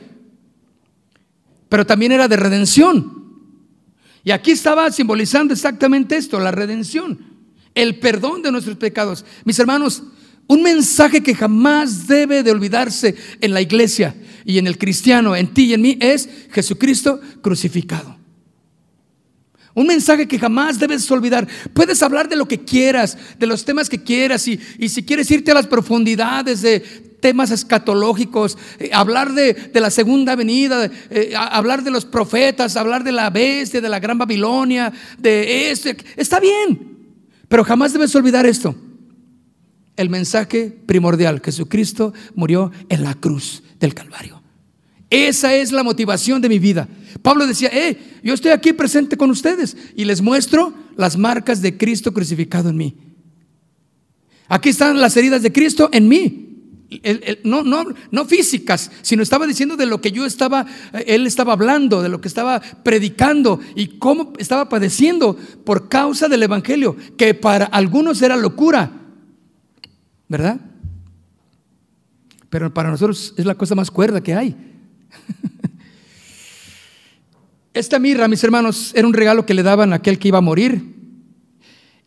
Pero 1.68 1.86
también 1.86 2.12
era 2.12 2.28
de 2.28 2.38
redención. 2.38 3.29
Y 4.24 4.32
aquí 4.32 4.52
estaba 4.52 4.92
simbolizando 4.92 5.54
exactamente 5.54 6.18
esto, 6.18 6.40
la 6.40 6.52
redención, 6.52 7.20
el 7.76 8.00
perdón 8.00 8.42
de 8.42 8.52
nuestros 8.52 8.78
pecados. 8.78 9.26
Mis 9.46 9.60
hermanos, 9.60 10.04
un 10.48 10.64
mensaje 10.64 11.22
que 11.22 11.36
jamás 11.36 12.08
debe 12.08 12.44
de 12.44 12.52
olvidarse 12.52 13.16
en 13.40 13.54
la 13.54 13.62
iglesia 13.62 14.16
y 14.46 14.58
en 14.58 14.68
el 14.68 14.78
cristiano, 14.78 15.36
en 15.36 15.54
ti 15.54 15.66
y 15.66 15.74
en 15.74 15.82
mí, 15.82 15.98
es 16.02 16.28
Jesucristo 16.52 17.22
crucificado. 17.42 18.18
Un 19.76 19.88
mensaje 19.88 20.28
que 20.28 20.40
jamás 20.40 20.80
debes 20.80 21.10
olvidar. 21.12 21.48
Puedes 21.74 22.02
hablar 22.02 22.28
de 22.28 22.36
lo 22.36 22.48
que 22.48 22.66
quieras, 22.66 23.18
de 23.38 23.48
los 23.48 23.64
temas 23.64 23.90
que 23.90 24.02
quieras, 24.02 24.48
y, 24.48 24.60
si 24.90 25.04
quieres 25.04 25.30
irte 25.32 25.52
a 25.52 25.54
las 25.54 25.68
profundidades 25.68 26.62
de 26.62 27.09
temas 27.20 27.52
escatológicos, 27.52 28.58
eh, 28.80 28.90
hablar 28.94 29.34
de, 29.34 29.72
la 29.74 29.90
segunda 29.90 30.36
venida, 30.36 30.90
eh, 31.10 31.34
hablar 31.36 31.84
de 31.84 31.92
los 31.92 32.06
profetas, 32.06 32.76
hablar 32.76 33.04
de 33.04 33.12
la 33.12 33.30
bestia, 33.30 33.82
de 33.82 33.90
la 33.90 34.00
gran 34.00 34.18
Babilonia, 34.18 34.92
de 35.18 35.72
esto. 35.72 35.90
Está 36.16 36.40
bien, 36.40 36.98
pero 37.48 37.64
jamás 37.64 37.94
debes 37.94 38.16
olvidar 38.16 38.46
esto. 38.46 38.76
El 39.96 40.10
mensaje 40.10 40.74
primordial, 40.86 41.42
Jesucristo 41.44 42.14
murió 42.36 42.72
en 42.88 43.04
la 43.04 43.16
cruz 43.16 43.64
del 43.80 43.94
Calvario. 43.94 44.42
Esa 45.10 45.56
es 45.56 45.72
la 45.72 45.84
motivación 45.84 46.42
de 46.42 46.50
mi 46.50 46.60
vida. 46.60 46.88
Pablo 47.22 47.48
decía, 47.48 47.70
eh, 47.74 47.98
yo 48.24 48.34
estoy 48.34 48.52
aquí 48.52 48.74
presente 48.74 49.18
con 49.18 49.32
ustedes 49.32 49.76
y 49.96 50.06
les 50.06 50.22
muestro 50.22 50.74
las 50.96 51.18
marcas 51.18 51.62
de 51.62 51.78
Cristo 51.78 52.14
crucificado 52.14 52.70
en 52.70 52.78
mí. 52.78 52.96
Aquí 54.48 54.70
están 54.70 55.00
las 55.00 55.18
heridas 55.18 55.42
de 55.42 55.52
Cristo 55.52 55.90
en 55.92 56.08
mí. 56.08 56.49
No, 57.44 57.64
no, 57.64 57.86
no 58.12 58.26
físicas, 58.26 58.92
sino 59.02 59.22
estaba 59.22 59.46
diciendo 59.46 59.78
de 59.78 59.86
lo 59.86 60.02
que 60.02 60.12
yo 60.12 60.26
estaba, 60.26 60.66
eh, 60.94 61.06
él 61.08 61.28
estaba 61.28 61.54
hablando, 61.54 62.02
de 62.02 62.10
lo 62.10 62.20
que 62.20 62.28
estaba 62.28 62.60
predicando 62.60 63.60
y 63.76 64.00
cómo 64.00 64.34
estaba 64.40 64.70
padeciendo 64.70 65.38
por 65.64 65.88
causa 65.88 66.28
del 66.28 66.44
Evangelio, 66.44 66.96
que 67.18 67.36
para 67.36 67.66
algunos 67.66 68.22
era 68.22 68.36
locura, 68.36 68.92
¿verdad? 70.28 70.60
Pero 72.50 72.74
para 72.74 72.90
nosotros 72.90 73.34
es 73.38 73.46
la 73.46 73.56
cosa 73.56 73.76
más 73.76 73.92
cuerda 73.92 74.22
que 74.22 74.34
hay. 74.34 74.56
Esta 77.74 78.00
mirra, 78.00 78.28
mis 78.28 78.44
hermanos, 78.44 78.92
era 78.96 79.08
un 79.08 79.14
regalo 79.14 79.46
que 79.46 79.54
le 79.54 79.62
daban 79.62 79.94
a 79.94 79.98
aquel 79.98 80.18
que 80.18 80.30
iba 80.30 80.40
a 80.40 80.42
morir. 80.42 80.96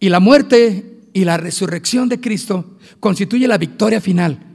Y 0.00 0.08
la 0.08 0.18
muerte 0.18 0.98
y 1.12 1.24
la 1.24 1.36
resurrección 1.36 2.08
de 2.08 2.20
Cristo 2.20 2.78
constituye 2.98 3.46
la 3.46 3.58
victoria 3.58 4.00
final 4.00 4.51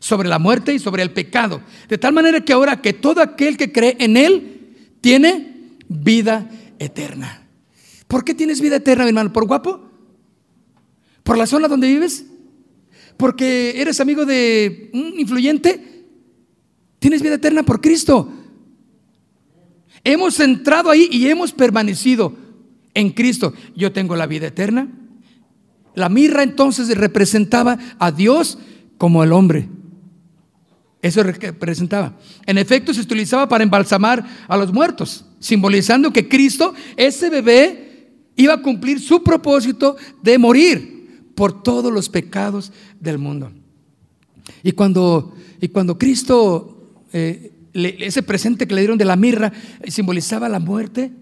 sobre 0.00 0.28
la 0.28 0.40
muerte 0.40 0.74
y 0.74 0.80
sobre 0.80 1.02
el 1.02 1.12
pecado. 1.12 1.62
De 1.88 1.98
tal 1.98 2.12
manera 2.12 2.40
que 2.44 2.52
ahora 2.52 2.82
que 2.82 2.92
todo 2.92 3.20
aquel 3.20 3.56
que 3.56 3.70
cree 3.70 3.96
en 4.00 4.16
Él 4.16 4.96
tiene 5.00 5.76
vida 5.88 6.50
eterna. 6.78 7.46
¿Por 8.08 8.24
qué 8.24 8.34
tienes 8.34 8.60
vida 8.60 8.76
eterna, 8.76 9.04
mi 9.04 9.10
hermano? 9.10 9.32
¿Por 9.32 9.46
guapo? 9.46 9.88
¿Por 11.22 11.38
la 11.38 11.46
zona 11.46 11.68
donde 11.68 11.86
vives? 11.86 12.26
¿Porque 13.16 13.80
eres 13.80 14.00
amigo 14.00 14.24
de 14.24 14.90
un 14.94 15.20
influyente? 15.20 16.06
Tienes 16.98 17.22
vida 17.22 17.34
eterna 17.34 17.62
por 17.62 17.80
Cristo. 17.80 18.32
Hemos 20.02 20.40
entrado 20.40 20.90
ahí 20.90 21.08
y 21.12 21.28
hemos 21.28 21.52
permanecido 21.52 22.34
en 22.94 23.10
Cristo. 23.10 23.52
Yo 23.76 23.92
tengo 23.92 24.16
la 24.16 24.26
vida 24.26 24.46
eterna. 24.46 24.88
La 25.94 26.08
mirra 26.08 26.42
entonces 26.42 26.88
representaba 26.96 27.78
a 27.98 28.10
Dios 28.10 28.58
como 28.96 29.22
el 29.22 29.32
hombre. 29.32 29.68
Eso 31.02 31.22
representaba. 31.22 32.18
En 32.44 32.58
efecto, 32.58 32.92
se 32.92 33.00
utilizaba 33.00 33.48
para 33.48 33.64
embalsamar 33.64 34.24
a 34.46 34.56
los 34.56 34.72
muertos, 34.72 35.24
simbolizando 35.38 36.12
que 36.12 36.28
Cristo, 36.28 36.74
ese 36.96 37.30
bebé, 37.30 38.08
iba 38.36 38.54
a 38.54 38.62
cumplir 38.62 39.00
su 39.00 39.22
propósito 39.22 39.96
de 40.22 40.36
morir 40.38 41.32
por 41.34 41.62
todos 41.62 41.90
los 41.90 42.08
pecados 42.10 42.70
del 43.00 43.16
mundo. 43.16 43.50
Y 44.62 44.72
cuando, 44.72 45.34
y 45.60 45.68
cuando 45.68 45.96
Cristo, 45.96 46.92
eh, 47.14 47.52
ese 47.72 48.22
presente 48.22 48.66
que 48.66 48.74
le 48.74 48.82
dieron 48.82 48.98
de 48.98 49.06
la 49.06 49.16
mirra, 49.16 49.52
simbolizaba 49.88 50.48
la 50.48 50.60
muerte, 50.60 51.12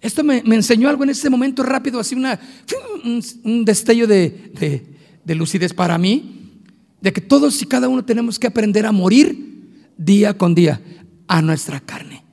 Esto 0.00 0.24
me, 0.24 0.42
enseñó 0.44 0.88
algo 0.88 1.04
en 1.04 1.10
ese 1.10 1.30
momento 1.30 1.62
rápido, 1.62 2.00
así 2.00 2.14
una, 2.14 2.38
un, 3.44 3.64
destello 3.64 4.06
de, 4.06 4.84
de 5.24 5.34
lucidez 5.34 5.72
para 5.72 5.98
mí, 5.98 6.43
de 7.04 7.12
que 7.12 7.20
todos 7.20 7.60
y 7.60 7.66
cada 7.66 7.86
uno 7.86 8.02
tenemos 8.02 8.38
que 8.38 8.46
aprender 8.46 8.86
a 8.86 8.90
morir 8.90 9.90
día 9.98 10.38
con 10.38 10.54
día 10.54 10.80
a 11.28 11.42
nuestra 11.42 11.78
carne, 11.78 12.24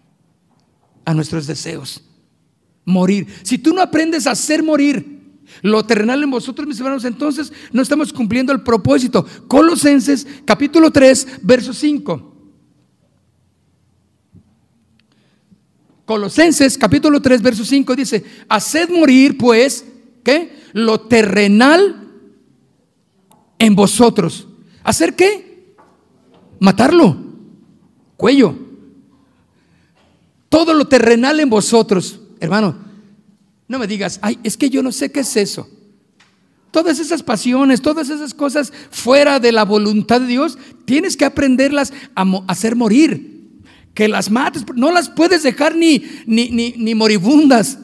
a 1.04 1.14
nuestros 1.14 1.46
deseos. 1.46 2.02
Morir. 2.86 3.28
Si 3.44 3.58
tú 3.58 3.74
no 3.74 3.82
aprendes 3.82 4.28
a 4.28 4.32
hacer 4.32 4.64
morir 4.64 5.42
lo 5.62 5.86
terrenal 5.86 6.24
en 6.24 6.32
vosotros, 6.32 6.66
mis 6.66 6.78
hermanos, 6.80 7.04
entonces 7.04 7.52
no 7.74 7.82
estamos 7.82 8.14
cumpliendo 8.14 8.54
el 8.54 8.62
propósito. 8.62 9.26
Colosenses 9.50 10.26
capítulo 10.46 10.90
3, 10.90 11.40
verso 11.42 11.74
5. 11.74 12.36
Colosenses 16.06 16.78
capítulo 16.78 17.22
3, 17.22 17.42
verso 17.42 17.66
5 17.66 17.94
dice, 17.94 18.24
haced 18.48 18.90
morir 18.90 19.38
pues, 19.38 19.86
¿qué? 20.24 20.62
Lo 20.72 21.02
terrenal 21.02 22.08
en 23.60 23.76
vosotros. 23.76 24.48
¿Hacer 24.84 25.16
qué? 25.16 25.76
Matarlo. 26.60 27.18
Cuello. 28.18 28.56
Todo 30.50 30.74
lo 30.74 30.88
terrenal 30.88 31.40
en 31.40 31.50
vosotros. 31.50 32.20
Hermano, 32.40 32.76
no 33.68 33.80
me 33.80 33.88
digas, 33.88 34.20
ay, 34.22 34.40
es 34.44 34.58
que 34.58 34.70
yo 34.70 34.84
no 34.84 34.92
sé 34.92 35.12
qué 35.12 35.22
es 35.22 35.38
eso. 35.38 35.70
Todas 36.72 37.00
esas 37.00 37.22
pasiones, 37.22 37.82
todas 37.82 38.10
esas 38.10 38.34
cosas 38.34 38.72
fuera 38.90 39.40
de 39.40 39.52
la 39.52 39.66
voluntad 39.66 40.22
de 40.22 40.28
Dios, 40.28 40.58
tienes 40.86 41.18
que 41.18 41.26
aprenderlas 41.26 41.94
a 42.16 42.26
hacer 42.48 42.76
morir 42.76 43.32
que 43.94 44.08
las 44.08 44.32
mates, 44.32 44.64
no 44.76 44.92
las 44.92 45.10
puedes 45.10 45.44
dejar 45.44 45.76
ni, 45.76 46.04
ni, 46.26 46.50
ni, 46.50 46.96
moribundas. 46.96 47.78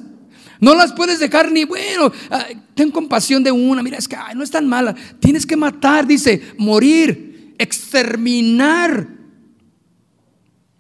No 0.60 0.76
las 0.76 0.94
puedes 0.94 1.20
dejar 1.20 1.52
ni, 1.52 1.66
bueno, 1.66 2.12
ah, 2.30 2.46
ten 2.74 2.92
compasión 2.92 3.44
de 3.44 3.52
una, 3.52 3.84
mira, 3.84 3.98
es 3.98 4.08
que 4.08 4.18
no 4.36 4.44
es 4.44 4.52
tan 4.52 4.68
mala. 4.68 4.96
Tienes 5.20 5.46
que 5.46 5.56
matar, 5.56 6.08
dice, 6.08 6.42
morir, 6.58 7.54
exterminar 7.58 9.08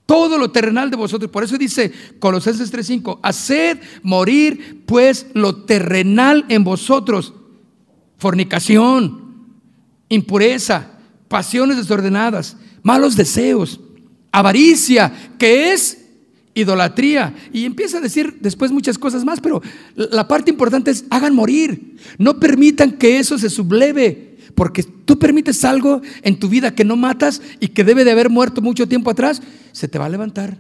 todo 0.05 0.37
lo 0.37 0.51
terrenal 0.51 0.89
de 0.89 0.97
vosotros. 0.97 1.29
Por 1.29 1.43
eso 1.43 1.57
dice 1.57 1.91
Colosenses 2.19 2.71
3:5, 2.71 3.19
haced 3.21 3.79
morir 4.03 4.83
pues 4.85 5.27
lo 5.33 5.63
terrenal 5.65 6.45
en 6.49 6.63
vosotros, 6.63 7.33
fornicación, 8.17 9.47
impureza, 10.09 10.91
pasiones 11.27 11.77
desordenadas, 11.77 12.55
malos 12.83 13.15
deseos 13.15 13.81
avaricia, 14.37 15.31
que 15.39 15.73
es 15.73 16.06
idolatría. 16.61 17.35
Y 17.53 17.65
empieza 17.65 17.97
a 17.97 18.01
decir 18.01 18.37
después 18.41 18.71
muchas 18.71 18.97
cosas 18.97 19.23
más, 19.23 19.39
pero 19.39 19.61
la 19.95 20.27
parte 20.27 20.51
importante 20.51 20.91
es 20.91 21.05
hagan 21.09 21.35
morir. 21.35 21.97
No 22.17 22.39
permitan 22.39 22.93
que 22.93 23.19
eso 23.19 23.37
se 23.37 23.49
subleve, 23.49 24.37
porque 24.55 24.83
tú 24.83 25.19
permites 25.19 25.63
algo 25.63 26.01
en 26.23 26.39
tu 26.39 26.49
vida 26.49 26.73
que 26.73 26.85
no 26.85 26.95
matas 26.95 27.41
y 27.59 27.69
que 27.69 27.83
debe 27.83 28.03
de 28.03 28.11
haber 28.11 28.29
muerto 28.29 28.61
mucho 28.61 28.87
tiempo 28.87 29.11
atrás, 29.11 29.41
se 29.71 29.87
te 29.87 29.99
va 29.99 30.05
a 30.05 30.09
levantar. 30.09 30.57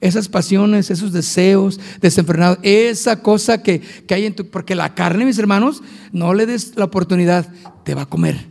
Esas 0.00 0.28
pasiones, 0.28 0.90
esos 0.90 1.12
deseos 1.12 1.80
desenfrenados, 2.02 2.58
esa 2.62 3.22
cosa 3.22 3.62
que, 3.62 3.80
que 3.80 4.14
hay 4.14 4.26
en 4.26 4.34
tu... 4.34 4.50
Porque 4.50 4.74
la 4.74 4.94
carne, 4.94 5.24
mis 5.24 5.38
hermanos, 5.38 5.82
no 6.12 6.34
le 6.34 6.44
des 6.44 6.76
la 6.76 6.84
oportunidad, 6.84 7.48
te 7.84 7.94
va 7.94 8.02
a 8.02 8.06
comer. 8.06 8.46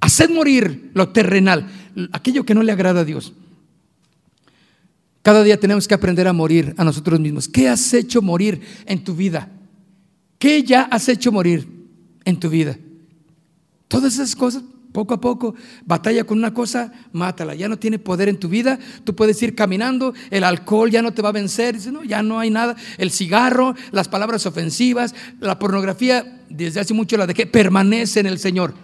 Haced 0.00 0.30
morir 0.30 0.90
lo 0.94 1.10
terrenal 1.10 1.68
aquello 2.12 2.44
que 2.44 2.54
no 2.54 2.62
le 2.62 2.72
agrada 2.72 3.00
a 3.00 3.04
Dios. 3.04 3.32
Cada 5.24 5.42
día 5.42 5.58
tenemos 5.58 5.88
que 5.88 5.94
aprender 5.94 6.28
a 6.28 6.34
morir 6.34 6.74
a 6.76 6.84
nosotros 6.84 7.18
mismos. 7.18 7.48
¿Qué 7.48 7.66
has 7.66 7.94
hecho 7.94 8.20
morir 8.20 8.60
en 8.84 9.02
tu 9.02 9.16
vida? 9.16 9.48
¿Qué 10.38 10.62
ya 10.62 10.82
has 10.82 11.08
hecho 11.08 11.32
morir 11.32 11.66
en 12.26 12.38
tu 12.38 12.50
vida? 12.50 12.76
Todas 13.88 14.12
esas 14.12 14.36
cosas, 14.36 14.62
poco 14.92 15.14
a 15.14 15.22
poco, 15.22 15.54
batalla 15.86 16.24
con 16.24 16.36
una 16.36 16.52
cosa, 16.52 16.92
mátala. 17.12 17.54
Ya 17.54 17.70
no 17.70 17.78
tiene 17.78 17.98
poder 17.98 18.28
en 18.28 18.38
tu 18.38 18.50
vida. 18.50 18.78
Tú 19.04 19.16
puedes 19.16 19.42
ir 19.42 19.54
caminando, 19.54 20.12
el 20.28 20.44
alcohol 20.44 20.90
ya 20.90 21.00
no 21.00 21.14
te 21.14 21.22
va 21.22 21.30
a 21.30 21.32
vencer. 21.32 21.74
no, 21.90 22.04
ya 22.04 22.22
no 22.22 22.38
hay 22.38 22.50
nada. 22.50 22.76
El 22.98 23.10
cigarro, 23.10 23.74
las 23.92 24.08
palabras 24.08 24.44
ofensivas, 24.44 25.14
la 25.40 25.58
pornografía, 25.58 26.44
desde 26.50 26.80
hace 26.80 26.92
mucho 26.92 27.16
la 27.16 27.26
dejé, 27.26 27.46
permanece 27.46 28.20
en 28.20 28.26
el 28.26 28.38
Señor 28.38 28.74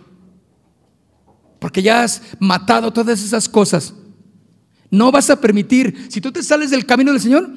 porque 1.60 1.82
ya 1.82 2.02
has 2.02 2.22
matado 2.38 2.90
todas 2.90 3.22
esas 3.22 3.46
cosas. 3.46 3.92
No 4.90 5.12
vas 5.12 5.30
a 5.30 5.40
permitir, 5.40 6.06
si 6.08 6.20
tú 6.20 6.32
te 6.32 6.42
sales 6.42 6.70
del 6.70 6.86
camino 6.86 7.12
del 7.12 7.20
Señor, 7.20 7.48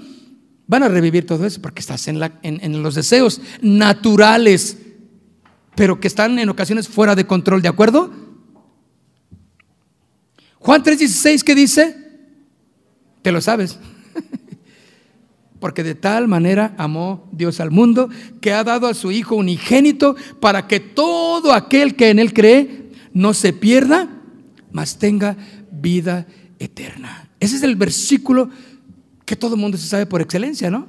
van 0.68 0.84
a 0.84 0.88
revivir 0.88 1.26
todo 1.26 1.46
eso, 1.46 1.62
porque 1.62 1.82
estás 1.82 2.08
en, 2.08 2.84
los 2.84 2.96
deseos 2.96 3.42
naturales, 3.62 4.78
pero 5.76 6.00
que 6.00 6.08
están 6.08 6.40
en 6.40 6.50
ocasiones 6.50 6.88
fuera 6.88 7.16
de 7.16 7.26
control, 7.26 7.62
¿de 7.62 7.70
acuerdo? 7.70 8.12
Juan 10.60 10.84
3:16, 10.84 11.44
¿qué 11.44 11.56
dice? 11.56 11.98
Te 13.22 13.32
lo 13.32 13.42
sabes. 13.42 13.80
Porque 15.60 15.84
de 15.84 15.96
tal 15.96 16.28
manera 16.28 16.76
amó 16.78 17.30
Dios 17.32 17.60
al 17.60 17.72
mundo 17.72 18.10
que 18.42 18.54
ha 18.54 18.64
dado 18.64 18.88
a 18.88 18.94
su 18.94 19.12
Hijo 19.12 19.36
unigénito 19.36 20.16
para 20.40 20.68
que 20.68 20.80
todo 20.80 21.54
aquel 21.54 21.96
que 21.96 22.10
en 22.10 22.20
Él 22.20 22.34
cree 22.34 22.92
no 23.14 23.34
se 23.34 23.54
pierda, 23.54 24.10
mas 24.72 25.00
tenga 25.00 25.38
vida. 25.72 26.28
Ese 27.40 27.56
es 27.58 27.64
el 27.64 27.76
versículo 27.76 28.50
que 29.26 29.36
todo 29.36 29.56
el 29.56 29.62
mundo 29.62 29.78
se 29.78 29.88
sabe 29.88 30.06
por 30.06 30.22
excelencia, 30.22 30.70
¿no? 30.70 30.88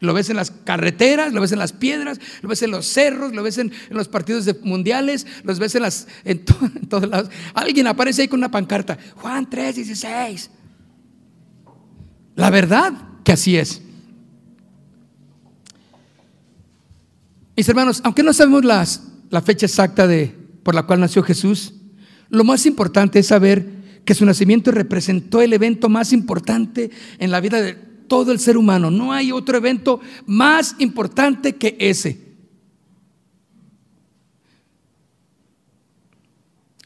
Lo 0.00 0.14
ves 0.14 0.30
en 0.30 0.36
las 0.36 0.50
carreteras, 0.50 1.32
lo 1.32 1.40
ves 1.40 1.52
en 1.52 1.60
las 1.60 1.72
piedras, 1.72 2.18
lo 2.42 2.48
ves 2.48 2.62
en 2.62 2.72
los 2.72 2.86
cerros, 2.86 3.32
lo 3.32 3.42
ves 3.44 3.58
en, 3.58 3.72
los 3.88 4.08
partidos 4.08 4.44
de 4.44 4.54
mundiales, 4.54 5.26
los 5.44 5.60
ves 5.60 5.76
en, 5.76 5.82
las, 5.82 6.08
en, 6.24 6.44
todos 6.44 7.08
lados. 7.08 7.30
Alguien 7.54 7.86
aparece 7.86 8.22
ahí 8.22 8.28
con 8.28 8.40
una 8.40 8.50
pancarta, 8.50 8.98
Juan 9.16 9.48
3, 9.48 9.76
16. 9.76 10.50
La 12.34 12.50
verdad 12.50 12.92
que 13.22 13.32
así 13.32 13.56
es. 13.56 13.80
Mis 17.56 17.68
hermanos, 17.68 18.00
aunque 18.02 18.22
no 18.22 18.32
sabemos 18.32 18.64
las, 18.64 19.02
la 19.30 19.40
fecha 19.40 19.66
exacta 19.66 20.06
de, 20.06 20.34
por 20.64 20.74
la 20.74 20.82
cual 20.82 20.98
nació 20.98 21.22
Jesús, 21.22 21.74
lo 22.28 22.42
más 22.42 22.66
importante 22.66 23.20
es 23.20 23.28
saber 23.28 23.81
que 24.04 24.14
su 24.14 24.24
nacimiento 24.24 24.70
representó 24.70 25.40
el 25.40 25.52
evento 25.52 25.88
más 25.88 26.12
importante 26.12 26.90
en 27.18 27.30
la 27.30 27.40
vida 27.40 27.60
de 27.60 27.74
todo 27.74 28.32
el 28.32 28.38
ser 28.38 28.56
humano. 28.56 28.90
No 28.90 29.12
hay 29.12 29.32
otro 29.32 29.56
evento 29.56 30.00
más 30.26 30.74
importante 30.78 31.56
que 31.56 31.76
ese. 31.78 32.32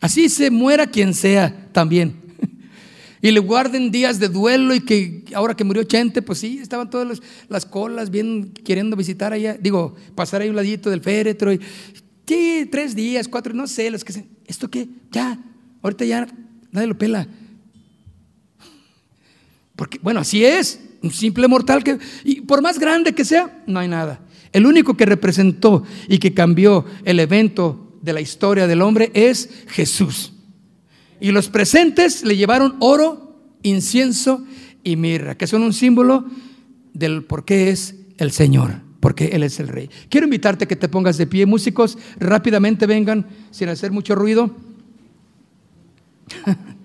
Así 0.01 0.29
se 0.29 0.51
muera 0.51 0.87
quien 0.87 1.15
sea 1.15 1.69
también. 1.73 2.25
Y 3.23 3.33
le 3.33 3.41
guarden 3.41 3.91
días 3.91 4.21
de 4.21 4.29
duelo 4.29 4.73
y 4.73 4.81
que 4.81 5.25
ahora 5.35 5.57
que 5.57 5.65
murió 5.65 5.83
Chente, 5.83 6.23
pues 6.23 6.39
sí, 6.39 6.59
estaban 6.59 6.91
todas 6.91 7.21
las, 7.49 7.67
colas 7.67 8.11
bien 8.11 8.53
queriendo 8.53 8.95
visitar 8.95 9.33
allá, 9.33 9.55
digo, 9.55 9.97
pasar 10.15 10.43
ahí 10.43 10.49
un 10.49 10.55
ladito 10.55 10.91
del 10.91 11.01
féretro 11.01 11.53
y 11.53 11.61
Sí, 12.27 12.69
tres 12.71 12.97
días, 12.97 13.29
cuatro, 13.29 13.55
no 13.55 13.69
sé, 13.69 13.91
los 13.91 14.05
que 14.05 14.13
se. 14.13 14.27
¿Esto 14.47 14.69
qué? 14.69 14.89
Ya, 15.13 15.39
ahorita 15.81 16.05
ya 16.05 16.27
nadie 16.77 16.89
lo 16.89 16.99
pela. 16.99 17.27
Porque, 19.75 19.99
bueno, 20.03 20.21
así 20.21 20.45
es, 20.45 20.81
un 21.03 21.11
simple 21.11 21.49
mortal 21.49 21.83
que, 21.83 21.99
y 22.25 22.43
por 22.43 22.63
más 22.63 22.79
grande 22.79 23.15
que 23.15 23.25
sea, 23.25 23.63
no 23.67 23.81
hay 23.81 23.89
nada. 23.89 24.21
El 24.53 24.67
único 24.67 24.97
que 24.97 25.05
representó 25.05 25.83
y 26.09 26.19
que 26.19 26.33
cambió 26.33 26.85
el 27.05 27.21
evento 27.21 27.99
de 28.01 28.13
la 28.13 28.21
historia 28.21 28.67
del 28.67 28.83
hombre 28.83 29.11
es 29.15 29.51
Jesús. 29.69 30.33
Y 31.21 31.33
los 31.33 31.49
presentes 31.49 32.25
le 32.25 32.37
llevaron 32.37 32.77
oro, 32.81 33.41
incienso 33.63 34.45
y 34.85 34.97
mirra, 34.97 35.37
que 35.37 35.47
son 35.47 35.63
un 35.63 35.73
símbolo 35.73 36.27
del 36.93 37.25
por 37.25 37.45
qué 37.45 37.71
es 37.71 37.97
el 38.19 38.31
Señor 38.31 38.87
porque 39.01 39.27
Él 39.27 39.45
es 39.45 39.61
el 39.61 39.69
Rey. 39.69 39.89
Quiero 40.09 40.27
invitarte 40.27 40.65
a 40.65 40.67
que 40.67 40.75
te 40.75 40.89
pongas 40.89 41.17
de 41.17 41.29
pie. 41.29 41.47
Músicos, 41.47 41.97
rápidamente 42.19 42.87
vengan 42.87 43.25
sin 43.53 43.69
hacer 43.69 43.93
mucho 43.93 44.17
ruido. 44.17 44.51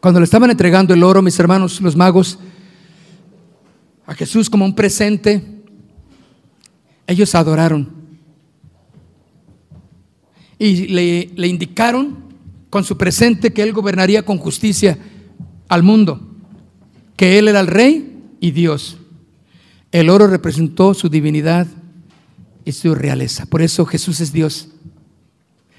Cuando 0.00 0.20
le 0.20 0.24
estaban 0.24 0.50
entregando 0.50 0.94
el 0.94 1.02
oro, 1.02 1.22
mis 1.22 1.38
hermanos, 1.40 1.80
los 1.80 1.96
magos, 1.96 2.38
a 4.06 4.14
Jesús 4.14 4.48
como 4.48 4.64
un 4.64 4.74
presente, 4.74 5.42
ellos 7.06 7.34
adoraron. 7.34 7.88
Y 10.58 10.86
le, 10.86 11.30
le 11.34 11.48
indicaron 11.48 12.16
con 12.70 12.84
su 12.84 12.96
presente 12.96 13.52
que 13.52 13.62
Él 13.62 13.72
gobernaría 13.72 14.24
con 14.24 14.38
justicia 14.38 14.98
al 15.68 15.82
mundo, 15.82 16.20
que 17.16 17.38
Él 17.38 17.48
era 17.48 17.60
el 17.60 17.66
rey 17.66 18.22
y 18.40 18.52
Dios. 18.52 18.97
El 19.92 20.10
oro 20.10 20.26
representó 20.26 20.94
su 20.94 21.08
divinidad 21.08 21.66
y 22.64 22.72
su 22.72 22.94
realeza. 22.94 23.46
Por 23.46 23.62
eso 23.62 23.86
Jesús 23.86 24.20
es 24.20 24.32
Dios. 24.32 24.68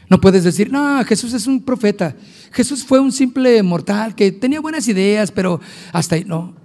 No 0.10 0.20
puedes 0.20 0.44
decir, 0.44 0.72
no, 0.72 1.04
Jesús 1.06 1.34
es 1.34 1.46
un 1.46 1.64
profeta. 1.64 2.16
Jesús 2.52 2.84
fue 2.84 3.00
un 3.00 3.12
simple 3.12 3.62
mortal 3.62 4.16
que 4.16 4.32
tenía 4.32 4.60
buenas 4.60 4.88
ideas, 4.88 5.32
pero 5.32 5.62
hasta 5.94 6.16
ahí. 6.16 6.26
No, 6.26 6.56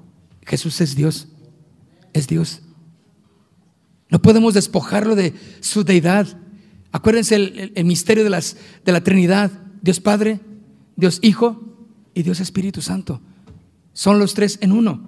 Jesús 0.46 0.80
es 0.80 0.94
Dios. 0.94 1.28
Es 2.14 2.26
Dios. 2.26 2.62
No 4.08 4.22
podemos 4.22 4.54
despojarlo 4.54 5.14
de 5.14 5.34
su 5.60 5.84
deidad. 5.84 6.26
Acuérdense 6.92 7.34
el, 7.34 7.84
misterio 7.84 8.24
de, 8.24 8.30
las, 8.30 8.56
de 8.84 8.92
la 8.92 9.02
Trinidad. 9.02 9.50
Dios 9.82 10.00
Padre, 10.00 10.40
Dios 10.96 11.18
Hijo 11.20 11.60
y 12.14 12.22
Dios 12.22 12.40
Espíritu 12.40 12.80
Santo. 12.80 13.20
Son 13.92 14.18
los 14.18 14.32
tres 14.32 14.58
en 14.62 14.72
uno. 14.72 15.06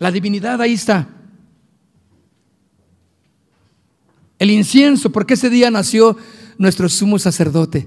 La 0.00 0.10
divinidad 0.10 0.60
ahí 0.62 0.72
está. 0.72 1.08
El 4.38 4.50
incienso, 4.50 5.12
porque 5.12 5.34
ese 5.34 5.50
día 5.50 5.70
nació 5.70 6.16
nuestro 6.56 6.88
sumo 6.88 7.18
sacerdote, 7.18 7.86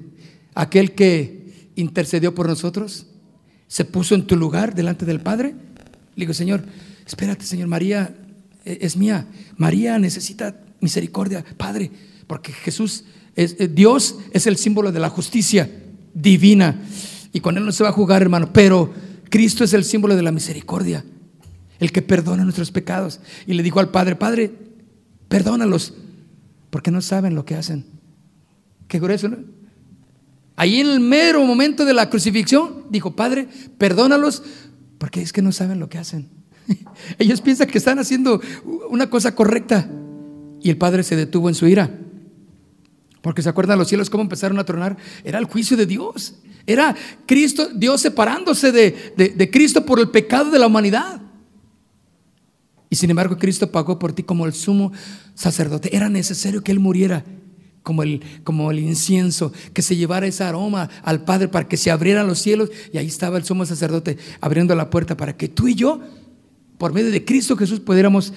aquel 0.54 0.92
que 0.94 1.72
intercedió 1.76 2.36
por 2.36 2.48
nosotros, 2.48 3.08
se 3.68 3.84
puso 3.84 4.14
en 4.14 4.28
tu 4.28 4.36
lugar 4.36 4.76
delante 4.76 5.06
del 5.06 5.22
Padre. 5.22 5.56
Le 6.16 6.26
digo, 6.26 6.36
Señor, 6.36 6.64
espérate, 7.08 7.46
Señor, 7.46 7.68
María 7.68 8.16
eh, 8.64 8.78
es 8.82 8.96
mía. 8.96 9.26
María 9.58 9.98
necesita 9.98 10.56
misericordia, 10.82 11.44
Padre, 11.58 11.90
porque 12.28 12.54
Jesús, 12.54 13.06
es, 13.36 13.56
eh, 13.58 13.68
Dios 13.68 14.20
es 14.34 14.46
el 14.46 14.58
símbolo 14.58 14.92
de 14.92 15.00
la 15.00 15.10
justicia 15.10 15.68
divina. 16.14 16.80
Y 17.32 17.40
con 17.40 17.58
Él 17.58 17.66
no 17.66 17.72
se 17.72 17.82
va 17.82 17.90
a 17.90 17.94
jugar, 17.94 18.22
hermano, 18.22 18.54
pero 18.54 18.94
Cristo 19.32 19.64
es 19.64 19.74
el 19.74 19.84
símbolo 19.84 20.16
de 20.16 20.22
la 20.22 20.32
misericordia 20.32 21.04
el 21.84 21.92
que 21.92 22.02
perdona 22.02 22.44
nuestros 22.44 22.72
pecados. 22.72 23.20
Y 23.46 23.54
le 23.54 23.64
dijo 23.64 23.80
al 23.80 23.90
Padre, 23.90 24.16
Padre, 24.16 24.52
perdónalos, 25.28 25.94
porque 26.70 26.92
no 26.92 27.02
saben 27.02 27.36
lo 27.36 27.46
que 27.46 27.56
hacen. 27.56 27.86
Qué 28.88 29.00
grueso, 29.00 29.28
¿no? 29.28 29.38
Ahí 30.56 30.80
en 30.80 30.88
el 30.88 31.00
mero 31.00 31.44
momento 31.44 31.84
de 31.84 31.94
la 31.94 32.10
crucifixión, 32.10 32.86
dijo, 32.90 33.16
Padre, 33.16 33.48
perdónalos, 33.78 34.44
porque 34.98 35.22
es 35.22 35.34
que 35.34 35.42
no 35.42 35.52
saben 35.52 35.80
lo 35.80 35.90
que 35.90 35.98
hacen. 35.98 36.30
Ellos 37.20 37.42
piensan 37.42 37.68
que 37.68 37.78
están 37.78 38.00
haciendo 38.00 38.40
una 38.90 39.10
cosa 39.10 39.36
correcta. 39.36 39.90
Y 40.62 40.70
el 40.70 40.78
Padre 40.78 41.04
se 41.04 41.18
detuvo 41.18 41.50
en 41.50 41.56
su 41.56 41.68
ira. 41.68 42.00
Porque 43.22 43.42
se 43.42 43.50
acuerdan 43.50 43.80
los 43.80 43.90
cielos 43.90 44.10
cómo 44.10 44.24
empezaron 44.24 44.60
a 44.60 44.64
tronar. 44.64 44.96
Era 45.24 45.40
el 45.40 45.46
juicio 45.46 45.76
de 45.76 45.86
Dios. 45.86 46.36
Era 46.66 46.96
Cristo, 47.26 47.68
Dios 47.74 48.00
separándose 48.00 48.72
de, 48.72 49.34
de 49.36 49.52
Cristo 49.52 49.86
por 49.86 50.00
el 50.00 50.10
pecado 50.10 50.50
de 50.52 50.60
la 50.60 50.68
humanidad. 50.68 51.24
Y 52.94 52.96
sin 52.96 53.10
embargo 53.10 53.40
Cristo 53.40 53.72
pagó 53.72 53.98
por 53.98 54.14
ti 54.14 54.22
como 54.22 54.46
el 54.46 54.54
sumo 54.54 54.92
sacerdote. 55.34 55.96
Era 55.96 56.10
necesario 56.10 56.64
que 56.64 56.72
Él 56.72 56.80
muriera 56.80 57.26
como 57.82 58.04
el, 58.04 58.22
como 58.44 58.70
el 58.70 58.78
incienso, 58.78 59.52
que 59.74 59.82
se 59.82 59.96
llevara 59.96 60.28
ese 60.28 60.44
aroma 60.44 60.92
al 61.02 61.24
Padre 61.24 61.48
para 61.48 61.68
que 61.68 61.76
se 61.76 61.90
abrieran 61.90 62.28
los 62.28 62.38
cielos. 62.38 62.70
Y 62.94 63.00
ahí 63.00 63.08
estaba 63.08 63.40
el 63.40 63.46
sumo 63.46 63.66
sacerdote 63.66 64.20
abriendo 64.42 64.76
la 64.76 64.92
puerta 64.92 65.18
para 65.18 65.36
que 65.36 65.48
tú 65.48 65.68
y 65.68 65.74
yo, 65.74 66.02
por 66.78 66.94
medio 66.94 67.10
de 67.10 67.26
Cristo 67.26 67.58
Jesús, 67.58 67.80
pudiéramos 67.80 68.32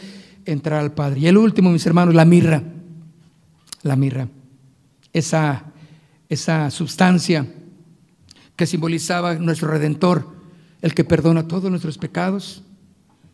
entrar 0.46 0.80
al 0.80 0.94
Padre. 0.94 1.20
Y 1.20 1.26
el 1.26 1.36
último, 1.36 1.70
mis 1.70 1.84
hermanos, 1.84 2.14
la 2.14 2.24
mirra. 2.24 2.62
La 3.82 3.94
mirra. 3.94 4.26
Esa, 5.12 5.66
esa 6.30 6.70
sustancia 6.70 7.46
que 8.56 8.64
simbolizaba 8.64 9.34
nuestro 9.34 9.68
redentor, 9.68 10.32
el 10.80 10.94
que 10.94 11.04
perdona 11.04 11.46
todos 11.46 11.68
nuestros 11.68 11.98
pecados 11.98 12.62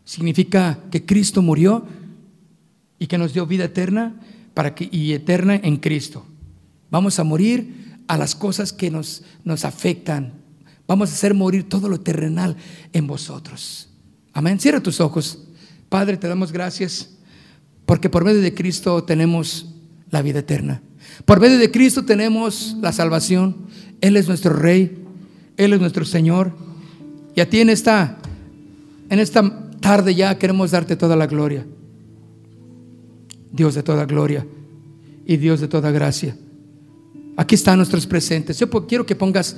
Significa 0.05 0.79
que 0.91 1.05
Cristo 1.05 1.43
murió 1.43 1.85
y 2.99 3.07
que 3.07 3.19
nos 3.19 3.33
dio 3.33 3.47
vida 3.47 3.65
eterna 3.65 4.15
para 4.55 4.75
que, 4.75 4.89
y 4.91 5.13
eterna 5.13 5.57
en 5.57 5.77
Cristo. 5.77 6.27
Vamos 6.91 7.19
a 7.19 7.25
morir 7.25 7.97
a 8.09 8.19
las 8.19 8.35
cosas 8.35 8.73
que 8.73 8.91
nos, 8.91 9.23
nos 9.45 9.65
afectan. 9.65 10.35
Vamos 10.87 11.11
a 11.11 11.15
hacer 11.15 11.35
morir 11.35 11.69
todo 11.69 11.89
lo 11.89 12.01
terrenal 12.01 12.57
en 12.93 13.07
vosotros. 13.07 13.89
Amén. 14.33 14.61
Cierra 14.61 14.83
tus 14.83 15.01
ojos. 15.01 15.39
Padre, 15.89 16.17
te 16.17 16.29
damos 16.29 16.53
gracias 16.53 17.11
porque 17.87 18.09
por 18.09 18.25
medio 18.25 18.41
de 18.41 18.55
Cristo 18.55 19.05
tenemos 19.05 19.67
la 20.11 20.23
vida 20.23 20.41
eterna. 20.41 20.83
Por 21.25 21.41
medio 21.41 21.59
de 21.59 21.71
Cristo 21.71 22.05
tenemos 22.05 22.77
la 22.81 22.93
salvación. 22.93 23.57
Él 24.01 24.17
es 24.17 24.29
nuestro 24.29 24.53
Rey. 24.53 25.05
Él 25.57 25.73
es 25.73 25.81
nuestro 25.81 26.05
Señor. 26.05 26.53
Y 27.35 27.41
a 27.41 27.49
ti 27.49 27.61
esta, 27.61 28.19
en 29.09 29.19
esta 29.19 29.71
tarde 29.83 30.15
ya 30.15 30.39
queremos 30.39 30.71
darte 30.71 30.97
toda 30.97 31.15
la 31.15 31.27
gloria. 31.27 31.67
Dios 33.53 33.75
de 33.75 33.83
toda 33.83 34.07
gloria 34.07 34.47
y 35.27 35.37
Dios 35.37 35.61
de 35.61 35.69
toda 35.69 35.91
gracia. 35.91 36.35
Aquí 37.37 37.55
están 37.55 37.77
nuestros 37.77 38.07
presentes. 38.07 38.59
Yo 38.59 38.71
quiero 38.87 39.05
que 39.05 39.15
pongas 39.15 39.55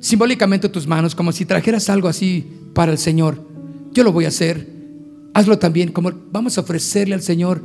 simbólicamente 0.00 0.68
tus 0.68 0.86
manos 0.86 1.14
como 1.14 1.32
si 1.32 1.46
trajeras 1.46 1.88
algo 1.88 2.08
así 2.08 2.46
para 2.74 2.92
el 2.92 2.98
Señor. 2.98 3.42
Yo 3.94 4.04
lo 4.04 4.12
voy 4.12 4.26
a 4.26 4.28
hacer. 4.28 4.68
Hazlo 5.32 5.58
también, 5.58 5.92
como 5.92 6.12
vamos 6.30 6.58
a 6.58 6.60
ofrecerle 6.60 7.14
al 7.14 7.22
Señor 7.22 7.62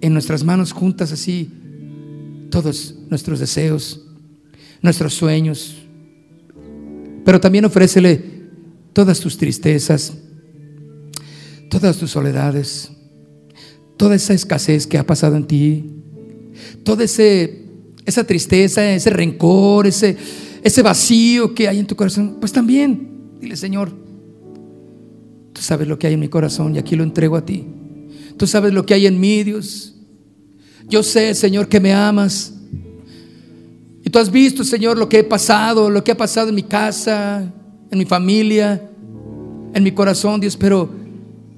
en 0.00 0.12
nuestras 0.12 0.42
manos 0.42 0.72
juntas 0.72 1.12
así 1.12 1.50
todos 2.50 2.94
nuestros 3.08 3.38
deseos, 3.38 4.04
nuestros 4.80 5.14
sueños. 5.14 5.76
Pero 7.24 7.40
también 7.40 7.64
ofrécele 7.64 8.42
todas 8.92 9.20
tus 9.20 9.36
tristezas, 9.36 10.12
todas 11.72 11.96
tus 11.96 12.10
soledades, 12.10 12.90
toda 13.96 14.14
esa 14.14 14.34
escasez 14.34 14.86
que 14.86 14.98
ha 14.98 15.06
pasado 15.06 15.36
en 15.36 15.46
ti, 15.46 15.90
toda 16.84 17.02
esa 17.02 18.24
tristeza, 18.24 18.92
ese 18.92 19.08
rencor, 19.08 19.86
ese, 19.86 20.14
ese 20.62 20.82
vacío 20.82 21.54
que 21.54 21.68
hay 21.68 21.78
en 21.78 21.86
tu 21.86 21.96
corazón, 21.96 22.36
pues 22.38 22.52
también 22.52 23.38
dile, 23.40 23.56
Señor, 23.56 23.90
tú 25.54 25.62
sabes 25.62 25.88
lo 25.88 25.98
que 25.98 26.08
hay 26.08 26.12
en 26.12 26.20
mi 26.20 26.28
corazón 26.28 26.74
y 26.74 26.78
aquí 26.78 26.94
lo 26.94 27.04
entrego 27.04 27.36
a 27.36 27.46
ti. 27.46 27.64
Tú 28.36 28.46
sabes 28.46 28.74
lo 28.74 28.84
que 28.84 28.92
hay 28.92 29.06
en 29.06 29.18
mí, 29.18 29.42
Dios. 29.42 29.94
Yo 30.90 31.02
sé, 31.02 31.34
Señor, 31.34 31.68
que 31.68 31.80
me 31.80 31.94
amas. 31.94 32.52
Y 34.04 34.10
tú 34.10 34.18
has 34.18 34.30
visto, 34.30 34.62
Señor, 34.62 34.98
lo 34.98 35.08
que 35.08 35.20
he 35.20 35.24
pasado, 35.24 35.88
lo 35.88 36.04
que 36.04 36.12
ha 36.12 36.16
pasado 36.18 36.50
en 36.50 36.54
mi 36.54 36.64
casa, 36.64 37.50
en 37.90 37.98
mi 37.98 38.04
familia, 38.04 38.90
en 39.72 39.82
mi 39.82 39.92
corazón, 39.92 40.38
Dios, 40.38 40.54
pero 40.54 41.01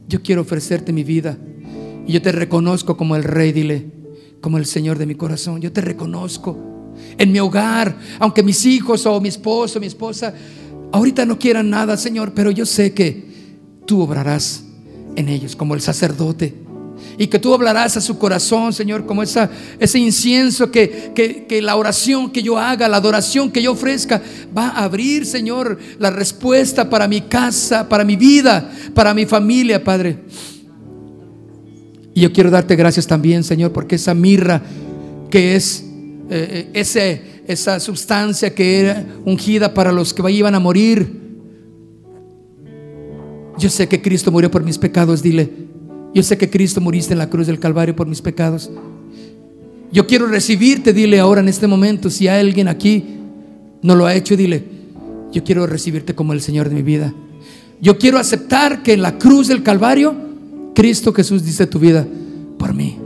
yo 0.09 0.23
quiero 0.23 0.43
ofrecerte 0.43 0.93
mi 0.93 1.05
vida. 1.05 1.39
Y 2.07 2.13
yo 2.13 2.23
te 2.23 2.33
reconozco 2.33 2.97
como 2.97 3.17
el 3.17 3.25
rey, 3.25 3.53
dile, 3.53 3.87
como 4.41 4.59
el 4.59 4.67
Señor 4.67 4.99
de 4.99 5.07
mi 5.07 5.15
corazón. 5.15 5.61
Yo 5.61 5.73
te 5.73 5.81
reconozco 5.81 6.59
en 7.19 7.33
mi 7.33 7.41
hogar, 7.41 7.97
aunque 8.19 8.43
mis 8.43 8.65
hijos 8.67 9.07
o 9.07 9.21
mi 9.21 9.29
esposo, 9.29 9.81
mi 9.81 9.87
esposa, 9.87 10.35
ahorita 10.93 11.25
no 11.27 11.39
quieran 11.39 11.71
nada, 11.71 11.97
Señor, 11.97 12.33
pero 12.35 12.51
yo 12.51 12.67
sé 12.67 12.93
que 12.93 13.25
tú 13.87 14.03
obrarás 14.03 14.65
en 15.17 15.29
ellos 15.29 15.57
como 15.57 15.75
el 15.75 15.81
sacerdote. 15.81 16.64
Y 17.17 17.27
que 17.29 17.39
tú 17.39 17.55
hablarás 17.55 17.97
a 17.97 18.01
su 18.01 18.19
corazón, 18.19 18.73
Señor, 18.73 19.07
como 19.07 19.23
esa, 19.23 19.51
ese 19.79 19.99
incienso 19.99 20.71
que, 20.71 21.13
que, 21.49 21.63
la 21.63 21.77
oración 21.77 22.31
que 22.31 22.43
yo 22.43 22.59
haga, 22.59 22.89
la 22.89 22.97
adoración 22.97 23.51
que 23.51 23.63
yo 23.63 23.73
ofrezca, 23.73 24.21
va 24.57 24.69
a 24.69 24.85
abrir, 24.85 25.27
Señor, 25.27 25.79
la 25.99 26.11
respuesta 26.11 26.91
para 26.91 27.07
mi 27.07 27.23
casa, 27.23 27.89
para 27.89 28.05
mi 28.05 28.17
vida, 28.17 28.73
para 28.95 29.15
mi 29.15 29.27
familia, 29.27 29.83
Padre. 29.83 30.19
Y 32.15 32.21
yo 32.21 32.33
quiero 32.33 32.51
darte 32.51 32.77
gracias 32.77 33.07
también, 33.07 33.45
Señor, 33.45 33.73
porque 33.73 33.97
esa 33.97 34.15
mirra 34.15 34.63
que 35.31 35.57
es 35.57 35.85
eh, 36.31 36.49
eh, 36.51 36.71
ese, 36.73 37.23
esa 37.47 37.79
sustancia 37.81 38.55
que 38.55 38.81
era 38.81 39.05
ungida 39.25 39.75
para 39.75 39.93
los 39.93 40.15
que 40.15 40.31
iban 40.31 40.55
a 40.55 40.61
morir. 40.61 41.23
Yo 43.59 43.69
sé 43.69 43.87
que 43.89 44.01
Cristo 44.01 44.33
murió 44.33 44.51
por 44.51 44.63
mis 44.63 44.79
pecados, 44.79 45.23
dile. 45.23 45.74
Yo 46.15 46.23
sé 46.23 46.39
que 46.39 46.49
Cristo 46.49 46.81
muriste 46.81 47.13
en 47.13 47.19
la 47.19 47.29
cruz 47.29 47.47
del 47.47 47.59
Calvario 47.59 47.97
por 47.97 48.07
mis 48.07 48.23
pecados. 48.23 48.71
Yo 49.93 50.07
quiero 50.07 50.27
recibirte, 50.27 50.93
dile 50.93 51.19
ahora 51.19 51.41
en 51.41 51.49
este 51.49 51.67
momento, 51.67 52.09
si 52.09 52.29
hay 52.29 52.41
alguien 52.41 52.69
aquí 52.69 53.05
no 53.83 53.95
lo 53.95 54.07
ha 54.07 54.15
hecho, 54.15 54.37
dile, 54.37 54.65
yo 55.33 55.45
quiero 55.45 55.67
recibirte 55.67 56.15
como 56.15 56.33
el 56.33 56.41
Señor 56.41 56.69
de 56.69 56.75
mi 56.75 56.83
vida. 56.83 57.13
Yo 57.81 57.99
quiero 57.99 58.19
aceptar 58.19 58.83
que 58.83 58.95
en 58.95 59.03
la 59.03 59.19
cruz 59.19 59.49
del 59.49 59.63
Calvario, 59.63 60.15
Cristo 60.75 61.13
Jesús 61.13 61.45
dice 61.45 61.67
tu 61.67 61.79
vida 61.79 62.07
por 62.59 62.73
mí. 62.73 62.99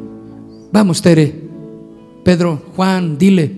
Vamos, 0.70 1.02
Tere, 1.02 1.34
Pedro, 2.24 2.62
Juan, 2.76 3.18
dile, 3.18 3.50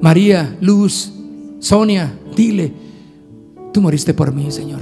María, 0.00 0.56
Luz, 0.60 1.12
Sonia, 1.58 2.18
dile, 2.36 2.72
tú 3.72 3.80
moriste 3.80 4.14
por 4.14 4.34
mí, 4.34 4.50
Señor. 4.52 4.80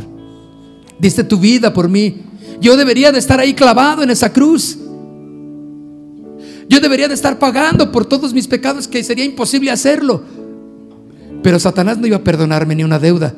Diste 0.98 1.24
tu 1.24 1.38
vida 1.38 1.72
por 1.72 1.88
mí. 1.88 2.22
Yo 2.60 2.76
debería 2.76 3.10
de 3.12 3.18
estar 3.18 3.40
ahí 3.40 3.54
clavado 3.54 4.02
en 4.02 4.10
esa 4.10 4.32
cruz. 4.32 4.78
Yo 6.68 6.80
debería 6.80 7.08
de 7.08 7.14
estar 7.14 7.38
pagando 7.38 7.90
por 7.90 8.04
todos 8.04 8.32
mis 8.32 8.46
pecados 8.46 8.86
que 8.86 9.02
sería 9.02 9.24
imposible 9.24 9.70
hacerlo. 9.70 10.22
Pero 11.42 11.58
Satanás 11.58 11.98
no 11.98 12.06
iba 12.06 12.18
a 12.18 12.24
perdonarme 12.24 12.76
ni 12.76 12.84
una 12.84 12.98
deuda. 12.98 13.34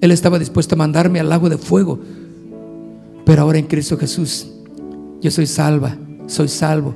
Él 0.00 0.10
estaba 0.10 0.38
dispuesto 0.38 0.74
a 0.74 0.78
mandarme 0.78 1.20
al 1.20 1.28
lago 1.28 1.48
de 1.48 1.58
fuego. 1.58 2.00
Pero 3.24 3.42
ahora 3.42 3.58
en 3.58 3.66
Cristo 3.66 3.96
Jesús, 3.96 4.48
yo 5.20 5.30
soy 5.30 5.46
salva, 5.46 5.96
soy 6.26 6.48
salvo 6.48 6.94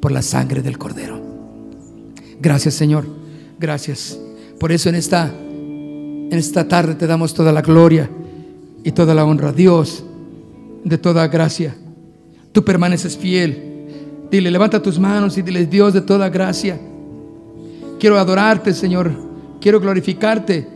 por 0.00 0.12
la 0.12 0.22
sangre 0.22 0.62
del 0.62 0.78
Cordero. 0.78 1.20
Gracias, 2.40 2.74
Señor. 2.74 3.06
Gracias. 3.58 4.18
Por 4.60 4.70
eso 4.70 4.88
en 4.88 4.94
esta, 4.94 5.26
en 5.26 6.32
esta 6.32 6.68
tarde 6.68 6.94
te 6.94 7.06
damos 7.06 7.34
toda 7.34 7.52
la 7.52 7.62
gloria 7.62 8.08
y 8.84 8.92
toda 8.92 9.14
la 9.14 9.24
honra. 9.24 9.52
Dios, 9.52 10.04
de 10.84 10.98
toda 10.98 11.26
gracia, 11.26 11.74
tú 12.52 12.64
permaneces 12.64 13.16
fiel. 13.16 13.72
Dile, 14.30 14.50
levanta 14.50 14.82
tus 14.82 14.98
manos 14.98 15.38
y 15.38 15.42
dile, 15.42 15.66
Dios 15.66 15.92
de 15.92 16.00
toda 16.00 16.28
gracia, 16.28 16.78
quiero 17.98 18.18
adorarte, 18.18 18.72
Señor. 18.74 19.12
Quiero 19.60 19.80
glorificarte. 19.80 20.68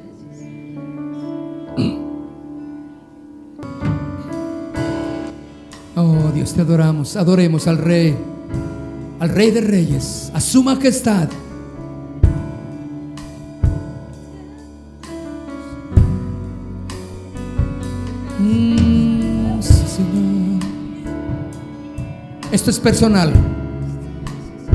Oh 6.00 6.30
Dios, 6.32 6.54
te 6.54 6.60
adoramos. 6.60 7.16
Adoremos 7.16 7.66
al 7.66 7.78
Rey, 7.78 8.14
al 9.18 9.30
Rey 9.30 9.50
de 9.50 9.60
Reyes, 9.60 10.30
a 10.32 10.40
su 10.40 10.62
majestad. 10.62 11.28
Esto 22.58 22.70
es 22.70 22.80
personal. 22.80 23.32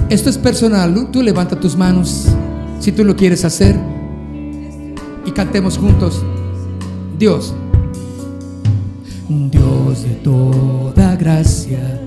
Esto 0.09 0.29
es 0.29 0.37
personal. 0.37 1.09
Tú 1.11 1.21
levanta 1.21 1.59
tus 1.59 1.75
manos 1.75 2.29
si 2.79 2.93
tú 2.93 3.03
lo 3.03 3.13
quieres 3.13 3.43
hacer 3.43 3.77
y 5.25 5.31
cantemos 5.31 5.77
juntos. 5.77 6.23
Dios. 7.19 7.53
Dios 9.27 10.03
de 10.03 10.11
toda 10.23 11.17
gracia, 11.17 11.99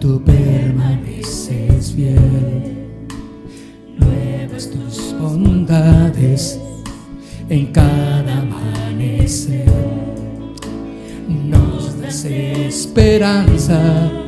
tú 0.00 0.22
permaneces 0.24 1.92
fiel. 1.92 2.88
Nuevas 3.98 4.70
tus 4.70 5.14
bondades 5.20 6.58
en 7.50 7.66
cada 7.66 8.38
amanecer. 8.40 9.70
Nos 11.28 12.00
das 12.00 12.24
esperanza 12.24 14.19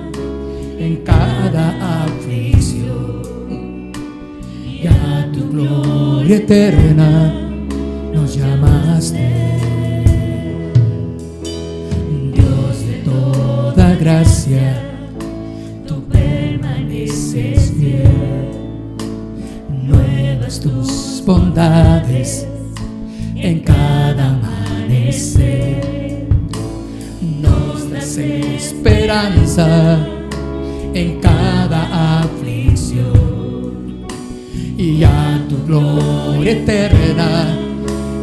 en 0.78 0.96
cada 1.04 2.04
aflicción. 2.04 3.92
Y 4.64 4.86
a 4.86 5.30
tu 5.32 5.50
gloria 5.50 6.36
eterna 6.36 7.32
nos 8.12 8.36
llamaste. 8.36 9.42
gracia, 14.02 14.82
tú 15.86 16.02
permaneces 16.08 17.72
fiel. 17.78 18.48
Nuevas 19.84 20.58
tus 20.58 21.22
bondades 21.24 22.44
en 23.36 23.60
cada 23.60 24.30
amanecer. 24.30 26.26
Nos 27.40 27.90
das 27.92 28.18
esperanza 28.18 30.04
en 30.94 31.20
cada 31.20 32.20
aflicción. 32.20 33.12
Y 34.76 35.04
a 35.04 35.40
tu 35.48 35.64
gloria 35.66 36.52
eterna 36.52 37.56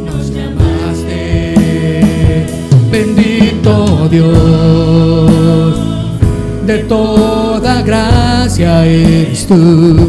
nos 0.06 0.34
llamaste. 0.34 1.56
Bendito 2.92 4.08
Dios 4.10 5.90
de 6.70 6.78
toda 6.84 7.82
gracia 7.82 8.86
eres 8.86 9.48
tú. 9.48 10.08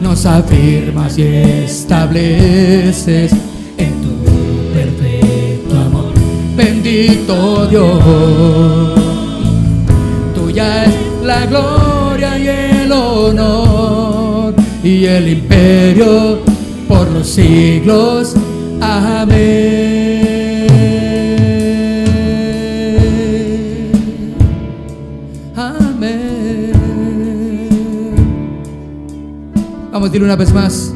Nos 0.00 0.24
afirmas 0.26 1.18
y 1.18 1.22
estableces 1.22 3.32
en 3.76 4.00
tu 4.00 4.14
perfecto 4.72 5.76
amor. 5.76 6.12
Bendito 6.56 7.66
Dios, 7.66 8.94
tuya 10.36 10.84
es 10.84 10.93
la 11.24 11.46
gloria 11.46 12.38
y 12.38 12.48
el 12.48 12.92
honor 12.92 14.54
y 14.82 15.06
el 15.06 15.28
imperio 15.28 16.40
por 16.86 17.10
los 17.10 17.26
siglos. 17.26 18.34
Amén. 18.80 19.64
Vamos 29.92 30.12
a 30.12 30.16
una 30.18 30.36
vez 30.36 30.52
más, 30.52 30.92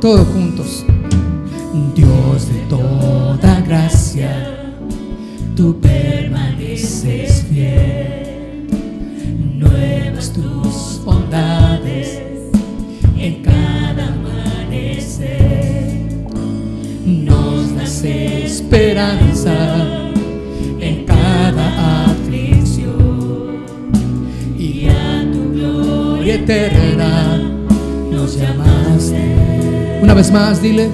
todos 0.00 0.26
juntos. 0.28 0.84
Dios 1.94 2.48
de 2.48 2.58
toda 2.68 3.60
gracia, 3.60 4.74
tú 5.54 5.78
permaneces 5.78 7.44
fiel. 7.44 8.25
Tus 10.36 11.00
bondades 11.04 12.20
en 13.18 13.42
cada 13.42 14.14
amanecer. 14.14 15.32
Nos 17.04 17.74
das 17.74 18.04
esperanza 18.04 19.56
en 20.80 21.04
cada 21.04 22.04
aflicción 22.04 23.64
y 24.58 24.88
a 24.88 25.24
tu 25.32 25.52
gloria 25.52 26.34
eterna 26.34 27.46
llamaste. 28.34 30.00
Una 30.02 30.14
vez 30.14 30.30
más, 30.30 30.62
dile, 30.62 30.90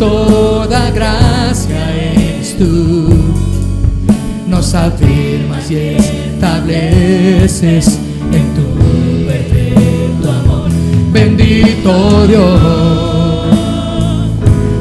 toda 0.00 0.90
gracia 0.90 1.94
eres 1.94 2.58
tú. 2.58 3.08
Nos 4.48 4.74
afirmas 4.74 5.70
y 5.70 5.76
estableces 5.98 8.00
en 8.32 8.52
tu 8.56 8.64
perfecto 9.26 10.30
amor. 10.30 10.70
Bendito 11.12 12.26
Dios, 12.26 12.60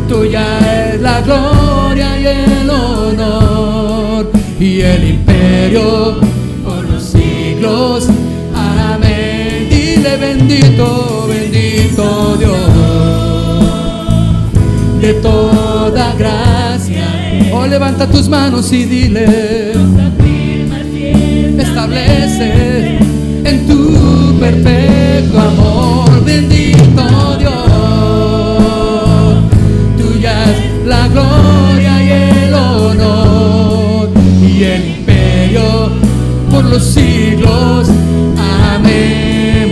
tuya 0.08 0.94
es 0.94 1.02
la 1.02 1.22
gloria 1.22 2.18
y 2.18 2.26
el 2.26 2.70
honor 2.70 4.32
y 4.58 4.80
el 4.82 5.10
imperio 5.10 6.16
por 6.64 6.90
los 6.90 7.04
siglos 7.04 8.08
bendito, 10.18 11.28
bendito 11.28 12.38
Dios, 12.38 13.19
de 15.02 15.14
toda 15.16 16.14
gracia. 16.16 17.08
Oh, 17.54 17.66
levanta 17.66 18.08
tus 18.08 18.28
manos 18.28 18.72
y 18.74 18.86
dile, 18.86 19.74
establece 21.58 23.00
en 23.44 23.68
tu 23.68 24.38
perfecto 24.40 25.40
amor, 25.40 26.24
bendito 26.26 27.38
Dios, 27.38 27.54
tuya 29.98 30.34
es 30.52 30.86
la 30.86 31.08
gloria 31.08 32.04
y 32.04 32.10
el 32.48 32.54
honor 32.54 34.10
y 34.42 34.64
el 34.64 34.86
imperio 34.98 35.90
por 36.52 36.66
los 36.66 36.84
siglos. 36.84 37.90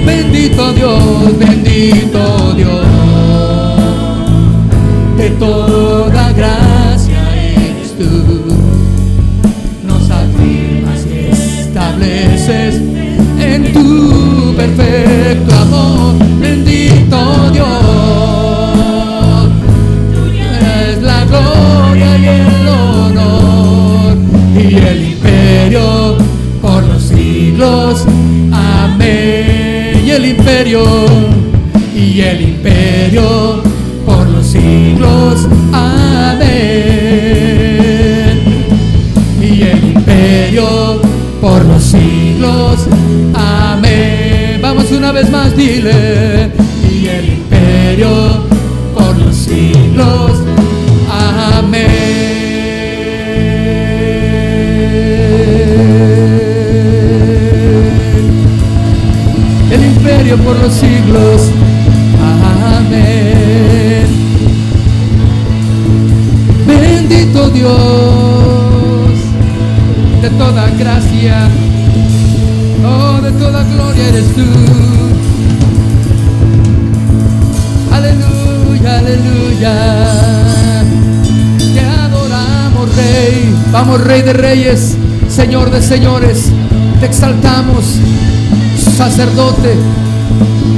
Bendito 0.06 0.72
Dios, 0.74 1.38
bendito 1.38 2.54
Dios, 2.56 2.87
toda 5.32 6.32
gracia 6.34 7.36
eres 7.36 7.98
tú. 7.98 8.37
Y 45.88 47.08
el 47.08 47.26
imperio 47.30 48.44
por 48.94 49.18
los 49.18 49.36
siglos. 49.36 50.48
El 59.70 59.84
imperio 59.84 60.38
por 60.38 60.56
los 60.60 60.74
siglos. 60.74 61.52
Amén. 62.78 64.08
Bendito 66.66 67.50
Dios 67.50 67.78
de 70.22 70.30
toda 70.32 70.70
gracia, 70.72 71.50
oh, 72.86 73.22
de 73.22 73.32
toda 73.34 73.64
gloria 73.64 74.08
eres 74.08 74.34
tú. 74.36 75.07
Aleluya. 79.18 79.74
Te 81.74 81.80
adoramos, 81.80 82.96
Rey. 82.96 83.56
Vamos, 83.72 84.02
Rey 84.02 84.22
de 84.22 84.34
Reyes, 84.34 84.96
Señor 85.30 85.72
de 85.72 85.82
Señores. 85.82 86.52
Te 87.00 87.06
exaltamos, 87.06 87.96
sacerdote. 88.96 89.76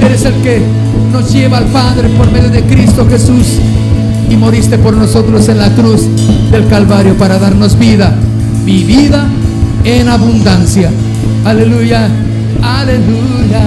Eres 0.02 0.24
el 0.24 0.34
que 0.42 0.62
nos 1.12 1.32
lleva 1.32 1.58
al 1.58 1.66
Padre 1.66 2.08
por 2.10 2.30
medio 2.30 2.50
de 2.50 2.62
Cristo 2.62 3.06
Jesús. 3.08 3.58
Y 4.28 4.36
moriste 4.36 4.78
por 4.78 4.96
nosotros 4.96 5.48
en 5.48 5.58
la 5.58 5.70
cruz 5.74 6.02
del 6.50 6.66
Calvario 6.68 7.16
para 7.18 7.38
darnos 7.38 7.78
vida. 7.78 8.14
Mi 8.64 8.84
vida 8.84 9.26
en 9.84 10.08
abundancia. 10.08 10.90
Aleluya, 11.44 12.08
aleluya. 12.62 13.60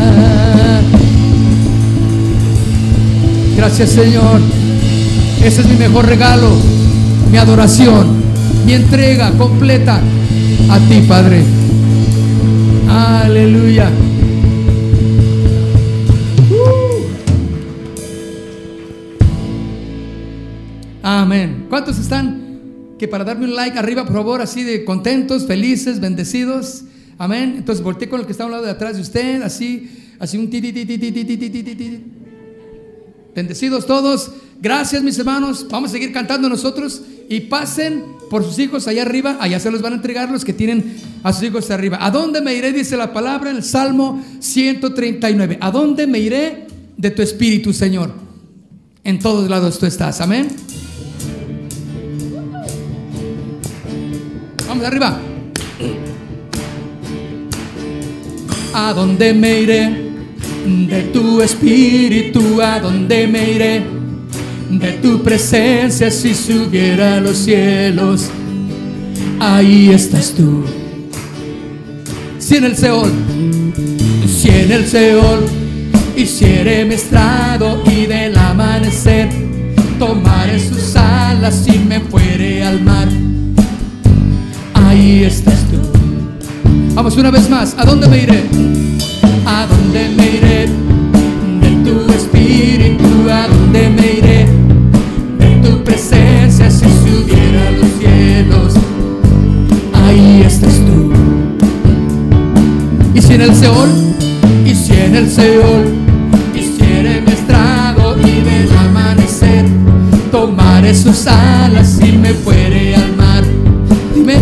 Gracias 3.55 3.89
Señor. 3.91 4.62
Ese 5.43 5.59
es 5.59 5.67
mi 5.67 5.75
mejor 5.75 6.05
regalo, 6.05 6.49
mi 7.29 7.37
adoración, 7.37 8.07
mi 8.65 8.71
entrega 8.71 9.29
completa 9.31 9.99
a 10.69 10.79
ti, 10.79 11.01
Padre. 11.05 11.43
Aleluya. 12.87 13.89
Uh. 16.49 17.03
Amén. 21.03 21.65
¿Cuántos 21.69 21.99
están 21.99 22.95
que 22.97 23.09
para 23.09 23.25
darme 23.25 23.43
un 23.43 23.53
like 23.53 23.77
arriba, 23.77 24.05
por 24.05 24.13
favor, 24.13 24.41
así 24.41 24.63
de 24.63 24.85
contentos, 24.85 25.45
felices, 25.45 25.99
bendecidos? 25.99 26.85
Amén. 27.17 27.55
Entonces 27.57 27.83
volteé 27.83 28.07
con 28.07 28.21
el 28.21 28.25
que 28.25 28.31
está 28.31 28.43
a 28.43 28.45
un 28.45 28.53
lado 28.53 28.63
de 28.63 28.71
atrás 28.71 28.95
de 28.95 29.01
usted, 29.01 29.41
así, 29.41 29.89
así 30.19 30.37
un 30.37 30.49
ti, 30.49 30.61
ti, 30.61 30.71
ti, 30.71 30.85
ti, 30.85 30.97
ti, 30.97 31.11
ti, 31.11 31.25
ti, 31.25 31.37
ti, 31.37 31.63
ti, 31.63 31.75
ti. 31.75 32.22
Bendecidos 33.35 33.85
todos. 33.85 34.31
Gracias, 34.61 35.01
mis 35.03 35.17
hermanos. 35.17 35.65
Vamos 35.69 35.89
a 35.89 35.93
seguir 35.93 36.13
cantando 36.13 36.47
nosotros 36.49 37.01
y 37.29 37.41
pasen 37.41 38.03
por 38.29 38.43
sus 38.43 38.59
hijos 38.59 38.87
allá 38.87 39.01
arriba. 39.01 39.37
Allá 39.39 39.59
se 39.59 39.71
los 39.71 39.81
van 39.81 39.93
a 39.93 39.95
entregar 39.97 40.29
los 40.29 40.45
que 40.45 40.53
tienen 40.53 40.97
a 41.23 41.33
sus 41.33 41.43
hijos 41.43 41.69
arriba. 41.71 41.97
¿A 42.01 42.11
dónde 42.11 42.41
me 42.41 42.53
iré? 42.53 42.71
Dice 42.71 42.95
la 42.95 43.11
palabra 43.11 43.49
en 43.49 43.57
el 43.57 43.63
Salmo 43.63 44.23
139. 44.39 45.57
¿A 45.61 45.71
dónde 45.71 46.07
me 46.07 46.19
iré 46.19 46.67
de 46.95 47.11
tu 47.11 47.21
espíritu, 47.21 47.73
Señor? 47.73 48.13
En 49.03 49.19
todos 49.19 49.49
lados 49.49 49.79
tú 49.79 49.85
estás. 49.85 50.21
Amén. 50.21 50.47
Vamos 54.67 54.85
arriba. 54.85 55.19
¿A 58.73 58.93
dónde 58.93 59.33
me 59.33 59.61
iré? 59.61 60.02
De 60.65 61.09
tu 61.13 61.41
espíritu, 61.41 62.61
¿a 62.61 62.79
dónde 62.79 63.27
me 63.27 63.51
iré? 63.51 63.83
De 64.69 64.93
tu 64.93 65.21
presencia, 65.21 66.09
si 66.09 66.33
subiera 66.33 67.17
a 67.17 67.19
los 67.19 67.37
cielos, 67.37 68.29
ahí 69.39 69.89
estás 69.89 70.33
tú. 70.33 70.63
Si 72.39 72.55
en 72.55 72.63
el 72.63 72.77
Seol, 72.77 73.11
si 74.25 74.49
en 74.49 74.71
el 74.71 74.87
Seol 74.87 75.45
hiciere 76.15 76.85
mi 76.85 76.95
estrado 76.95 77.83
y 77.85 78.05
del 78.05 78.37
amanecer 78.37 79.29
tomaré 79.99 80.59
sus 80.59 80.95
alas 80.95 81.65
y 81.67 81.77
me 81.79 81.99
fuere 81.99 82.63
al 82.63 82.81
mar, 82.81 83.07
ahí 84.73 85.23
estás 85.23 85.59
tú. 85.69 85.77
Vamos 86.93 87.17
una 87.17 87.31
vez 87.31 87.49
más, 87.49 87.75
¿a 87.77 87.85
dónde 87.85 88.07
me 88.07 88.23
iré? 88.23 88.43
¿A 89.55 89.67
dónde 89.67 90.09
me 90.17 90.25
iré? 90.37 90.61
De 91.61 91.71
tu 91.85 92.11
espíritu, 92.11 93.29
¿a 93.29 93.47
dónde 93.47 93.89
me 93.89 94.07
iré? 94.17 94.47
De 95.39 95.67
tu 95.67 95.83
presencia, 95.83 96.71
si 96.71 96.85
subiera 96.85 97.67
a 97.67 97.71
los 97.71 97.89
cielos, 97.99 98.73
ahí 99.93 100.43
estás 100.45 100.75
tú. 100.87 101.13
Y 103.13 103.21
si 103.21 103.33
en 103.33 103.41
el 103.41 103.55
Seol, 103.55 103.89
y 104.65 104.73
si 104.73 104.93
en 104.93 105.15
el 105.15 105.29
Seol, 105.29 106.03
tomaré 110.33 110.95
sus 110.95 111.27
alas 111.27 111.99
y 112.03 112.17
me 112.17 112.33
fuere 112.33 112.95
al 112.95 113.15
mar. 113.15 113.43
Dime, 114.15 114.35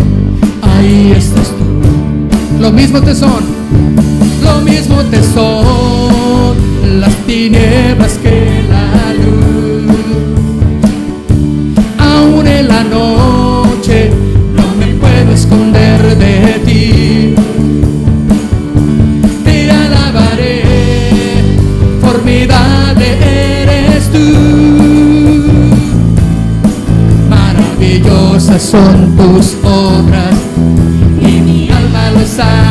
ahí 0.62 1.14
estás 1.16 1.50
tú. 1.50 2.60
Lo 2.60 2.72
mismo 2.72 3.02
te 3.02 3.14
son, 3.14 3.44
lo 4.42 4.62
mismo 4.62 4.98
te 5.10 5.22
son 5.24 6.56
las 7.00 7.16
tinieblas 7.28 8.14
que 8.22 8.64
la 8.70 9.14
luz. 9.14 9.96
Aún 11.98 12.48
en 12.48 12.68
la 12.68 12.84
noche 12.84 14.12
no 14.56 14.64
me 14.80 14.94
puedo 14.96 15.34
esconder 15.34 16.18
de 16.18 16.60
ti. 16.66 17.36
Te 19.44 19.72
alabaré, 19.72 20.64
formidable 22.02 23.08
eres 23.62 24.12
tú. 24.12 24.28
Maravillosas 27.30 28.62
son 28.62 29.16
tus 29.16 29.56
obras 29.64 30.36
y 31.22 31.42
mi 31.42 31.70
alma 31.70 32.12
lo 32.12 32.26
sabe 32.26 32.71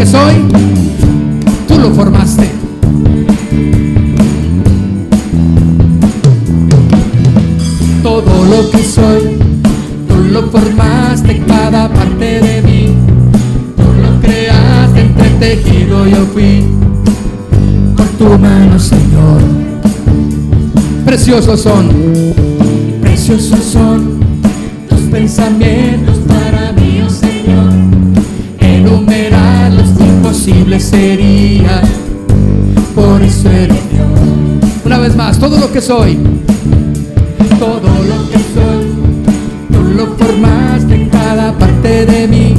que 0.00 0.06
soy. 0.06 0.34
Tú 1.68 1.78
lo 1.78 1.90
formaste. 1.90 2.50
Todo 8.02 8.44
lo 8.46 8.70
que 8.70 8.82
soy, 8.82 9.36
tú 10.08 10.14
lo 10.32 10.44
formaste 10.44 11.42
cada 11.46 11.92
parte 11.92 12.40
de 12.40 12.62
mí. 12.62 12.94
Tú 13.76 13.88
lo 14.02 14.20
creaste, 14.22 15.00
entretejido 15.02 16.06
yo 16.06 16.24
fui. 16.32 16.64
Con 17.94 18.06
tu 18.16 18.38
mano, 18.38 18.78
Señor. 18.78 19.42
Preciosos 21.04 21.60
son, 21.60 21.90
preciosos 23.02 23.62
son 23.64 24.18
tus 24.88 25.00
pensamientos 25.10 26.09
sería, 30.78 31.82
por 32.94 33.20
eso 33.22 33.48
Dios. 33.48 34.06
Una 34.84 34.98
vez 34.98 35.16
más, 35.16 35.38
todo 35.38 35.58
lo 35.58 35.72
que 35.72 35.80
soy, 35.80 36.16
todo 37.58 37.80
lo 37.80 38.30
que 38.30 38.38
soy, 38.54 38.86
tú 39.72 39.82
lo 39.96 40.06
formaste 40.16 40.94
en 40.94 41.08
cada 41.08 41.58
parte 41.58 42.06
de 42.06 42.28
mí. 42.28 42.54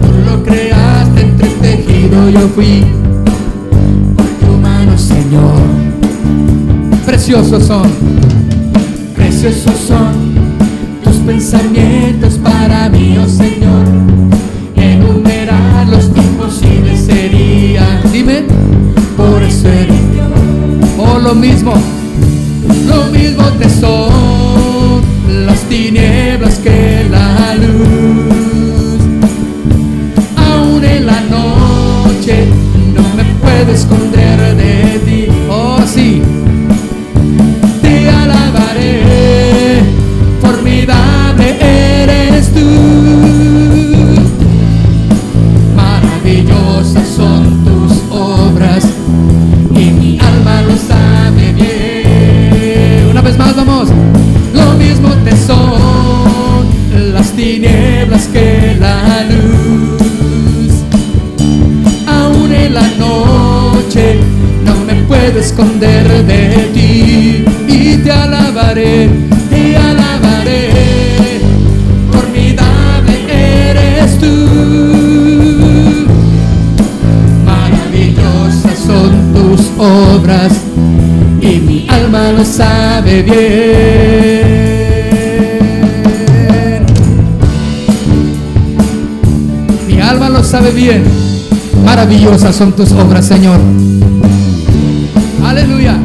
Tú 0.00 0.30
lo 0.30 0.42
creaste 0.42 1.22
entretejido, 1.22 2.28
yo 2.28 2.40
fui. 2.54 2.84
Por 4.16 4.26
tu 4.26 4.56
mano, 4.60 4.98
Señor. 4.98 5.62
Preciosos 7.06 7.64
son, 7.64 7.88
preciosos 9.14 9.76
son 9.88 10.34
tus 11.02 11.16
pensamientos 11.16 12.34
para 12.34 12.88
mí, 12.90 13.16
oh 13.18 13.28
Señor. 13.28 14.13
lo 21.34 21.40
mismo, 21.40 21.74
lo 22.86 23.06
mismo 23.06 23.42
te 23.58 23.68
son 23.68 25.02
las 25.46 25.60
tinieblas 25.62 26.58
que 26.58 27.06
la 27.10 27.56
luz. 27.56 29.00
Aún 30.36 30.84
en 30.84 31.06
la 31.06 31.20
noche 31.22 32.46
no 32.94 33.02
me 33.16 33.24
puedo 33.42 33.72
esconder 33.72 34.56
de 34.56 35.00
ti, 35.04 35.26
oh 35.50 35.80
sí. 35.86 36.22
Te 37.82 38.08
alabaré, 38.08 39.82
formidable 40.40 41.56
eres 41.60 42.52
tú. 42.52 42.68
Maravillosas 45.74 47.08
esconder 65.44 66.24
de 66.24 66.70
ti 66.72 67.44
y 67.68 67.96
te 67.98 68.10
alabaré, 68.10 69.10
te 69.50 69.76
alabaré. 69.76 70.70
Formidable 72.10 73.14
eres 73.28 74.18
tú. 74.18 74.32
Maravillosas 77.44 78.78
son 78.86 79.34
tus 79.34 79.60
obras 79.78 80.52
y 81.40 81.60
mi 81.60 81.86
alma 81.90 82.32
lo 82.32 82.44
sabe 82.44 83.22
bien. 83.22 84.54
Mi 89.86 90.00
alma 90.00 90.30
lo 90.30 90.42
sabe 90.42 90.70
bien. 90.70 91.04
Maravillosas 91.84 92.56
son 92.56 92.72
tus 92.72 92.92
obras, 92.92 93.26
Señor. 93.26 93.60
Aleluya. 95.56 95.96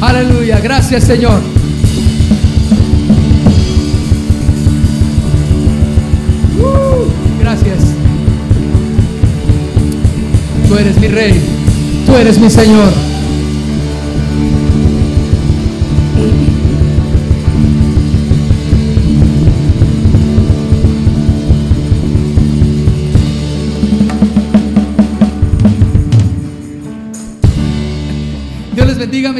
Aleluya. 0.00 0.60
Gracias, 0.60 1.02
Señor. 1.02 1.40
Gracias. 7.40 7.78
Tú 10.68 10.76
eres 10.76 10.96
mi 11.00 11.08
rey. 11.08 11.42
Tú 12.06 12.14
eres 12.14 12.38
mi 12.38 12.50
Señor. 12.50 13.05